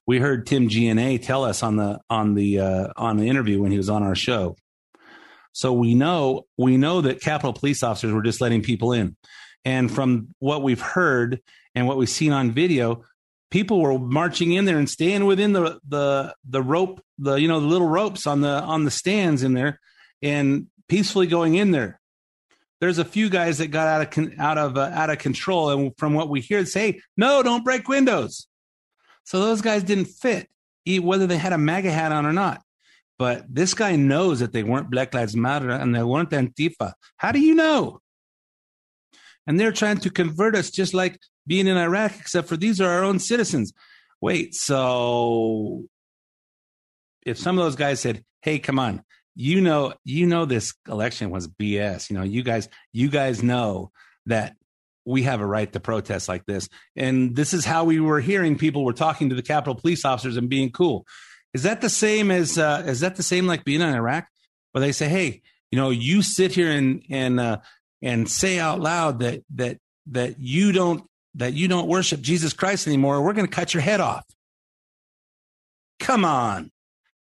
We 0.06 0.20
heard 0.20 0.46
Tim 0.46 0.68
Gionet 0.68 1.20
tell 1.20 1.42
us 1.42 1.64
on 1.64 1.74
the 1.74 1.98
on 2.08 2.34
the 2.34 2.60
uh, 2.60 2.88
on 2.96 3.16
the 3.16 3.28
interview 3.28 3.60
when 3.60 3.72
he 3.72 3.76
was 3.76 3.90
on 3.90 4.04
our 4.04 4.14
show. 4.14 4.54
So 5.50 5.72
we 5.72 5.96
know 5.96 6.46
we 6.56 6.76
know 6.76 7.00
that 7.00 7.20
Capitol 7.20 7.54
police 7.54 7.82
officers 7.82 8.12
were 8.12 8.22
just 8.22 8.40
letting 8.40 8.62
people 8.62 8.92
in. 8.92 9.16
And 9.64 9.90
from 9.90 10.28
what 10.38 10.62
we've 10.62 10.80
heard 10.80 11.40
and 11.74 11.88
what 11.88 11.96
we've 11.96 12.08
seen 12.08 12.32
on 12.32 12.52
video, 12.52 13.02
people 13.50 13.80
were 13.80 13.98
marching 13.98 14.52
in 14.52 14.64
there 14.64 14.78
and 14.78 14.88
staying 14.88 15.24
within 15.24 15.54
the 15.54 15.80
the 15.88 16.36
the 16.48 16.62
rope, 16.62 17.02
the 17.18 17.34
you 17.34 17.48
know 17.48 17.58
the 17.58 17.66
little 17.66 17.88
ropes 17.88 18.28
on 18.28 18.42
the 18.42 18.62
on 18.62 18.84
the 18.84 18.92
stands 18.92 19.42
in 19.42 19.54
there, 19.54 19.80
and 20.22 20.68
peacefully 20.88 21.26
going 21.26 21.56
in 21.56 21.72
there. 21.72 21.99
There's 22.80 22.98
a 22.98 23.04
few 23.04 23.28
guys 23.28 23.58
that 23.58 23.68
got 23.68 23.86
out 23.86 24.18
of 24.18 24.38
out 24.38 24.58
of 24.58 24.76
uh, 24.78 24.90
out 24.94 25.10
of 25.10 25.18
control, 25.18 25.70
and 25.70 25.96
from 25.98 26.14
what 26.14 26.30
we 26.30 26.40
hear, 26.40 26.64
say 26.64 27.00
no, 27.16 27.42
don't 27.42 27.64
break 27.64 27.88
windows. 27.88 28.46
So 29.24 29.40
those 29.40 29.60
guys 29.60 29.82
didn't 29.82 30.06
fit, 30.06 30.48
whether 30.86 31.26
they 31.26 31.36
had 31.36 31.52
a 31.52 31.58
MAGA 31.58 31.90
hat 31.90 32.12
on 32.12 32.26
or 32.26 32.32
not. 32.32 32.62
But 33.18 33.44
this 33.54 33.74
guy 33.74 33.96
knows 33.96 34.40
that 34.40 34.52
they 34.52 34.62
weren't 34.62 34.90
Black 34.90 35.12
Lives 35.12 35.36
Matter 35.36 35.68
and 35.68 35.94
they 35.94 36.02
weren't 36.02 36.30
Antifa. 36.30 36.94
How 37.18 37.32
do 37.32 37.38
you 37.38 37.54
know? 37.54 38.00
And 39.46 39.60
they're 39.60 39.72
trying 39.72 39.98
to 39.98 40.10
convert 40.10 40.56
us 40.56 40.70
just 40.70 40.94
like 40.94 41.20
being 41.46 41.66
in 41.66 41.76
Iraq, 41.76 42.12
except 42.18 42.48
for 42.48 42.56
these 42.56 42.80
are 42.80 42.88
our 42.88 43.04
own 43.04 43.18
citizens. 43.18 43.74
Wait, 44.22 44.54
so 44.54 45.84
if 47.26 47.36
some 47.38 47.58
of 47.58 47.64
those 47.64 47.76
guys 47.76 48.00
said, 48.00 48.24
"Hey, 48.40 48.58
come 48.58 48.78
on, 48.78 49.02
you 49.40 49.62
know, 49.62 49.94
you 50.04 50.26
know, 50.26 50.44
this 50.44 50.74
election 50.86 51.30
was 51.30 51.48
BS. 51.48 52.10
You 52.10 52.16
know, 52.18 52.22
you 52.22 52.42
guys, 52.42 52.68
you 52.92 53.08
guys 53.08 53.42
know 53.42 53.90
that 54.26 54.54
we 55.06 55.22
have 55.22 55.40
a 55.40 55.46
right 55.46 55.72
to 55.72 55.80
protest 55.80 56.28
like 56.28 56.44
this, 56.44 56.68
and 56.94 57.34
this 57.34 57.54
is 57.54 57.64
how 57.64 57.84
we 57.84 58.00
were 58.00 58.20
hearing 58.20 58.58
people 58.58 58.84
were 58.84 58.92
talking 58.92 59.30
to 59.30 59.34
the 59.34 59.42
Capitol 59.42 59.74
police 59.74 60.04
officers 60.04 60.36
and 60.36 60.50
being 60.50 60.70
cool." 60.70 61.06
Is 61.54 61.62
that 61.62 61.80
the 61.80 61.88
same 61.88 62.30
as? 62.30 62.58
Uh, 62.58 62.82
is 62.84 63.00
that 63.00 63.16
the 63.16 63.22
same 63.22 63.46
like 63.46 63.64
being 63.64 63.80
in 63.80 63.88
Iraq, 63.88 64.28
where 64.72 64.82
they 64.82 64.92
say, 64.92 65.08
"Hey, 65.08 65.40
you 65.70 65.78
know, 65.78 65.88
you 65.88 66.20
sit 66.20 66.52
here 66.52 66.70
and 66.70 67.02
and 67.08 67.40
uh, 67.40 67.58
and 68.02 68.28
say 68.28 68.58
out 68.58 68.78
loud 68.78 69.20
that 69.20 69.42
that 69.54 69.78
that 70.08 70.38
you 70.38 70.72
don't 70.72 71.02
that 71.36 71.54
you 71.54 71.66
don't 71.66 71.88
worship 71.88 72.20
Jesus 72.20 72.52
Christ 72.52 72.86
anymore, 72.86 73.22
we're 73.22 73.32
going 73.32 73.46
to 73.46 73.54
cut 73.54 73.72
your 73.72 73.80
head 73.80 74.00
off. 74.00 74.26
Come 75.98 76.26
on. 76.26 76.70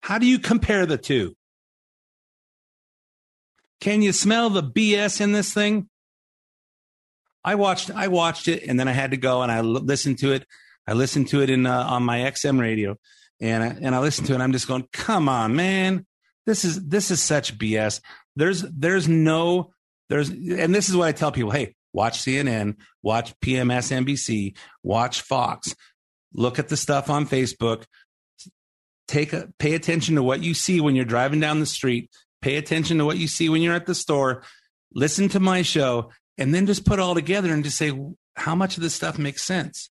How 0.02 0.18
do 0.18 0.26
you 0.26 0.38
compare 0.38 0.84
the 0.84 0.98
two? 0.98 1.34
Can 3.80 4.02
you 4.02 4.12
smell 4.12 4.50
the 4.50 4.62
BS 4.62 5.20
in 5.20 5.32
this 5.32 5.54
thing? 5.54 5.88
I 7.42 7.54
watched 7.54 7.90
I 7.90 8.08
watched 8.08 8.48
it 8.48 8.64
and 8.64 8.78
then 8.78 8.88
I 8.88 8.92
had 8.92 9.12
to 9.12 9.16
go 9.16 9.42
and 9.42 9.50
I 9.50 9.60
listened 9.62 10.18
to 10.18 10.32
it. 10.32 10.46
I 10.86 10.92
listened 10.92 11.28
to 11.28 11.42
it 11.42 11.50
in 11.50 11.66
uh, 11.66 11.84
on 11.84 12.02
my 12.02 12.18
XM 12.18 12.60
radio 12.60 12.96
and 13.40 13.62
I, 13.62 13.66
and 13.80 13.94
I 13.94 14.00
listened 14.00 14.26
to 14.26 14.32
it. 14.32 14.36
And 14.36 14.42
I'm 14.42 14.52
just 14.52 14.68
going, 14.68 14.86
"Come 14.92 15.28
on, 15.28 15.56
man. 15.56 16.06
This 16.46 16.64
is 16.64 16.86
this 16.86 17.10
is 17.10 17.22
such 17.22 17.58
BS. 17.58 18.00
There's 18.36 18.62
there's 18.62 19.08
no 19.08 19.72
there's 20.08 20.28
and 20.28 20.74
this 20.74 20.88
is 20.88 20.96
what 20.96 21.08
I 21.08 21.12
tell 21.12 21.32
people, 21.32 21.50
"Hey, 21.50 21.74
watch 21.92 22.18
CNN, 22.18 22.76
watch 23.02 23.34
PMSNBC, 23.40 24.56
watch 24.82 25.22
Fox. 25.22 25.74
Look 26.34 26.58
at 26.58 26.68
the 26.68 26.76
stuff 26.76 27.10
on 27.10 27.26
Facebook. 27.26 27.84
Take 29.08 29.32
a, 29.32 29.48
pay 29.58 29.74
attention 29.74 30.14
to 30.14 30.22
what 30.22 30.42
you 30.42 30.54
see 30.54 30.80
when 30.80 30.94
you're 30.94 31.04
driving 31.04 31.40
down 31.40 31.58
the 31.58 31.66
street. 31.66 32.10
Pay 32.42 32.56
attention 32.56 32.98
to 32.98 33.04
what 33.04 33.18
you 33.18 33.28
see 33.28 33.48
when 33.48 33.62
you're 33.62 33.74
at 33.74 33.86
the 33.86 33.94
store. 33.94 34.42
Listen 34.94 35.28
to 35.30 35.40
my 35.40 35.62
show 35.62 36.10
and 36.38 36.54
then 36.54 36.66
just 36.66 36.84
put 36.84 36.98
all 36.98 37.14
together 37.14 37.52
and 37.52 37.64
just 37.64 37.76
say 37.76 37.92
how 38.34 38.54
much 38.54 38.76
of 38.76 38.82
this 38.82 38.94
stuff 38.94 39.18
makes 39.18 39.42
sense. 39.42 39.90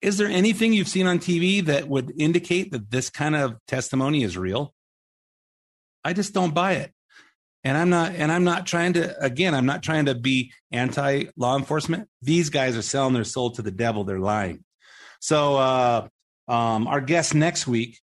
Is 0.00 0.18
there 0.18 0.28
anything 0.28 0.72
you've 0.72 0.88
seen 0.88 1.06
on 1.06 1.18
TV 1.18 1.64
that 1.64 1.88
would 1.88 2.12
indicate 2.18 2.72
that 2.72 2.90
this 2.90 3.10
kind 3.10 3.34
of 3.34 3.56
testimony 3.66 4.22
is 4.22 4.36
real? 4.36 4.74
I 6.04 6.12
just 6.12 6.34
don't 6.34 6.54
buy 6.54 6.74
it 6.74 6.92
and 7.64 7.76
i'm 7.76 7.90
not 7.90 8.12
and 8.12 8.30
i'm 8.30 8.44
not 8.44 8.66
trying 8.66 8.92
to 8.92 9.20
again 9.22 9.54
i'm 9.54 9.66
not 9.66 9.82
trying 9.82 10.04
to 10.04 10.14
be 10.14 10.52
anti 10.70 11.24
law 11.36 11.56
enforcement 11.56 12.08
these 12.22 12.50
guys 12.50 12.76
are 12.76 12.82
selling 12.82 13.14
their 13.14 13.24
soul 13.24 13.50
to 13.50 13.62
the 13.62 13.70
devil 13.70 14.04
they're 14.04 14.20
lying 14.20 14.62
so 15.20 15.56
uh 15.56 16.08
um 16.46 16.86
our 16.86 17.00
guest 17.00 17.34
next 17.34 17.66
week 17.66 17.98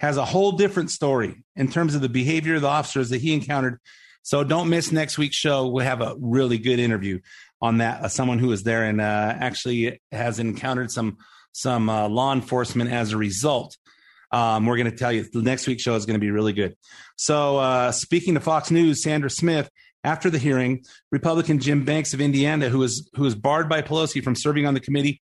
has 0.00 0.16
a 0.16 0.24
whole 0.24 0.52
different 0.52 0.90
story 0.90 1.44
in 1.56 1.68
terms 1.68 1.94
of 1.94 2.00
the 2.00 2.08
behavior 2.08 2.56
of 2.56 2.62
the 2.62 2.68
officers 2.68 3.10
that 3.10 3.20
he 3.20 3.32
encountered 3.32 3.78
so 4.22 4.42
don't 4.42 4.68
miss 4.68 4.92
next 4.92 5.18
week's 5.18 5.36
show 5.36 5.68
we'll 5.68 5.84
have 5.84 6.00
a 6.00 6.16
really 6.20 6.58
good 6.58 6.78
interview 6.78 7.18
on 7.62 7.78
that 7.78 8.02
uh, 8.02 8.08
someone 8.08 8.38
who 8.38 8.48
was 8.48 8.62
there 8.62 8.84
and 8.84 9.00
uh 9.00 9.34
actually 9.38 10.00
has 10.10 10.38
encountered 10.38 10.90
some 10.90 11.16
some 11.52 11.88
uh, 11.88 12.08
law 12.08 12.32
enforcement 12.32 12.90
as 12.90 13.12
a 13.12 13.16
result 13.16 13.76
um, 14.32 14.66
we're 14.66 14.76
going 14.76 14.90
to 14.90 14.96
tell 14.96 15.12
you 15.12 15.24
the 15.24 15.42
next 15.42 15.66
week's 15.66 15.82
show 15.82 15.94
is 15.94 16.06
going 16.06 16.14
to 16.14 16.20
be 16.20 16.30
really 16.30 16.52
good. 16.52 16.76
So, 17.16 17.58
uh, 17.58 17.92
speaking 17.92 18.34
to 18.34 18.40
Fox 18.40 18.70
News, 18.70 19.02
Sandra 19.02 19.28
Smith, 19.28 19.68
after 20.04 20.30
the 20.30 20.38
hearing, 20.38 20.84
Republican 21.10 21.58
Jim 21.58 21.84
Banks 21.84 22.14
of 22.14 22.20
Indiana, 22.20 22.68
who 22.68 22.78
was 22.78 23.10
who 23.14 23.24
was 23.24 23.34
barred 23.34 23.68
by 23.68 23.82
Pelosi 23.82 24.22
from 24.22 24.34
serving 24.34 24.66
on 24.66 24.74
the 24.74 24.80
committee, 24.80 25.20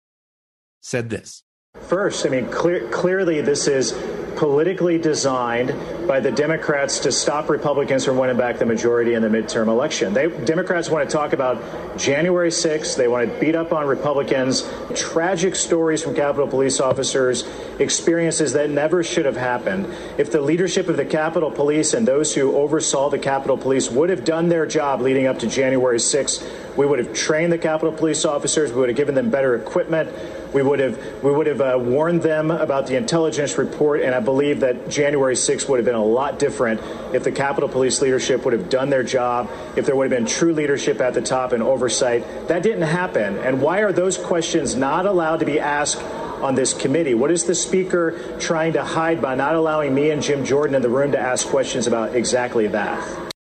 said 0.80 1.10
this. 1.10 1.42
First, 1.80 2.24
I 2.24 2.30
mean, 2.30 2.46
clear, 2.50 2.88
clearly 2.90 3.40
this 3.40 3.66
is 3.66 3.92
politically 4.36 4.98
designed 4.98 5.74
by 6.06 6.20
the 6.20 6.30
Democrats 6.30 6.98
to 7.00 7.12
stop 7.12 7.48
Republicans 7.48 8.04
from 8.04 8.16
winning 8.16 8.36
back 8.36 8.58
the 8.58 8.66
majority 8.66 9.14
in 9.14 9.22
the 9.22 9.28
midterm 9.28 9.68
election. 9.68 10.12
They 10.12 10.28
Democrats 10.28 10.90
want 10.90 11.08
to 11.08 11.16
talk 11.16 11.32
about 11.32 11.98
January 11.98 12.50
6th. 12.50 12.96
They 12.96 13.08
want 13.08 13.32
to 13.32 13.40
beat 13.40 13.54
up 13.54 13.72
on 13.72 13.86
Republicans. 13.86 14.68
Tragic 14.94 15.54
stories 15.54 16.02
from 16.02 16.14
Capitol 16.14 16.46
police 16.46 16.80
officers, 16.80 17.44
experiences 17.78 18.52
that 18.52 18.70
never 18.70 19.02
should 19.02 19.24
have 19.24 19.36
happened. 19.36 19.86
If 20.18 20.30
the 20.30 20.40
leadership 20.40 20.88
of 20.88 20.96
the 20.96 21.04
Capitol 21.04 21.50
Police 21.50 21.94
and 21.94 22.06
those 22.06 22.34
who 22.34 22.56
oversaw 22.56 23.10
the 23.10 23.18
Capitol 23.18 23.56
Police 23.56 23.90
would 23.90 24.10
have 24.10 24.24
done 24.24 24.48
their 24.48 24.66
job 24.66 25.00
leading 25.00 25.26
up 25.26 25.38
to 25.40 25.46
January 25.46 25.98
6th, 25.98 26.76
we 26.76 26.86
would 26.86 26.98
have 26.98 27.14
trained 27.14 27.52
the 27.52 27.58
Capitol 27.58 27.92
Police 27.92 28.24
officers. 28.24 28.72
We 28.72 28.80
would 28.80 28.88
have 28.88 28.96
given 28.96 29.14
them 29.14 29.30
better 29.30 29.54
equipment. 29.54 30.10
We 30.54 30.62
would 30.62 30.78
have 30.78 31.22
we 31.24 31.32
would 31.32 31.48
have 31.48 31.60
uh, 31.60 31.76
warned 31.80 32.22
them 32.22 32.52
about 32.52 32.86
the 32.86 32.96
intelligence 32.96 33.58
report, 33.58 34.02
and 34.02 34.14
I 34.14 34.20
believe 34.20 34.60
that 34.60 34.88
January 34.88 35.34
6th 35.34 35.68
would 35.68 35.78
have 35.78 35.84
been 35.84 35.96
a 35.96 36.04
lot 36.04 36.38
different 36.38 36.80
if 37.12 37.24
the 37.24 37.32
Capitol 37.32 37.68
Police 37.68 38.00
leadership 38.00 38.44
would 38.44 38.52
have 38.52 38.70
done 38.70 38.88
their 38.88 39.02
job, 39.02 39.50
if 39.74 39.84
there 39.84 39.96
would 39.96 40.10
have 40.10 40.16
been 40.16 40.28
true 40.28 40.54
leadership 40.54 41.00
at 41.00 41.12
the 41.12 41.20
top 41.20 41.50
and 41.50 41.60
oversight. 41.60 42.46
That 42.46 42.62
didn't 42.62 42.82
happen. 42.82 43.36
And 43.38 43.60
why 43.60 43.80
are 43.80 43.90
those 43.90 44.16
questions 44.16 44.76
not 44.76 45.06
allowed 45.06 45.40
to 45.40 45.44
be 45.44 45.58
asked 45.58 46.00
on 46.40 46.54
this 46.54 46.72
committee? 46.72 47.14
What 47.14 47.32
is 47.32 47.44
the 47.44 47.54
Speaker 47.56 48.38
trying 48.38 48.74
to 48.74 48.84
hide 48.84 49.20
by 49.20 49.34
not 49.34 49.56
allowing 49.56 49.92
me 49.92 50.10
and 50.10 50.22
Jim 50.22 50.44
Jordan 50.44 50.76
in 50.76 50.82
the 50.82 50.88
room 50.88 51.10
to 51.12 51.18
ask 51.18 51.48
questions 51.48 51.88
about 51.88 52.14
exactly 52.14 52.68
that? 52.68 53.32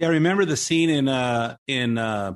Yeah, 0.00 0.08
remember 0.08 0.44
the 0.44 0.56
scene 0.56 0.90
in 0.90 1.06
uh 1.06 1.56
in 1.68 1.96
uh 1.96 2.34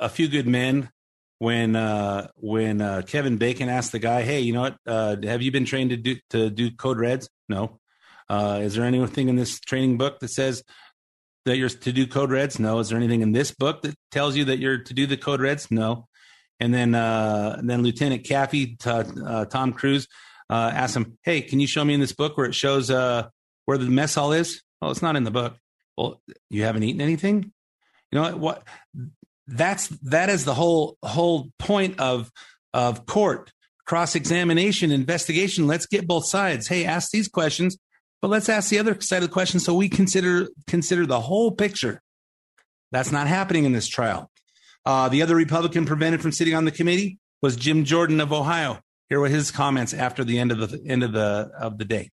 A 0.00 0.08
Few 0.08 0.26
Good 0.26 0.48
Men 0.48 0.90
when 1.38 1.76
uh 1.76 2.28
when 2.36 2.80
uh 2.80 3.02
Kevin 3.06 3.36
Bacon 3.36 3.68
asked 3.68 3.92
the 3.92 3.98
guy, 3.98 4.22
"Hey, 4.22 4.40
you 4.40 4.52
know 4.52 4.62
what? 4.62 4.76
Uh 4.86 5.16
have 5.24 5.42
you 5.42 5.50
been 5.50 5.64
trained 5.64 5.90
to 5.90 5.96
do 5.96 6.16
to 6.30 6.50
do 6.50 6.70
code 6.70 6.98
reds?" 6.98 7.28
No. 7.48 7.80
Uh 8.28 8.60
is 8.62 8.74
there 8.74 8.84
anything 8.84 9.28
in 9.28 9.36
this 9.36 9.60
training 9.60 9.98
book 9.98 10.20
that 10.20 10.28
says 10.28 10.62
that 11.44 11.56
you're 11.56 11.68
to 11.68 11.92
do 11.92 12.06
code 12.06 12.30
reds? 12.30 12.58
No. 12.58 12.78
Is 12.78 12.88
there 12.88 12.98
anything 12.98 13.20
in 13.20 13.32
this 13.32 13.50
book 13.50 13.82
that 13.82 13.94
tells 14.10 14.36
you 14.36 14.46
that 14.46 14.58
you're 14.58 14.78
to 14.78 14.94
do 14.94 15.06
the 15.06 15.16
code 15.16 15.40
reds? 15.40 15.70
No. 15.70 16.08
And 16.60 16.72
then 16.72 16.94
uh 16.94 17.60
then 17.62 17.82
Lieutenant 17.82 18.24
Kaffee, 18.24 18.76
t- 18.78 18.90
uh, 18.90 19.44
Tom 19.46 19.72
Cruise, 19.72 20.06
uh 20.48 20.70
asked 20.72 20.96
him, 20.96 21.18
"Hey, 21.22 21.42
can 21.42 21.60
you 21.60 21.66
show 21.66 21.84
me 21.84 21.94
in 21.94 22.00
this 22.00 22.12
book 22.12 22.36
where 22.36 22.46
it 22.46 22.54
shows 22.54 22.90
uh 22.90 23.28
where 23.66 23.76
the 23.76 23.86
mess 23.86 24.14
hall 24.14 24.32
is?" 24.32 24.62
Well, 24.80 24.90
it's 24.90 25.02
not 25.02 25.16
in 25.16 25.24
the 25.24 25.30
book. 25.30 25.56
Well, 25.96 26.20
you 26.50 26.62
haven't 26.64 26.82
eaten 26.82 27.00
anything? 27.00 27.52
You 28.10 28.20
know 28.20 28.22
what? 28.22 28.38
what 28.38 28.68
that's 29.46 29.88
that 30.02 30.30
is 30.30 30.44
the 30.44 30.54
whole 30.54 30.96
whole 31.02 31.50
point 31.58 32.00
of 32.00 32.30
of 32.72 33.06
court 33.06 33.52
cross 33.86 34.14
examination 34.14 34.90
investigation. 34.90 35.66
Let's 35.66 35.86
get 35.86 36.06
both 36.06 36.26
sides. 36.26 36.66
Hey 36.66 36.84
ask 36.84 37.10
these 37.10 37.28
questions 37.28 37.76
but 38.22 38.28
let's 38.28 38.48
ask 38.48 38.70
the 38.70 38.78
other 38.78 38.98
side 39.00 39.22
of 39.22 39.28
the 39.28 39.32
question 39.32 39.60
so 39.60 39.74
we 39.74 39.88
consider 39.88 40.48
consider 40.66 41.06
the 41.06 41.20
whole 41.20 41.52
picture. 41.52 42.00
That's 42.90 43.12
not 43.12 43.26
happening 43.26 43.64
in 43.64 43.72
this 43.72 43.88
trial. 43.88 44.30
Uh, 44.86 45.08
the 45.08 45.22
other 45.22 45.34
republican 45.34 45.84
prevented 45.84 46.22
from 46.22 46.32
sitting 46.32 46.54
on 46.54 46.64
the 46.64 46.70
committee 46.70 47.18
was 47.42 47.56
jim 47.56 47.84
jordan 47.84 48.20
of 48.20 48.32
ohio. 48.32 48.80
Here 49.10 49.20
were 49.20 49.28
his 49.28 49.50
comments 49.50 49.92
after 49.92 50.24
the 50.24 50.38
end 50.38 50.52
of 50.52 50.70
the 50.70 50.82
end 50.86 51.02
of 51.02 51.12
the 51.12 51.50
of 51.58 51.78
the 51.78 51.84
day 51.84 52.10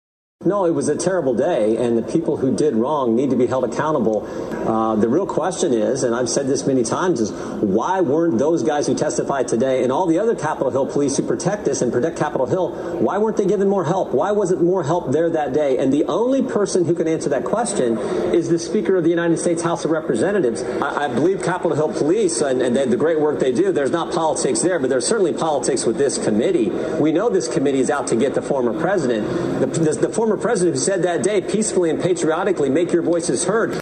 No, 0.44 0.66
it 0.66 0.70
was 0.70 0.88
a 0.88 0.94
terrible 0.94 1.34
day, 1.34 1.76
and 1.78 1.98
the 1.98 2.02
people 2.02 2.36
who 2.36 2.54
did 2.54 2.76
wrong 2.76 3.16
need 3.16 3.30
to 3.30 3.36
be 3.36 3.48
held 3.48 3.64
accountable. 3.64 4.24
Uh, 4.68 4.94
the 4.94 5.08
real 5.08 5.26
question 5.26 5.72
is, 5.72 6.04
and 6.04 6.14
I've 6.14 6.28
said 6.28 6.46
this 6.46 6.64
many 6.64 6.84
times, 6.84 7.20
is 7.20 7.32
why 7.32 8.02
weren't 8.02 8.38
those 8.38 8.62
guys 8.62 8.86
who 8.86 8.94
testified 8.94 9.48
today 9.48 9.82
and 9.82 9.90
all 9.90 10.06
the 10.06 10.20
other 10.20 10.36
Capitol 10.36 10.70
Hill 10.70 10.86
police 10.86 11.16
who 11.16 11.24
protect 11.24 11.64
this 11.64 11.82
and 11.82 11.92
protect 11.92 12.18
Capitol 12.18 12.46
Hill, 12.46 12.70
why 13.00 13.18
weren't 13.18 13.36
they 13.36 13.46
given 13.46 13.68
more 13.68 13.84
help? 13.84 14.12
Why 14.12 14.30
wasn't 14.30 14.62
more 14.62 14.84
help 14.84 15.10
there 15.10 15.28
that 15.28 15.54
day? 15.54 15.76
And 15.78 15.92
the 15.92 16.04
only 16.04 16.44
person 16.44 16.84
who 16.84 16.94
can 16.94 17.08
answer 17.08 17.28
that 17.30 17.42
question 17.42 17.98
is 18.32 18.48
the 18.48 18.60
Speaker 18.60 18.94
of 18.94 19.02
the 19.02 19.10
United 19.10 19.40
States 19.40 19.60
House 19.60 19.84
of 19.84 19.90
Representatives. 19.90 20.62
I, 20.62 21.06
I 21.06 21.08
believe 21.08 21.42
Capitol 21.42 21.74
Hill 21.74 21.92
Police 21.92 22.42
and, 22.42 22.62
and 22.62 22.76
the 22.76 22.96
great 22.96 23.18
work 23.18 23.40
they 23.40 23.50
do, 23.50 23.72
there's 23.72 23.90
not 23.90 24.14
politics 24.14 24.60
there, 24.60 24.78
but 24.78 24.88
there's 24.88 25.06
certainly 25.06 25.32
politics 25.32 25.84
with 25.84 25.98
this 25.98 26.16
committee. 26.16 26.70
We 27.00 27.10
know 27.10 27.28
this 27.28 27.48
committee 27.48 27.80
is 27.80 27.90
out 27.90 28.06
to 28.06 28.14
get 28.14 28.34
the 28.34 28.42
former 28.42 28.78
president. 28.80 29.26
The, 29.58 29.66
the, 29.66 29.92
the 29.94 30.08
former 30.08 30.27
president 30.36 30.76
who 30.76 30.80
said 30.80 31.02
that 31.02 31.22
day, 31.22 31.40
peacefully 31.40 31.90
and 31.90 32.00
patriotically, 32.00 32.70
make 32.70 32.92
your 32.92 33.02
voices 33.02 33.44
heard. 33.44 33.80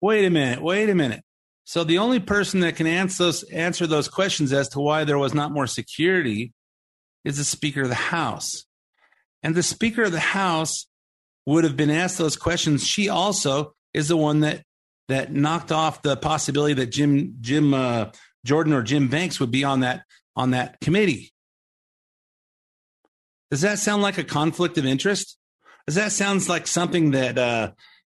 Wait 0.00 0.24
a 0.24 0.30
minute. 0.30 0.62
Wait 0.62 0.90
a 0.90 0.94
minute. 0.94 1.22
So 1.64 1.84
the 1.84 1.98
only 1.98 2.18
person 2.18 2.60
that 2.60 2.76
can 2.76 2.86
answer 2.86 3.24
those, 3.24 3.44
answer 3.44 3.86
those 3.86 4.08
questions 4.08 4.52
as 4.52 4.68
to 4.70 4.80
why 4.80 5.04
there 5.04 5.18
was 5.18 5.32
not 5.32 5.52
more 5.52 5.66
security 5.66 6.52
is 7.24 7.38
the 7.38 7.44
Speaker 7.44 7.82
of 7.82 7.88
the 7.88 7.94
House. 7.94 8.64
And 9.42 9.54
the 9.54 9.62
Speaker 9.62 10.02
of 10.04 10.12
the 10.12 10.20
House 10.20 10.86
would 11.46 11.64
have 11.64 11.76
been 11.76 11.90
asked 11.90 12.18
those 12.18 12.36
questions. 12.36 12.86
She 12.86 13.08
also 13.08 13.74
is 13.94 14.08
the 14.08 14.16
one 14.16 14.40
that 14.40 14.62
that 15.08 15.32
knocked 15.32 15.72
off 15.72 16.02
the 16.02 16.16
possibility 16.16 16.74
that 16.74 16.86
Jim 16.86 17.36
Jim 17.40 17.74
uh, 17.74 18.10
Jordan 18.44 18.72
or 18.72 18.82
Jim 18.82 19.08
Banks 19.08 19.40
would 19.40 19.50
be 19.50 19.64
on 19.64 19.80
that 19.80 20.02
on 20.34 20.52
that 20.52 20.80
committee. 20.80 21.32
Does 23.52 23.60
that 23.60 23.78
sound 23.78 24.00
like 24.00 24.16
a 24.16 24.24
conflict 24.24 24.78
of 24.78 24.86
interest? 24.86 25.36
Does 25.86 25.96
that 25.96 26.12
sounds 26.12 26.48
like 26.48 26.66
something 26.66 27.10
that 27.10 27.36
uh, 27.36 27.72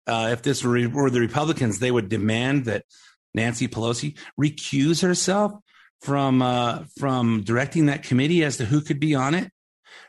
uh, 0.07 0.31
if 0.33 0.41
this 0.41 0.65
were, 0.65 0.89
were 0.89 1.11
the 1.11 1.21
Republicans, 1.21 1.79
they 1.79 1.91
would 1.91 2.09
demand 2.09 2.65
that 2.65 2.87
Nancy 3.35 3.69
Pelosi 3.69 4.17
recuse 4.41 5.03
herself 5.03 5.53
from 6.01 6.41
uh, 6.41 6.85
from 6.99 7.43
directing 7.43 7.85
that 7.85 8.03
committee 8.03 8.43
as 8.45 8.57
to 8.57 8.65
who 8.65 8.81
could 8.81 8.99
be 8.99 9.15
on 9.15 9.35
it? 9.35 9.51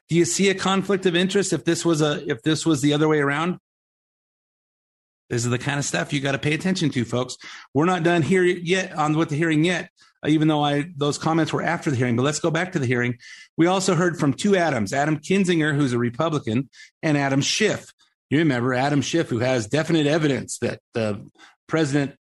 Do 0.08 0.16
you 0.16 0.24
see 0.24 0.50
a 0.50 0.56
conflict 0.56 1.06
of 1.06 1.14
interest 1.14 1.52
if 1.52 1.66
this 1.66 1.84
was 1.84 2.02
a 2.02 2.26
if 2.26 2.42
this 2.44 2.66
was 2.66 2.82
the 2.82 2.94
other 2.94 3.10
way 3.10 3.20
around? 3.20 3.60
This 5.30 5.44
is 5.44 5.52
the 5.52 5.60
kind 5.60 5.78
of 5.78 5.84
stuff 5.84 6.14
you 6.14 6.22
got 6.22 6.32
to 6.32 6.40
pay 6.40 6.54
attention 6.54 6.90
to, 6.92 7.04
folks. 7.04 7.36
We're 7.74 7.84
not 7.84 8.04
done 8.04 8.22
here 8.22 8.44
yet 8.44 8.94
on 8.94 9.18
with 9.18 9.28
the 9.28 9.36
hearing 9.36 9.66
yet, 9.66 9.90
even 10.26 10.48
though 10.48 10.64
I 10.64 10.86
those 10.96 11.18
comments 11.18 11.52
were 11.52 11.64
after 11.64 11.92
the 11.92 11.98
hearing. 11.98 12.16
But 12.16 12.24
let's 12.24 12.40
go 12.40 12.50
back 12.50 12.72
to 12.72 12.80
the 12.80 12.86
hearing. 12.86 13.18
We 13.58 13.66
also 13.68 13.96
heard 13.96 14.20
from 14.20 14.34
two 14.34 14.56
Adams: 14.56 14.94
Adam 14.94 15.18
Kinzinger, 15.18 15.76
who's 15.76 15.94
a 15.94 15.98
Republican, 15.98 16.70
and 17.02 17.18
Adam 17.18 17.42
Schiff. 17.42 17.92
You 18.30 18.40
remember 18.40 18.74
Adam 18.74 19.02
Schiff, 19.02 19.30
who 19.30 19.40
has 19.40 19.68
definite 19.68 20.06
evidence 20.06 20.58
that 20.60 20.80
the 20.94 21.26
president 21.68 22.16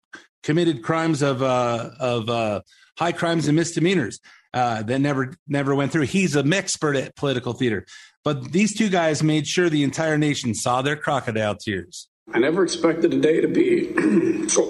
committed 0.43 0.83
crimes 0.83 1.21
of 1.21 1.41
uh, 1.41 1.89
of 1.99 2.29
uh, 2.29 2.61
high 2.97 3.11
crimes 3.11 3.47
and 3.47 3.55
misdemeanors 3.55 4.19
uh, 4.53 4.83
that 4.83 4.99
never 4.99 5.33
never 5.47 5.75
went 5.75 5.91
through. 5.91 6.03
He's 6.03 6.35
an 6.35 6.51
expert 6.53 6.95
at 6.95 7.15
political 7.15 7.53
theater. 7.53 7.85
But 8.23 8.51
these 8.51 8.75
two 8.75 8.89
guys 8.89 9.21
made 9.21 9.45
sure 9.45 9.69
the 9.69 9.83
entire 9.83 10.17
nation 10.17 10.55
saw 10.55 10.81
their 10.81 10.95
crocodile 10.95 11.55
tears. 11.55 12.07
I 12.33 12.39
never 12.39 12.63
expected 12.63 13.13
a 13.13 13.19
day 13.19 13.39
to 13.41 13.47
be 13.47 13.93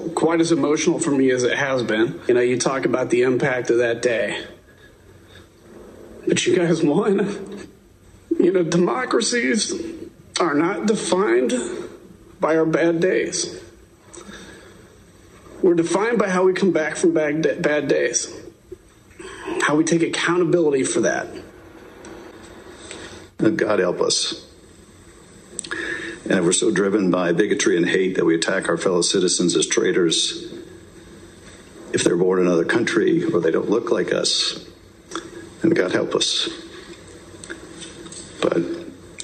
quite 0.13 0.41
as 0.41 0.51
emotional 0.51 0.99
for 0.99 1.11
me 1.11 1.31
as 1.31 1.43
it 1.43 1.57
has 1.57 1.83
been. 1.83 2.19
You 2.27 2.33
know, 2.33 2.41
you 2.41 2.57
talk 2.59 2.85
about 2.85 3.11
the 3.11 3.21
impact 3.21 3.69
of 3.69 3.77
that 3.77 4.01
day. 4.01 4.45
But 6.27 6.45
you 6.45 6.55
guys 6.55 6.83
won. 6.83 7.69
You 8.39 8.51
know, 8.51 8.63
democracies 8.63 9.73
are 10.39 10.53
not 10.53 10.85
defined 10.85 11.53
by 12.39 12.57
our 12.57 12.65
bad 12.65 12.99
days. 12.99 13.61
We're 15.61 15.75
defined 15.75 16.19
by 16.19 16.29
how 16.29 16.43
we 16.43 16.53
come 16.53 16.71
back 16.71 16.95
from 16.95 17.13
bad, 17.13 17.61
bad 17.61 17.87
days, 17.87 18.31
how 19.61 19.75
we 19.75 19.83
take 19.83 20.03
accountability 20.03 20.83
for 20.83 21.01
that. 21.01 21.27
God 23.37 23.79
help 23.79 24.01
us. 24.01 24.45
And 26.23 26.33
if 26.33 26.43
we're 26.43 26.53
so 26.53 26.71
driven 26.71 27.11
by 27.11 27.33
bigotry 27.33 27.77
and 27.77 27.87
hate 27.87 28.15
that 28.15 28.25
we 28.25 28.35
attack 28.35 28.67
our 28.67 28.77
fellow 28.77 29.01
citizens 29.01 29.55
as 29.55 29.67
traitors 29.67 30.51
if 31.93 32.03
they're 32.03 32.17
born 32.17 32.39
in 32.39 32.47
another 32.47 32.65
country 32.65 33.23
or 33.23 33.39
they 33.39 33.51
don't 33.51 33.69
look 33.69 33.91
like 33.91 34.11
us. 34.11 34.64
And 35.65 35.75
God 35.75 35.91
help 35.91 36.13
us. 36.13 36.47
But 38.39 38.61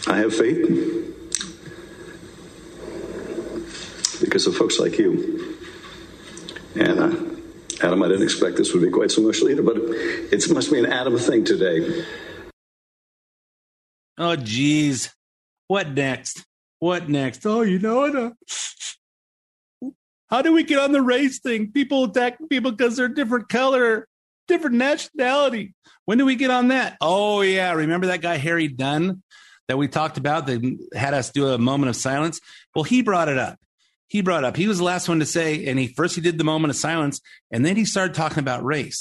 I 0.08 0.18
have 0.18 0.34
faith 0.34 0.58
because 4.20 4.48
of 4.48 4.58
folks 4.58 4.80
like 4.80 4.98
you. 4.98 5.56
And 6.76 7.00
uh, 7.00 7.86
Adam, 7.86 8.02
I 8.02 8.08
didn't 8.08 8.24
expect 8.24 8.58
this 8.58 8.74
would 8.74 8.82
be 8.82 8.90
quite 8.90 9.12
so 9.12 9.22
emotional 9.22 9.52
either, 9.52 9.62
but 9.62 9.76
it 9.78 10.52
must 10.52 10.72
be 10.72 10.80
an 10.80 10.88
Adam 10.88 11.16
thing 11.20 11.46
today. 11.46 12.06
Oh, 14.18 14.36
geez. 14.36 15.14
What 15.68 15.92
next? 15.92 16.44
What 16.80 17.08
next? 17.08 17.46
Oh, 17.46 17.62
you 17.62 17.78
know 17.78 17.98
what? 17.98 18.16
Uh, 18.16 19.92
how 20.32 20.42
do 20.42 20.54
we 20.54 20.64
get 20.64 20.80
on 20.80 20.92
the 20.92 21.04
race 21.04 21.38
thing? 21.38 21.72
People 21.72 22.06
attacking 22.06 22.48
people 22.48 22.72
because 22.72 22.98
they're 22.98 23.08
different 23.10 23.48
color, 23.48 24.08
different 24.52 24.76
nationality. 24.76 25.74
When 26.06 26.18
do 26.18 26.26
we 26.26 26.36
get 26.36 26.52
on 26.52 26.70
that? 26.70 26.98
Oh, 27.00 27.42
yeah. 27.42 27.72
Remember 27.74 28.08
that 28.08 28.22
guy, 28.22 28.38
Harry 28.38 28.68
Dunn, 28.68 29.24
that 29.68 29.78
we 29.78 29.88
talked 29.88 30.18
about 30.18 30.48
that 30.48 30.78
had 30.94 31.14
us 31.14 31.32
do 31.32 31.48
a 31.48 31.58
moment 31.58 31.90
of 31.90 31.96
silence? 31.96 32.40
Well, 32.76 32.84
he 32.84 33.02
brought 33.02 33.30
it 33.30 33.38
up. 33.38 33.58
He 34.08 34.22
brought 34.22 34.44
up, 34.44 34.58
he 34.58 34.68
was 34.68 34.80
the 34.80 34.84
last 34.84 35.08
one 35.08 35.20
to 35.20 35.26
say, 35.26 35.68
and 35.68 35.80
he 35.80 35.88
first 35.88 36.16
he 36.16 36.22
did 36.22 36.38
the 36.38 36.44
moment 36.44 36.70
of 36.70 36.76
silence, 36.76 37.22
and 37.50 37.66
then 37.66 37.78
he 37.78 37.86
started 37.86 38.14
talking 38.14 38.40
about 38.40 38.62
race. 38.62 39.00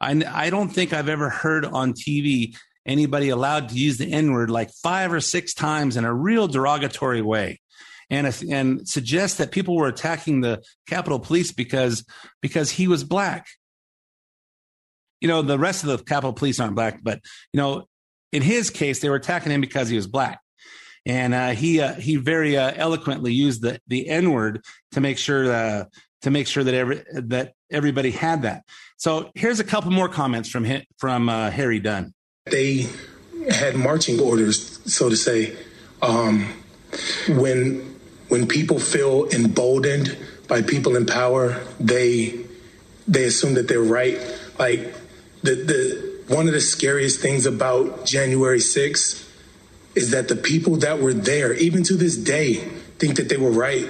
I, 0.00 0.22
I 0.26 0.48
don't 0.48 0.70
think 0.70 0.94
I've 0.94 1.10
ever 1.10 1.28
heard 1.28 1.66
on 1.66 1.92
TV 1.92 2.56
anybody 2.86 3.28
allowed 3.28 3.68
to 3.68 3.74
use 3.74 3.98
the 3.98 4.10
N 4.10 4.32
word 4.32 4.48
like 4.48 4.70
five 4.82 5.12
or 5.12 5.20
six 5.20 5.52
times 5.52 5.98
in 5.98 6.06
a 6.06 6.14
real 6.14 6.48
derogatory 6.48 7.20
way. 7.20 7.60
And, 8.08 8.34
and 8.50 8.88
suggest 8.88 9.38
that 9.38 9.50
people 9.50 9.76
were 9.76 9.88
attacking 9.88 10.40
the 10.40 10.62
Capitol 10.88 11.18
Police 11.18 11.52
because 11.52 12.06
because 12.40 12.70
he 12.70 12.88
was 12.88 13.04
black. 13.04 13.48
You 15.20 15.28
know, 15.28 15.42
the 15.42 15.58
rest 15.58 15.82
of 15.82 15.88
the 15.88 15.98
Capitol 15.98 16.32
Police 16.32 16.60
aren't 16.60 16.74
black, 16.74 17.00
but 17.02 17.20
you 17.52 17.58
know, 17.58 17.86
in 18.32 18.42
his 18.42 18.70
case, 18.70 19.00
they 19.00 19.08
were 19.08 19.16
attacking 19.16 19.52
him 19.52 19.60
because 19.60 19.88
he 19.88 19.96
was 19.96 20.06
black 20.06 20.40
and 21.06 21.32
uh, 21.32 21.50
he 21.50 21.80
uh, 21.80 21.94
he 21.94 22.16
very 22.16 22.56
uh, 22.56 22.72
eloquently 22.74 23.32
used 23.32 23.62
the 23.62 23.80
the 23.86 24.08
N 24.08 24.32
word 24.32 24.62
to 24.92 25.00
make 25.00 25.16
sure 25.16 25.50
uh, 25.50 25.84
to 26.22 26.30
make 26.30 26.48
sure 26.48 26.64
that 26.64 26.74
every 26.74 27.04
that 27.12 27.52
everybody 27.70 28.10
had 28.10 28.42
that. 28.42 28.64
So 28.98 29.30
here's 29.34 29.60
a 29.60 29.64
couple 29.64 29.92
more 29.92 30.08
comments 30.08 30.50
from 30.50 30.66
from 30.98 31.28
uh, 31.28 31.50
Harry 31.50 31.78
Dunn. 31.78 32.12
They 32.46 32.88
had 33.48 33.76
marching 33.76 34.20
orders, 34.20 34.80
so 34.92 35.08
to 35.08 35.16
say, 35.16 35.56
um, 36.02 36.52
when 37.28 37.98
when 38.28 38.48
people 38.48 38.80
feel 38.80 39.28
emboldened 39.30 40.16
by 40.48 40.62
people 40.62 40.96
in 40.96 41.06
power, 41.06 41.62
they 41.78 42.44
they 43.06 43.24
assume 43.24 43.54
that 43.54 43.68
they're 43.68 43.80
right. 43.80 44.18
Like 44.58 44.92
the 45.46 45.54
the 45.54 46.34
one 46.34 46.48
of 46.48 46.52
the 46.52 46.60
scariest 46.60 47.20
things 47.20 47.46
about 47.46 48.04
January 48.04 48.58
6th 48.58 49.26
is 49.94 50.10
that 50.10 50.28
the 50.28 50.36
people 50.36 50.76
that 50.78 51.00
were 51.00 51.14
there, 51.14 51.54
even 51.54 51.84
to 51.84 51.94
this 51.94 52.16
day, 52.16 52.54
think 52.98 53.16
that 53.16 53.28
they 53.28 53.36
were 53.36 53.50
right. 53.50 53.88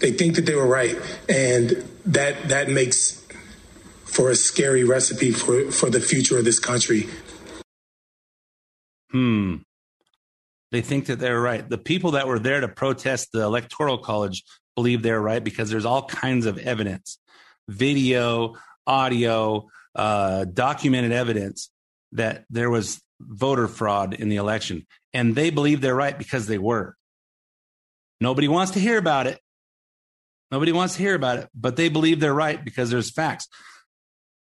They 0.00 0.12
think 0.12 0.34
that 0.34 0.46
they 0.46 0.54
were 0.54 0.66
right, 0.66 0.96
and 1.28 1.70
that 2.06 2.48
that 2.48 2.68
makes 2.68 3.24
for 4.04 4.30
a 4.30 4.34
scary 4.34 4.84
recipe 4.84 5.30
for 5.30 5.70
for 5.70 5.88
the 5.90 6.00
future 6.00 6.36
of 6.38 6.44
this 6.44 6.58
country. 6.58 7.08
Hmm. 9.10 9.56
They 10.72 10.82
think 10.82 11.06
that 11.06 11.20
they're 11.20 11.40
right. 11.40 11.68
The 11.68 11.78
people 11.78 12.12
that 12.12 12.26
were 12.26 12.40
there 12.40 12.60
to 12.60 12.66
protest 12.66 13.28
the 13.32 13.42
electoral 13.42 13.98
college 13.98 14.42
believe 14.74 15.02
they're 15.02 15.22
right 15.22 15.42
because 15.42 15.70
there's 15.70 15.84
all 15.84 16.06
kinds 16.06 16.46
of 16.46 16.58
evidence, 16.58 17.18
video, 17.68 18.56
audio, 18.86 19.68
uh, 19.94 20.44
documented 20.44 21.12
evidence 21.12 21.70
that 22.12 22.44
there 22.50 22.70
was 22.70 23.00
voter 23.20 23.68
fraud 23.68 24.14
in 24.14 24.28
the 24.28 24.36
election. 24.36 24.86
And 25.12 25.34
they 25.34 25.50
believe 25.50 25.80
they're 25.80 25.94
right 25.94 26.16
because 26.16 26.46
they 26.46 26.58
were. 26.58 26.96
Nobody 28.20 28.48
wants 28.48 28.72
to 28.72 28.80
hear 28.80 28.98
about 28.98 29.26
it. 29.26 29.40
Nobody 30.50 30.72
wants 30.72 30.94
to 30.94 31.02
hear 31.02 31.14
about 31.14 31.38
it, 31.38 31.48
but 31.54 31.76
they 31.76 31.88
believe 31.88 32.20
they're 32.20 32.34
right 32.34 32.64
because 32.64 32.90
there's 32.90 33.10
facts. 33.10 33.48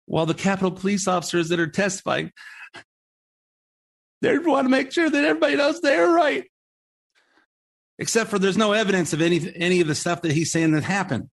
While 0.05 0.25
the 0.25 0.33
Capitol 0.33 0.71
police 0.71 1.07
officers 1.07 1.49
that 1.49 1.59
are 1.59 1.67
testifying, 1.67 2.31
they 4.21 4.37
want 4.37 4.65
to 4.65 4.69
make 4.69 4.91
sure 4.91 5.09
that 5.09 5.25
everybody 5.25 5.55
knows 5.55 5.81
they're 5.81 6.09
right. 6.09 6.45
Except 7.97 8.29
for 8.29 8.39
there's 8.39 8.57
no 8.57 8.73
evidence 8.73 9.13
of 9.13 9.21
any 9.21 9.53
any 9.55 9.79
of 9.79 9.87
the 9.87 9.95
stuff 9.95 10.23
that 10.23 10.31
he's 10.31 10.51
saying 10.51 10.71
that 10.71 10.83
happened. 10.83 11.29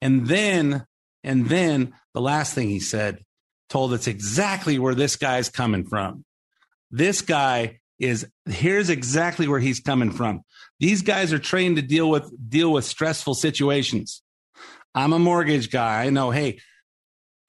And 0.00 0.26
then, 0.26 0.86
and 1.24 1.48
then 1.48 1.94
the 2.12 2.20
last 2.20 2.54
thing 2.54 2.68
he 2.68 2.80
said 2.80 3.24
told 3.68 3.92
us 3.92 4.06
exactly 4.06 4.78
where 4.78 4.94
this 4.94 5.16
guy's 5.16 5.48
coming 5.48 5.84
from. 5.84 6.24
This 6.90 7.22
guy 7.22 7.80
is 7.98 8.26
here's 8.46 8.90
exactly 8.90 9.48
where 9.48 9.60
he's 9.60 9.80
coming 9.80 10.10
from. 10.10 10.42
These 10.80 11.02
guys 11.02 11.32
are 11.32 11.38
trained 11.38 11.76
to 11.76 11.82
deal 11.82 12.08
with 12.08 12.30
deal 12.48 12.72
with 12.72 12.84
stressful 12.84 13.34
situations. 13.34 14.22
I'm 14.94 15.12
a 15.12 15.18
mortgage 15.18 15.70
guy. 15.70 16.04
I 16.04 16.10
know, 16.10 16.30
hey, 16.30 16.60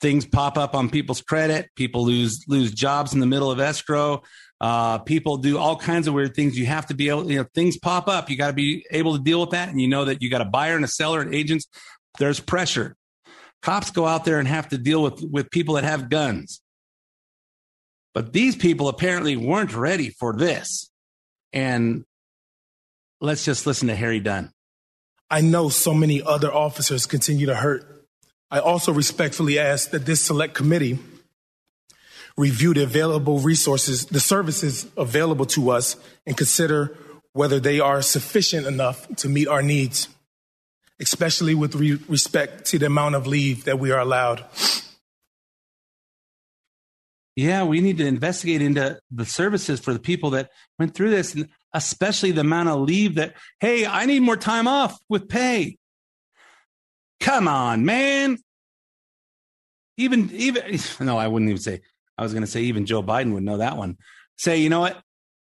things 0.02 0.26
pop 0.26 0.58
up 0.58 0.76
on 0.76 0.90
people's 0.90 1.22
credit. 1.22 1.70
People 1.76 2.06
lose 2.06 2.46
lose 2.48 2.72
jobs 2.72 3.14
in 3.14 3.20
the 3.20 3.26
middle 3.26 3.52
of 3.52 3.60
escrow. 3.60 4.24
Uh, 4.62 5.00
people 5.00 5.38
do 5.38 5.58
all 5.58 5.76
kinds 5.76 6.08
of 6.08 6.14
weird 6.14 6.34
things. 6.34 6.58
You 6.58 6.66
have 6.66 6.88
to 6.88 6.94
be 6.94 7.10
able, 7.10 7.30
you 7.30 7.38
know, 7.38 7.46
things 7.54 7.78
pop 7.78 8.08
up. 8.08 8.30
You 8.30 8.38
got 8.38 8.48
to 8.48 8.54
be 8.54 8.86
able 8.90 9.18
to 9.18 9.22
deal 9.22 9.42
with 9.42 9.52
that. 9.52 9.70
And 9.70 9.82
you 9.82 9.88
know 9.88 10.06
that 10.06 10.22
you 10.22 10.30
got 10.30 10.42
a 10.42 10.46
buyer 10.46 10.76
and 10.76 10.86
a 10.86 10.88
seller 10.88 11.22
and 11.22 11.36
agents. 11.36 11.68
There's 12.18 12.40
pressure. 12.40 12.96
Cops 13.66 13.90
go 13.90 14.06
out 14.06 14.26
there 14.26 14.38
and 14.38 14.48
have 14.48 14.70
to 14.70 14.78
deal 14.78 15.02
with 15.02 15.24
with 15.24 15.50
people 15.50 15.74
that 15.74 15.84
have 15.84 16.08
guns. 16.08 16.62
But 18.14 18.32
these 18.32 18.56
people 18.56 18.90
apparently 18.90 19.36
weren't 19.36 19.76
ready 19.76 20.12
for 20.12 20.34
this. 20.34 20.92
And 21.52 22.06
let's 23.20 23.44
just 23.44 23.66
listen 23.66 23.88
to 23.88 23.96
Harry 23.96 24.20
Dunn. 24.20 24.52
I 25.32 25.42
know 25.42 25.70
so 25.70 25.96
many 25.96 26.22
other 26.22 26.54
officers 26.54 27.08
continue 27.08 27.48
to 27.48 27.56
hurt. 27.56 28.06
I 28.52 28.60
also 28.60 28.94
respectfully 28.94 29.58
ask 29.58 29.90
that 29.90 30.06
this 30.06 30.22
select 30.22 30.54
committee 30.54 31.00
review 32.38 32.76
the 32.76 32.84
available 32.84 33.40
resources, 33.40 34.06
the 34.06 34.20
services 34.20 34.86
available 34.96 35.48
to 35.48 35.72
us, 35.72 35.96
and 36.28 36.38
consider 36.38 36.96
whether 37.34 37.60
they 37.60 37.80
are 37.80 38.04
sufficient 38.04 38.68
enough 38.68 39.08
to 39.16 39.28
meet 39.28 39.48
our 39.48 39.64
needs, 39.64 40.08
especially 41.02 41.56
with 41.56 41.76
re- 41.76 42.00
respect 42.08 42.66
to 42.66 42.80
the 42.80 42.86
amount 42.86 43.16
of 43.16 43.28
leave 43.28 43.66
that 43.66 43.80
we 43.80 43.92
are 43.92 44.00
allowed. 44.00 44.46
Yeah, 47.36 47.66
we 47.66 47.82
need 47.82 47.98
to 47.98 48.06
investigate 48.06 48.62
into 48.62 48.98
the 49.12 49.26
services 49.26 49.82
for 49.82 49.92
the 49.92 50.00
people 50.00 50.30
that 50.32 50.52
went 50.80 50.96
through 50.96 51.10
this, 51.10 51.36
and 51.36 51.50
especially 51.74 52.32
the 52.32 52.42
amount 52.42 52.70
of 52.70 52.80
leave 52.80 53.16
that, 53.16 53.34
hey, 53.60 53.86
I 53.86 54.06
need 54.06 54.22
more 54.22 54.38
time 54.38 54.68
off 54.68 54.98
with 55.10 55.28
pay. 55.28 55.78
Come 57.20 57.48
on, 57.50 57.84
man. 57.84 58.38
Even, 59.98 60.30
even, 60.32 60.80
no, 61.02 61.18
I 61.18 61.28
wouldn't 61.28 61.50
even 61.50 61.62
say, 61.62 61.82
I 62.18 62.24
was 62.24 62.32
going 62.32 62.44
to 62.44 62.50
say 62.50 62.62
even 62.62 62.86
Joe 62.86 63.04
Biden 63.04 63.34
would 63.34 63.44
know 63.44 63.58
that 63.58 63.76
one. 63.76 63.98
Say, 64.38 64.58
you 64.58 64.70
know 64.70 64.80
what? 64.80 65.02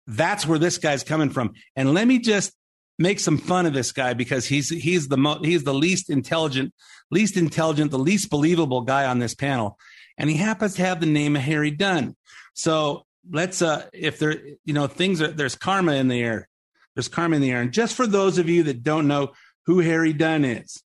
That's 0.06 0.46
where 0.46 0.60
this 0.60 0.78
guy's 0.78 1.04
coming 1.04 1.30
from. 1.30 1.54
And 1.76 1.94
let 1.94 2.08
me 2.08 2.20
just 2.20 2.54
make 3.02 3.20
some 3.20 3.38
fun 3.38 3.66
of 3.66 3.74
this 3.74 3.92
guy 3.92 4.14
because 4.14 4.46
he's 4.46 4.70
he's 4.70 5.08
the 5.08 5.18
mo- 5.18 5.42
he's 5.42 5.64
the 5.64 5.74
least 5.74 6.10
intelligent, 6.10 6.74
least 7.10 7.38
intelligent, 7.38 7.92
the 7.92 8.00
least 8.00 8.30
believable 8.30 8.82
guy 8.82 9.06
on 9.06 9.20
this 9.20 9.36
panel, 9.36 9.78
and 10.18 10.30
he 10.30 10.38
happens 10.38 10.76
to 10.76 10.86
have 10.86 11.00
the 11.00 11.06
name 11.06 11.36
of 11.36 11.42
Harry 11.42 11.72
Dunn. 11.72 12.16
So 12.54 13.06
let's 13.30 13.62
uh 13.62 13.88
if 13.94 14.20
there 14.20 14.40
you 14.66 14.74
know 14.74 14.88
things 14.88 15.22
are 15.22 15.28
there's 15.28 15.56
karma 15.56 15.94
in 15.94 16.08
the 16.08 16.22
air, 16.22 16.48
there's 16.96 17.08
karma 17.08 17.36
in 17.36 17.42
the 17.42 17.52
air, 17.52 17.62
and 17.62 17.74
just 17.74 17.96
for 17.96 18.08
those 18.08 18.38
of 18.38 18.50
you 18.50 18.64
that 18.64 18.84
don't 18.84 19.08
know 19.08 19.32
who 19.66 19.80
Harry 19.80 20.14
Dunn 20.14 20.46
is, 20.46 20.84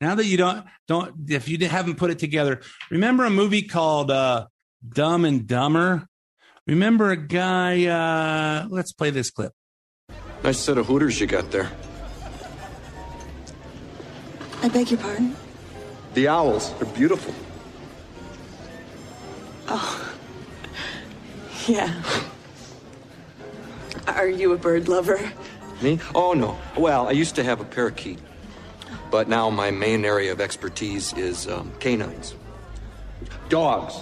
now 0.00 0.14
that 0.14 0.26
you 0.26 0.36
don't 0.36 0.64
don't 0.86 1.30
if 1.30 1.48
you 1.48 1.58
haven't 1.68 1.96
put 1.96 2.10
it 2.10 2.18
together, 2.18 2.60
remember 2.90 3.24
a 3.24 3.30
movie 3.30 3.62
called 3.62 4.10
uh, 4.10 4.46
Dumb 4.86 5.24
and 5.24 5.46
Dumber? 5.46 6.06
Remember 6.66 7.10
a 7.10 7.16
guy? 7.16 7.84
Uh, 7.86 8.66
let's 8.70 8.92
play 8.92 9.10
this 9.10 9.30
clip. 9.30 9.52
Nice 10.44 10.58
set 10.58 10.76
of 10.76 10.86
hooters 10.86 11.18
you 11.18 11.26
got 11.26 11.50
there. 11.50 11.70
I 14.62 14.68
beg 14.68 14.90
your 14.90 15.00
pardon? 15.00 15.34
The 16.12 16.28
owls, 16.28 16.74
they're 16.74 16.92
beautiful. 16.92 17.34
Oh. 19.68 20.14
Yeah. 21.66 21.90
Are 24.06 24.28
you 24.28 24.52
a 24.52 24.58
bird 24.58 24.86
lover? 24.86 25.18
Me? 25.80 25.98
Oh, 26.14 26.34
no. 26.34 26.58
Well, 26.76 27.08
I 27.08 27.12
used 27.12 27.36
to 27.36 27.42
have 27.42 27.62
a 27.62 27.64
parakeet. 27.64 28.18
But 29.10 29.28
now 29.28 29.48
my 29.48 29.70
main 29.70 30.04
area 30.04 30.30
of 30.30 30.42
expertise 30.42 31.14
is 31.14 31.48
um, 31.48 31.72
canines. 31.80 32.34
Dogs, 33.48 33.94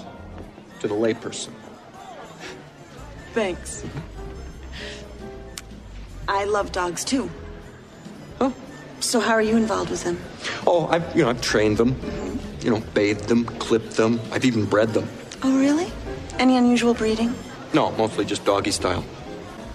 to 0.80 0.88
the 0.88 0.94
layperson. 0.94 1.52
Thanks. 3.32 3.84
I 6.28 6.44
love 6.44 6.72
dogs 6.72 7.04
too. 7.04 7.30
Oh. 8.40 8.54
So 9.00 9.20
how 9.20 9.32
are 9.32 9.42
you 9.42 9.56
involved 9.56 9.90
with 9.90 10.04
them? 10.04 10.20
Oh, 10.66 10.86
I've 10.86 11.16
you 11.16 11.22
know 11.22 11.30
I've 11.30 11.40
trained 11.40 11.76
them, 11.76 11.94
mm-hmm. 11.94 12.66
you 12.66 12.70
know, 12.70 12.80
bathed 12.94 13.28
them, 13.28 13.44
clipped 13.44 13.96
them. 13.96 14.20
I've 14.30 14.44
even 14.44 14.64
bred 14.64 14.94
them. 14.94 15.08
Oh, 15.42 15.58
really? 15.58 15.92
Any 16.38 16.56
unusual 16.56 16.94
breeding? 16.94 17.34
No, 17.74 17.90
mostly 17.92 18.24
just 18.24 18.44
doggy 18.44 18.70
style. 18.70 19.04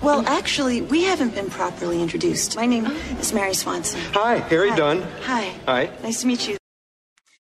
Well, 0.01 0.23
actually, 0.27 0.81
we 0.81 1.03
haven't 1.03 1.33
been 1.33 1.49
properly 1.49 2.01
introduced. 2.01 2.55
My 2.55 2.65
name 2.65 2.85
is 3.19 3.33
Mary 3.33 3.53
Swanson. 3.53 3.99
Hi, 4.13 4.37
Harry 4.37 4.69
Hi. 4.69 4.75
Dunn. 4.75 5.01
Hi. 5.23 5.53
Hi. 5.65 5.89
Nice 6.03 6.21
to 6.21 6.27
meet 6.27 6.47
you. 6.47 6.57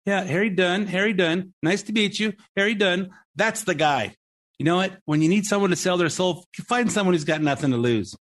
Yeah, 0.06 0.24
Harry 0.24 0.50
Dunn. 0.50 0.88
Harry 0.88 1.14
Dunn. 1.14 1.54
Nice 1.64 1.84
to 1.84 1.94
meet 1.94 2.20
you, 2.20 2.34
Harry 2.58 2.76
Dunn. 2.76 3.12
That's 3.36 3.64
the 3.64 3.76
guy. 3.76 4.16
You 4.60 4.66
know 4.66 4.76
what? 4.76 4.98
When 5.06 5.22
you 5.22 5.30
need 5.30 5.46
someone 5.46 5.70
to 5.70 5.76
sell 5.76 5.98
their 5.98 6.10
soul, 6.10 6.46
find 6.68 6.92
someone 6.92 7.14
who's 7.14 7.24
got 7.24 7.42
nothing 7.42 7.72
to 7.72 7.78
lose. 7.78 8.16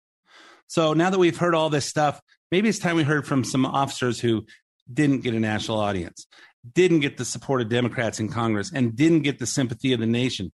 So 0.71 0.93
now 0.93 1.11
that 1.11 1.19
we've 1.19 1.37
heard 1.37 1.57
all 1.57 1.69
this 1.69 1.85
stuff, 1.85 2.21
maybe 2.53 2.69
it's 2.69 2.79
time 2.79 2.95
we 2.95 3.03
heard 3.03 3.27
from 3.27 3.43
some 3.43 3.67
officers 3.67 4.21
who 4.21 4.47
didn't 4.93 5.23
get 5.23 5.35
a 5.35 5.41
national 5.41 5.81
audience, 5.81 6.29
didn't 6.73 7.01
get 7.01 7.17
the 7.17 7.25
support 7.25 7.61
of 7.61 7.69
Democrats 7.69 8.21
in 8.21 8.29
Congress, 8.29 8.71
and 8.73 8.95
didn't 8.95 9.23
get 9.23 9.41
the 9.41 9.47
sympathy 9.47 9.93
of 9.95 9.99
the 9.99 10.07
nation. 10.07 10.53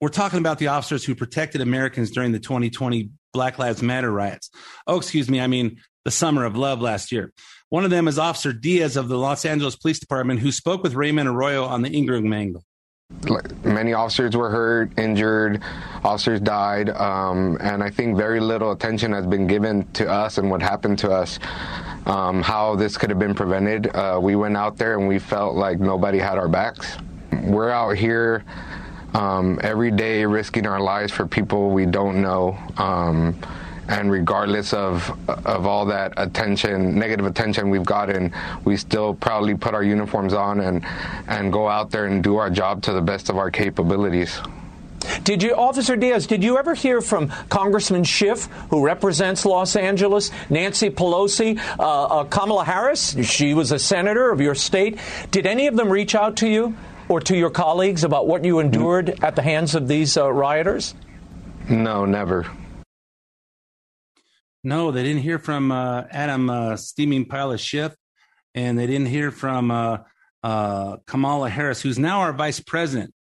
We're 0.00 0.10
talking 0.10 0.38
about 0.38 0.60
the 0.60 0.68
officers 0.68 1.04
who 1.04 1.16
protected 1.16 1.60
Americans 1.60 2.12
during 2.12 2.30
the 2.30 2.38
2020 2.38 3.10
Black 3.32 3.58
Lives 3.58 3.82
Matter 3.82 4.12
riots. 4.12 4.48
Oh, 4.86 4.98
excuse 4.98 5.28
me. 5.28 5.40
I 5.40 5.48
mean, 5.48 5.80
the 6.04 6.12
summer 6.12 6.44
of 6.44 6.56
love 6.56 6.80
last 6.80 7.10
year. 7.10 7.32
One 7.70 7.82
of 7.82 7.90
them 7.90 8.06
is 8.06 8.16
Officer 8.16 8.52
Diaz 8.52 8.96
of 8.96 9.08
the 9.08 9.18
Los 9.18 9.44
Angeles 9.44 9.74
Police 9.74 9.98
Department, 9.98 10.38
who 10.38 10.52
spoke 10.52 10.84
with 10.84 10.94
Raymond 10.94 11.28
Arroyo 11.28 11.64
on 11.64 11.82
the 11.82 11.90
Ingraham 11.90 12.32
Angle. 12.32 12.62
Many 13.64 13.94
officers 13.94 14.36
were 14.36 14.50
hurt, 14.50 14.98
injured, 14.98 15.62
officers 16.04 16.40
died, 16.40 16.90
um, 16.90 17.56
and 17.60 17.82
I 17.82 17.90
think 17.90 18.16
very 18.16 18.38
little 18.38 18.72
attention 18.72 19.12
has 19.12 19.26
been 19.26 19.46
given 19.46 19.90
to 19.94 20.10
us 20.10 20.38
and 20.38 20.50
what 20.50 20.62
happened 20.62 20.98
to 21.00 21.10
us, 21.10 21.38
um, 22.06 22.42
how 22.42 22.76
this 22.76 22.96
could 22.96 23.10
have 23.10 23.18
been 23.18 23.34
prevented. 23.34 23.94
Uh, 23.94 24.18
we 24.20 24.36
went 24.36 24.56
out 24.56 24.76
there 24.76 24.98
and 24.98 25.08
we 25.08 25.18
felt 25.18 25.56
like 25.56 25.80
nobody 25.80 26.18
had 26.18 26.38
our 26.38 26.48
backs. 26.48 26.96
We're 27.44 27.70
out 27.70 27.96
here 27.96 28.44
um, 29.14 29.58
every 29.62 29.90
day 29.90 30.24
risking 30.24 30.66
our 30.66 30.80
lives 30.80 31.12
for 31.12 31.26
people 31.26 31.70
we 31.70 31.86
don't 31.86 32.20
know. 32.20 32.58
Um, 32.76 33.38
and 33.88 34.10
regardless 34.10 34.72
of 34.72 35.10
of 35.28 35.66
all 35.66 35.86
that 35.86 36.12
attention, 36.16 36.98
negative 36.98 37.26
attention 37.26 37.70
we've 37.70 37.84
gotten, 37.84 38.32
we 38.64 38.76
still 38.76 39.14
proudly 39.14 39.54
put 39.54 39.74
our 39.74 39.82
uniforms 39.82 40.34
on 40.34 40.60
and 40.60 40.84
and 41.26 41.52
go 41.52 41.68
out 41.68 41.90
there 41.90 42.06
and 42.06 42.22
do 42.22 42.36
our 42.36 42.50
job 42.50 42.82
to 42.82 42.92
the 42.92 43.02
best 43.02 43.28
of 43.28 43.38
our 43.38 43.50
capabilities. 43.50 44.40
Did 45.22 45.42
you, 45.42 45.54
Officer 45.54 45.96
Diaz, 45.96 46.26
did 46.26 46.42
you 46.42 46.58
ever 46.58 46.74
hear 46.74 47.00
from 47.00 47.28
Congressman 47.48 48.04
Schiff, 48.04 48.44
who 48.70 48.84
represents 48.84 49.46
Los 49.46 49.76
Angeles, 49.76 50.30
Nancy 50.50 50.90
Pelosi, 50.90 51.58
uh, 51.78 51.82
uh, 51.82 52.24
Kamala 52.24 52.64
Harris? 52.64 53.16
She 53.26 53.54
was 53.54 53.72
a 53.72 53.78
senator 53.78 54.30
of 54.30 54.40
your 54.40 54.54
state. 54.54 54.98
Did 55.30 55.46
any 55.46 55.66
of 55.66 55.76
them 55.76 55.88
reach 55.88 56.14
out 56.14 56.36
to 56.38 56.48
you 56.48 56.76
or 57.08 57.20
to 57.22 57.36
your 57.36 57.50
colleagues 57.50 58.04
about 58.04 58.26
what 58.26 58.44
you 58.44 58.58
endured 58.58 59.22
at 59.22 59.34
the 59.36 59.42
hands 59.42 59.74
of 59.74 59.88
these 59.88 60.16
uh, 60.16 60.30
rioters? 60.30 60.94
No, 61.68 62.04
never. 62.04 62.46
No, 64.68 64.90
they 64.90 65.02
didn't 65.02 65.22
hear 65.22 65.38
from 65.38 65.72
uh, 65.72 66.02
Adam 66.10 66.50
uh, 66.50 66.76
Steaming 66.76 67.24
Pile 67.24 67.52
of 67.52 67.58
Schiff, 67.58 67.94
and 68.54 68.78
they 68.78 68.86
didn't 68.86 69.06
hear 69.06 69.30
from 69.30 69.70
uh, 69.70 70.00
uh, 70.42 70.98
Kamala 71.06 71.48
Harris, 71.48 71.80
who's 71.80 71.98
now 71.98 72.20
our 72.20 72.34
vice 72.34 72.60
president. 72.60 73.14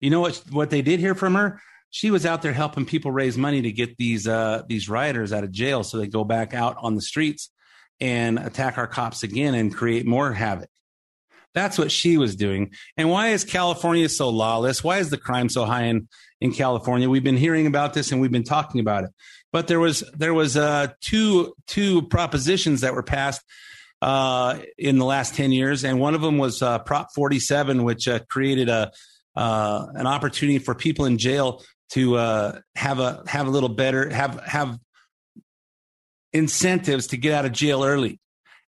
You 0.00 0.08
know 0.08 0.20
what? 0.20 0.42
What 0.48 0.70
they 0.70 0.80
did 0.80 1.00
hear 1.00 1.14
from 1.14 1.34
her? 1.34 1.60
She 1.90 2.10
was 2.10 2.24
out 2.24 2.40
there 2.40 2.54
helping 2.54 2.86
people 2.86 3.12
raise 3.12 3.36
money 3.36 3.60
to 3.60 3.70
get 3.70 3.98
these 3.98 4.26
uh, 4.26 4.62
these 4.66 4.88
rioters 4.88 5.30
out 5.30 5.44
of 5.44 5.52
jail, 5.52 5.84
so 5.84 5.98
they 5.98 6.06
go 6.06 6.24
back 6.24 6.54
out 6.54 6.78
on 6.78 6.94
the 6.94 7.02
streets 7.02 7.50
and 8.00 8.38
attack 8.38 8.78
our 8.78 8.86
cops 8.86 9.22
again 9.22 9.54
and 9.54 9.74
create 9.74 10.06
more 10.06 10.32
havoc. 10.32 10.70
That's 11.52 11.78
what 11.78 11.92
she 11.92 12.16
was 12.16 12.34
doing. 12.34 12.72
And 12.96 13.10
why 13.10 13.28
is 13.28 13.44
California 13.44 14.08
so 14.08 14.28
lawless? 14.28 14.82
Why 14.82 14.98
is 14.98 15.10
the 15.10 15.18
crime 15.18 15.48
so 15.48 15.64
high 15.64 15.84
in, 15.84 16.08
in 16.44 16.52
California? 16.52 17.08
We've 17.08 17.24
been 17.24 17.38
hearing 17.38 17.66
about 17.66 17.94
this 17.94 18.12
and 18.12 18.20
we've 18.20 18.30
been 18.30 18.44
talking 18.44 18.80
about 18.80 19.04
it. 19.04 19.10
But 19.50 19.66
there 19.66 19.80
was 19.80 20.00
there 20.14 20.34
was 20.34 20.56
uh, 20.56 20.88
two 21.00 21.54
two 21.66 22.02
propositions 22.02 22.82
that 22.82 22.94
were 22.94 23.02
passed 23.02 23.42
uh, 24.02 24.58
in 24.76 24.98
the 24.98 25.04
last 25.04 25.34
ten 25.34 25.52
years, 25.52 25.84
and 25.84 25.98
one 25.98 26.14
of 26.14 26.20
them 26.20 26.36
was 26.38 26.60
uh, 26.60 26.80
Prop 26.80 27.08
47, 27.14 27.82
which 27.84 28.06
uh, 28.08 28.18
created 28.28 28.68
a 28.68 28.92
uh, 29.34 29.86
an 29.94 30.06
opportunity 30.06 30.58
for 30.58 30.74
people 30.74 31.06
in 31.06 31.18
jail 31.18 31.62
to 31.90 32.16
uh, 32.16 32.60
have 32.74 32.98
a 32.98 33.22
have 33.26 33.46
a 33.46 33.50
little 33.50 33.68
better 33.68 34.10
have 34.10 34.40
have 34.40 34.78
incentives 36.32 37.06
to 37.08 37.16
get 37.16 37.32
out 37.32 37.44
of 37.44 37.52
jail 37.52 37.84
early. 37.84 38.18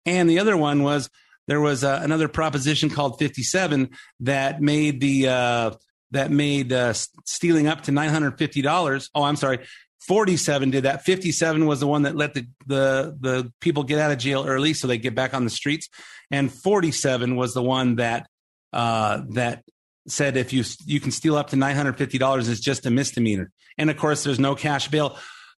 And 0.05 0.29
the 0.29 0.41
other 0.41 0.57
one 0.57 0.83
was 0.83 1.09
there 1.47 1.61
was 1.61 1.85
uh, 1.85 2.01
another 2.03 2.29
proposition 2.29 2.91
called 2.91 3.19
57 3.19 3.91
that 4.21 4.61
made 4.61 5.01
the 5.01 5.29
uh, 5.29 5.71
that 6.13 6.31
made 6.31 6.73
uh, 6.73 6.93
stealing 7.25 7.67
up 7.67 7.83
to 7.83 7.91
$950. 7.91 9.11
Oh, 9.15 9.23
I'm 9.23 9.37
sorry. 9.37 9.59
47 10.07 10.71
did 10.71 10.85
that. 10.85 11.05
57 11.05 11.67
was 11.67 11.81
the 11.81 11.87
one 11.87 12.03
that 12.03 12.17
let 12.17 12.35
the, 12.35 12.47
the, 12.67 13.17
the 13.21 13.53
people 13.61 13.85
get 13.85 13.99
out 13.99 14.11
of 14.11 14.19
jail 14.19 14.45
early 14.47 14.75
so 14.75 14.87
they 14.87 14.99
get 14.99 15.15
back 15.15 15.35
on 15.35 15.45
the 15.45 15.51
streets. 15.51 15.89
And 16.31 16.53
47 16.53 17.37
was 17.37 17.55
the 17.55 17.63
one 17.63 17.97
that, 17.97 18.27
uh, 18.73 19.23
that 19.31 19.65
said 20.09 20.37
if 20.37 20.53
you, 20.53 20.65
you 20.87 20.99
can 20.99 21.13
steal 21.13 21.37
up 21.37 21.51
to 21.51 21.57
$950 21.57 22.49
it's 22.49 22.61
just 22.61 22.87
a 22.87 22.91
misdemeanor. 22.91 23.51
And 23.79 23.91
of 23.91 23.97
course, 23.97 24.25
there's 24.25 24.41
no 24.41 24.55
cash 24.55 24.89
bail. 24.89 25.17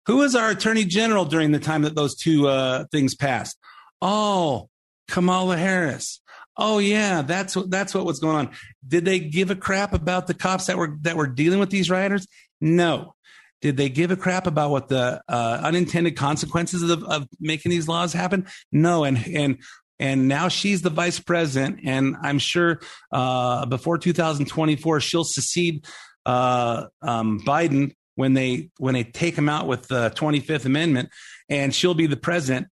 Who 0.07 0.19
was 0.19 0.35
our 0.35 0.51
attorney 0.51 0.85
general 0.85 1.25
during 1.25 1.53
the 1.53 1.61
time 1.61 1.83
that 1.83 1.95
those 1.95 2.17
two, 2.17 2.49
uh, 2.49 2.87
things 2.91 3.15
passed? 3.15 3.57
Oh, 4.01 4.69
Kamala 5.09 5.57
Harris. 5.57 6.21
Oh 6.57 6.79
yeah, 6.79 7.23
that's 7.23 7.57
what 7.57 7.71
that's 7.71 7.95
what 7.95 8.05
was 8.05 8.21
going 8.21 8.37
on. 8.37 8.51
Did 8.87 9.05
they 9.05 9.19
give 9.21 9.51
a 9.51 9.57
crap 9.57 9.95
about 9.95 10.27
the 10.27 10.35
cops 10.35 10.67
that 10.67 10.77
were 10.77 10.99
that 11.03 11.17
were 11.17 11.27
dealing 11.27 11.59
with 11.59 11.71
these 11.71 11.91
rioters? 11.91 12.27
No. 12.61 13.15
Did 13.63 13.77
they 13.77 13.89
give 13.89 14.11
a 14.11 14.17
crap 14.17 14.47
about 14.47 14.71
what 14.71 14.89
the 14.89 15.23
uh, 15.29 15.61
unintended 15.63 16.17
consequences 16.17 16.83
of, 16.83 17.05
of 17.05 17.29
making 17.41 17.71
these 17.71 17.89
laws 17.89 18.13
happen? 18.13 18.47
No. 18.71 19.05
And 19.05 19.25
and 19.27 19.59
and 19.99 20.29
now 20.29 20.49
she's 20.49 20.83
the 20.83 20.91
vice 20.91 21.21
president, 21.21 21.81
and 21.85 22.17
I'm 22.21 22.41
sure 22.41 22.81
uh, 23.13 23.67
before 23.67 23.99
2024 23.99 25.01
she'll 25.01 25.25
secede 25.25 25.87
uh, 26.27 26.87
um, 27.01 27.41
Biden 27.41 27.95
when 28.17 28.35
they 28.35 28.71
when 28.79 28.95
they 28.95 29.05
take 29.05 29.37
him 29.37 29.49
out 29.49 29.67
with 29.67 29.89
the 29.89 30.11
25th 30.11 30.67
Amendment, 30.67 31.11
and 31.49 31.75
she'll 31.75 31.95
be 31.95 32.07
the 32.07 32.17
president. 32.17 32.67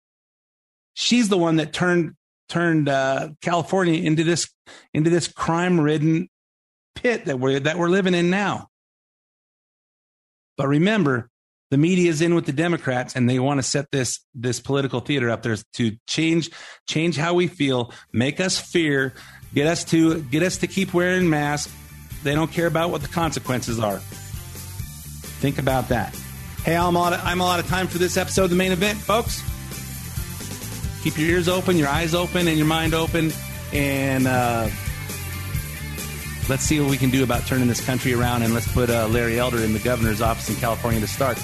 She's 0.94 1.28
the 1.28 1.38
one 1.38 1.56
that 1.56 1.72
turned 1.72 2.14
turned 2.48 2.88
uh, 2.88 3.30
California 3.40 4.02
into 4.02 4.24
this 4.24 4.48
into 4.94 5.10
this 5.10 5.28
crime 5.28 5.80
ridden 5.80 6.28
pit 6.94 7.26
that 7.26 7.38
we're 7.38 7.60
that 7.60 7.78
we're 7.78 7.88
living 7.88 8.14
in 8.14 8.30
now. 8.30 8.68
But 10.56 10.68
remember, 10.68 11.30
the 11.70 11.78
media 11.78 12.10
is 12.10 12.20
in 12.20 12.34
with 12.34 12.46
the 12.46 12.52
Democrats, 12.52 13.14
and 13.14 13.28
they 13.28 13.38
want 13.38 13.58
to 13.58 13.62
set 13.62 13.90
this 13.90 14.20
this 14.34 14.60
political 14.60 15.00
theater 15.00 15.30
up 15.30 15.42
there 15.42 15.56
to 15.74 15.96
change 16.06 16.50
change 16.88 17.16
how 17.16 17.34
we 17.34 17.46
feel, 17.46 17.92
make 18.12 18.40
us 18.40 18.58
fear, 18.58 19.14
get 19.54 19.66
us 19.66 19.84
to 19.84 20.22
get 20.22 20.42
us 20.42 20.58
to 20.58 20.66
keep 20.66 20.94
wearing 20.94 21.28
masks. 21.28 21.72
They 22.24 22.34
don't 22.34 22.50
care 22.50 22.66
about 22.66 22.90
what 22.90 23.02
the 23.02 23.08
consequences 23.08 23.78
are. 23.78 23.98
Think 25.38 25.58
about 25.58 25.88
that. 25.88 26.18
Hey, 26.64 26.76
I'm 26.76 26.96
all, 26.96 27.12
of, 27.12 27.20
I'm 27.24 27.40
out 27.40 27.60
of 27.60 27.68
time 27.68 27.86
for 27.86 27.98
this 27.98 28.16
episode 28.16 28.44
of 28.44 28.50
the 28.50 28.56
main 28.56 28.72
event, 28.72 28.98
folks 28.98 29.40
keep 31.02 31.16
your 31.16 31.28
ears 31.28 31.48
open, 31.48 31.76
your 31.76 31.88
eyes 31.88 32.14
open, 32.14 32.48
and 32.48 32.56
your 32.56 32.66
mind 32.66 32.94
open, 32.94 33.32
and 33.72 34.26
uh, 34.26 34.68
let's 36.48 36.62
see 36.62 36.80
what 36.80 36.90
we 36.90 36.96
can 36.96 37.10
do 37.10 37.22
about 37.22 37.46
turning 37.46 37.68
this 37.68 37.84
country 37.84 38.14
around. 38.14 38.42
And 38.42 38.54
let's 38.54 38.70
put 38.72 38.90
uh, 38.90 39.08
Larry 39.08 39.38
Elder 39.38 39.58
in 39.58 39.72
the 39.72 39.78
governor's 39.78 40.20
office 40.20 40.48
in 40.48 40.56
California 40.56 41.00
to 41.00 41.06
start. 41.06 41.38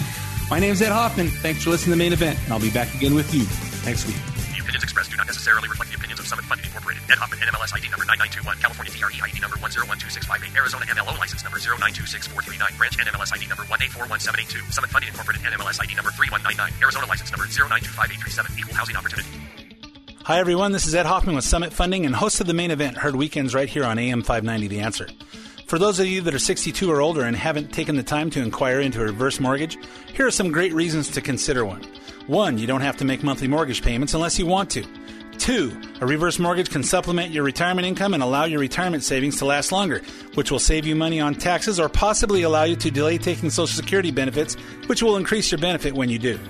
My 0.51 0.61
name 0.61 0.73
is 0.73 0.83
Ed 0.83 0.93
Hoffman. 0.93 1.29
Thanks 1.29 1.65
for 1.65 1.71
listening 1.71 1.97
to 1.97 1.99
the 1.99 2.05
main 2.05 2.13
event, 2.13 2.39
and 2.45 2.53
I'll 2.53 2.61
be 2.61 2.71
back 2.71 2.93
again 2.95 3.15
with 3.15 3.33
you 3.33 3.49
next 3.89 4.07
week. 4.07 4.17
The 4.53 4.61
opinions 4.61 4.85
expressed 4.85 5.11
do 5.11 5.17
not 5.17 5.27
necessarily 5.27 5.69
reflect 5.69 5.91
the 5.91 5.97
opinions 5.97 6.21
of 6.21 6.27
Summit 6.27 6.45
Funding 6.45 6.67
Incorporated. 6.67 7.03
Ed 7.09 7.17
Hoffman, 7.17 7.41
NMLS 7.41 7.73
ID 7.73 7.89
number 7.89 8.05
9921, 8.05 8.61
California 8.61 8.93
DRE 8.93 9.17
ID 9.25 9.41
number 9.41 9.57
1012658, 9.57 10.57
Arizona 10.57 10.85
MLO 10.85 11.17
license 11.17 11.45
number 11.45 11.59
0926439, 11.59 12.77
branch 12.77 12.97
NMLS 13.01 13.33
ID 13.33 13.49
number 13.49 13.65
1841782, 13.73 14.73
Summit 14.73 14.91
Funding 14.91 15.09
Incorporated 15.09 15.43
NMLS 15.49 15.81
ID 15.81 15.97
number 15.97 16.13
3199, 16.13 16.81
Arizona 16.81 17.07
license 17.09 17.33
number 17.33 17.49
0925837, 17.49 18.59
equal 18.61 18.77
housing 18.77 18.97
opportunity. 18.97 19.44
Hi, 20.25 20.39
everyone. 20.39 20.73
This 20.73 20.87
is 20.87 20.95
Ed 20.95 21.05
Hoffman 21.05 21.35
with 21.35 21.45
Summit 21.45 21.71
Funding 21.71 22.07
and 22.07 22.17
host 22.17 22.41
of 22.41 22.47
the 22.47 22.55
main 22.55 22.71
event, 22.71 22.97
heard 22.97 23.15
weekends 23.15 23.55
right 23.55 23.69
here 23.69 23.85
on 23.85 23.99
AM 23.99 24.23
590 24.23 24.69
The 24.69 24.81
Answer. 24.81 25.07
For 25.67 25.79
those 25.79 26.01
of 26.01 26.07
you 26.07 26.23
that 26.23 26.33
are 26.33 26.39
62 26.39 26.91
or 26.91 27.03
older 27.03 27.25
and 27.25 27.37
haven't 27.37 27.75
taken 27.75 27.97
the 27.97 28.03
time 28.03 28.31
to 28.31 28.41
inquire 28.41 28.81
into 28.81 29.03
a 29.03 29.05
reverse 29.05 29.39
mortgage, 29.39 29.77
here 30.15 30.27
are 30.27 30.31
some 30.31 30.51
great 30.51 30.73
reasons 30.73 31.11
to 31.11 31.21
consider 31.21 31.67
one. 31.67 31.83
One, 32.27 32.57
you 32.57 32.67
don't 32.67 32.81
have 32.81 32.97
to 32.97 33.05
make 33.05 33.23
monthly 33.23 33.49
mortgage 33.49 33.83
payments 33.83 34.15
unless 34.15 34.39
you 34.39 34.47
want 34.47 34.71
to. 34.71 34.87
Two, 35.37 35.79
a 36.01 36.07
reverse 36.07 36.39
mortgage 36.39 36.71
can 36.71 36.83
supplement 36.83 37.31
your 37.31 37.45
retirement 37.45 37.87
income 37.87 38.15
and 38.15 38.23
allow 38.23 38.47
your 38.47 38.61
retirement 38.61 39.03
savings 39.03 39.37
to 39.41 39.45
last 39.45 39.73
longer, 39.73 40.01
which 40.37 40.51
will 40.51 40.59
save 40.59 40.87
you 40.87 40.97
money 40.97 41.21
on 41.21 41.35
taxes 41.35 41.79
or 41.79 41.91
possibly 41.91 42.45
allow 42.45 42.65
you 42.65 42.77
to 42.77 42.91
delay 42.91 43.19
taking 43.19 43.51
Social 43.51 43.77
Security 43.77 44.11
benefits, 44.11 44.55
which 44.87 45.03
will 45.03 45.19
increase 45.19 45.53
your 45.53 45.61
benefit 45.61 45.93
when 45.93 46.09
you 46.09 46.19
do. 46.19 46.41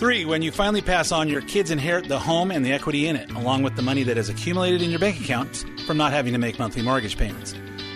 Three, 0.00 0.24
when 0.24 0.40
you 0.40 0.50
finally 0.50 0.80
pass 0.80 1.12
on, 1.12 1.28
your 1.28 1.42
kids 1.42 1.70
inherit 1.70 2.08
the 2.08 2.18
home 2.18 2.50
and 2.50 2.64
the 2.64 2.72
equity 2.72 3.06
in 3.06 3.16
it, 3.16 3.30
along 3.32 3.62
with 3.62 3.76
the 3.76 3.82
money 3.82 4.02
that 4.04 4.16
has 4.16 4.30
accumulated 4.30 4.80
in 4.80 4.88
your 4.88 4.98
bank 4.98 5.20
accounts 5.20 5.66
from 5.86 5.98
not 5.98 6.10
having 6.10 6.32
to 6.32 6.38
make 6.38 6.58
monthly 6.58 6.80
mortgage 6.80 7.18
payments. 7.18 7.54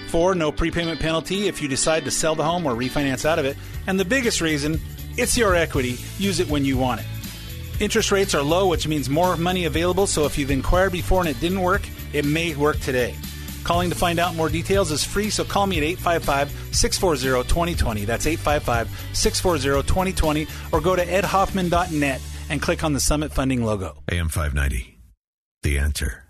Four, 0.09 0.35
no 0.35 0.53
prepayment 0.53 1.01
penalty 1.01 1.49
if 1.49 1.63
you 1.63 1.67
decide 1.67 2.05
to 2.05 2.11
sell 2.11 2.35
the 2.35 2.45
home 2.45 2.67
or 2.67 2.75
refinance 2.75 3.25
out 3.25 3.39
of 3.39 3.47
it. 3.47 3.57
And 3.87 3.99
the 3.99 4.05
biggest 4.05 4.43
reason, 4.43 4.79
it's 5.17 5.39
your 5.39 5.55
equity. 5.55 5.97
Use 6.19 6.41
it 6.41 6.49
when 6.51 6.67
you 6.67 6.77
want 6.77 7.01
it. 7.01 7.07
Interest 7.81 8.13
rates 8.13 8.35
are 8.35 8.43
low, 8.43 8.69
which 8.69 8.87
means 8.87 9.09
more 9.09 9.39
money 9.39 9.65
available, 9.65 10.07
so 10.07 10.27
if 10.27 10.37
you've 10.37 10.51
inquired 10.51 10.93
before 10.93 11.21
and 11.21 11.31
it 11.31 11.41
didn't 11.41 11.63
work, 11.63 11.89
it 12.13 12.27
may 12.27 12.55
work 12.55 12.79
today. 12.81 13.17
Calling 13.65 13.91
to 13.91 13.97
find 13.97 14.19
out 14.19 14.37
more 14.37 14.49
details 14.49 14.93
is 14.93 15.03
free, 15.03 15.31
so 15.31 15.43
call 15.43 15.67
me 15.67 15.79
at 15.79 15.83
855 15.83 16.51
640 16.75 17.49
2020. 17.49 18.05
That's 18.05 18.27
855 18.27 19.17
640 19.17 19.87
2020, 19.89 20.47
or 20.73 20.81
go 20.81 20.95
to 20.95 21.05
edhoffman.net 21.05 22.21
and 22.51 22.63
click 22.63 22.85
on 22.85 22.93
the 22.93 23.01
Summit 23.01 23.33
Funding 23.33 23.65
logo. 23.65 23.97
AM 24.11 24.29
590. 24.29 24.99
The 25.63 25.79
answer. 25.79 26.24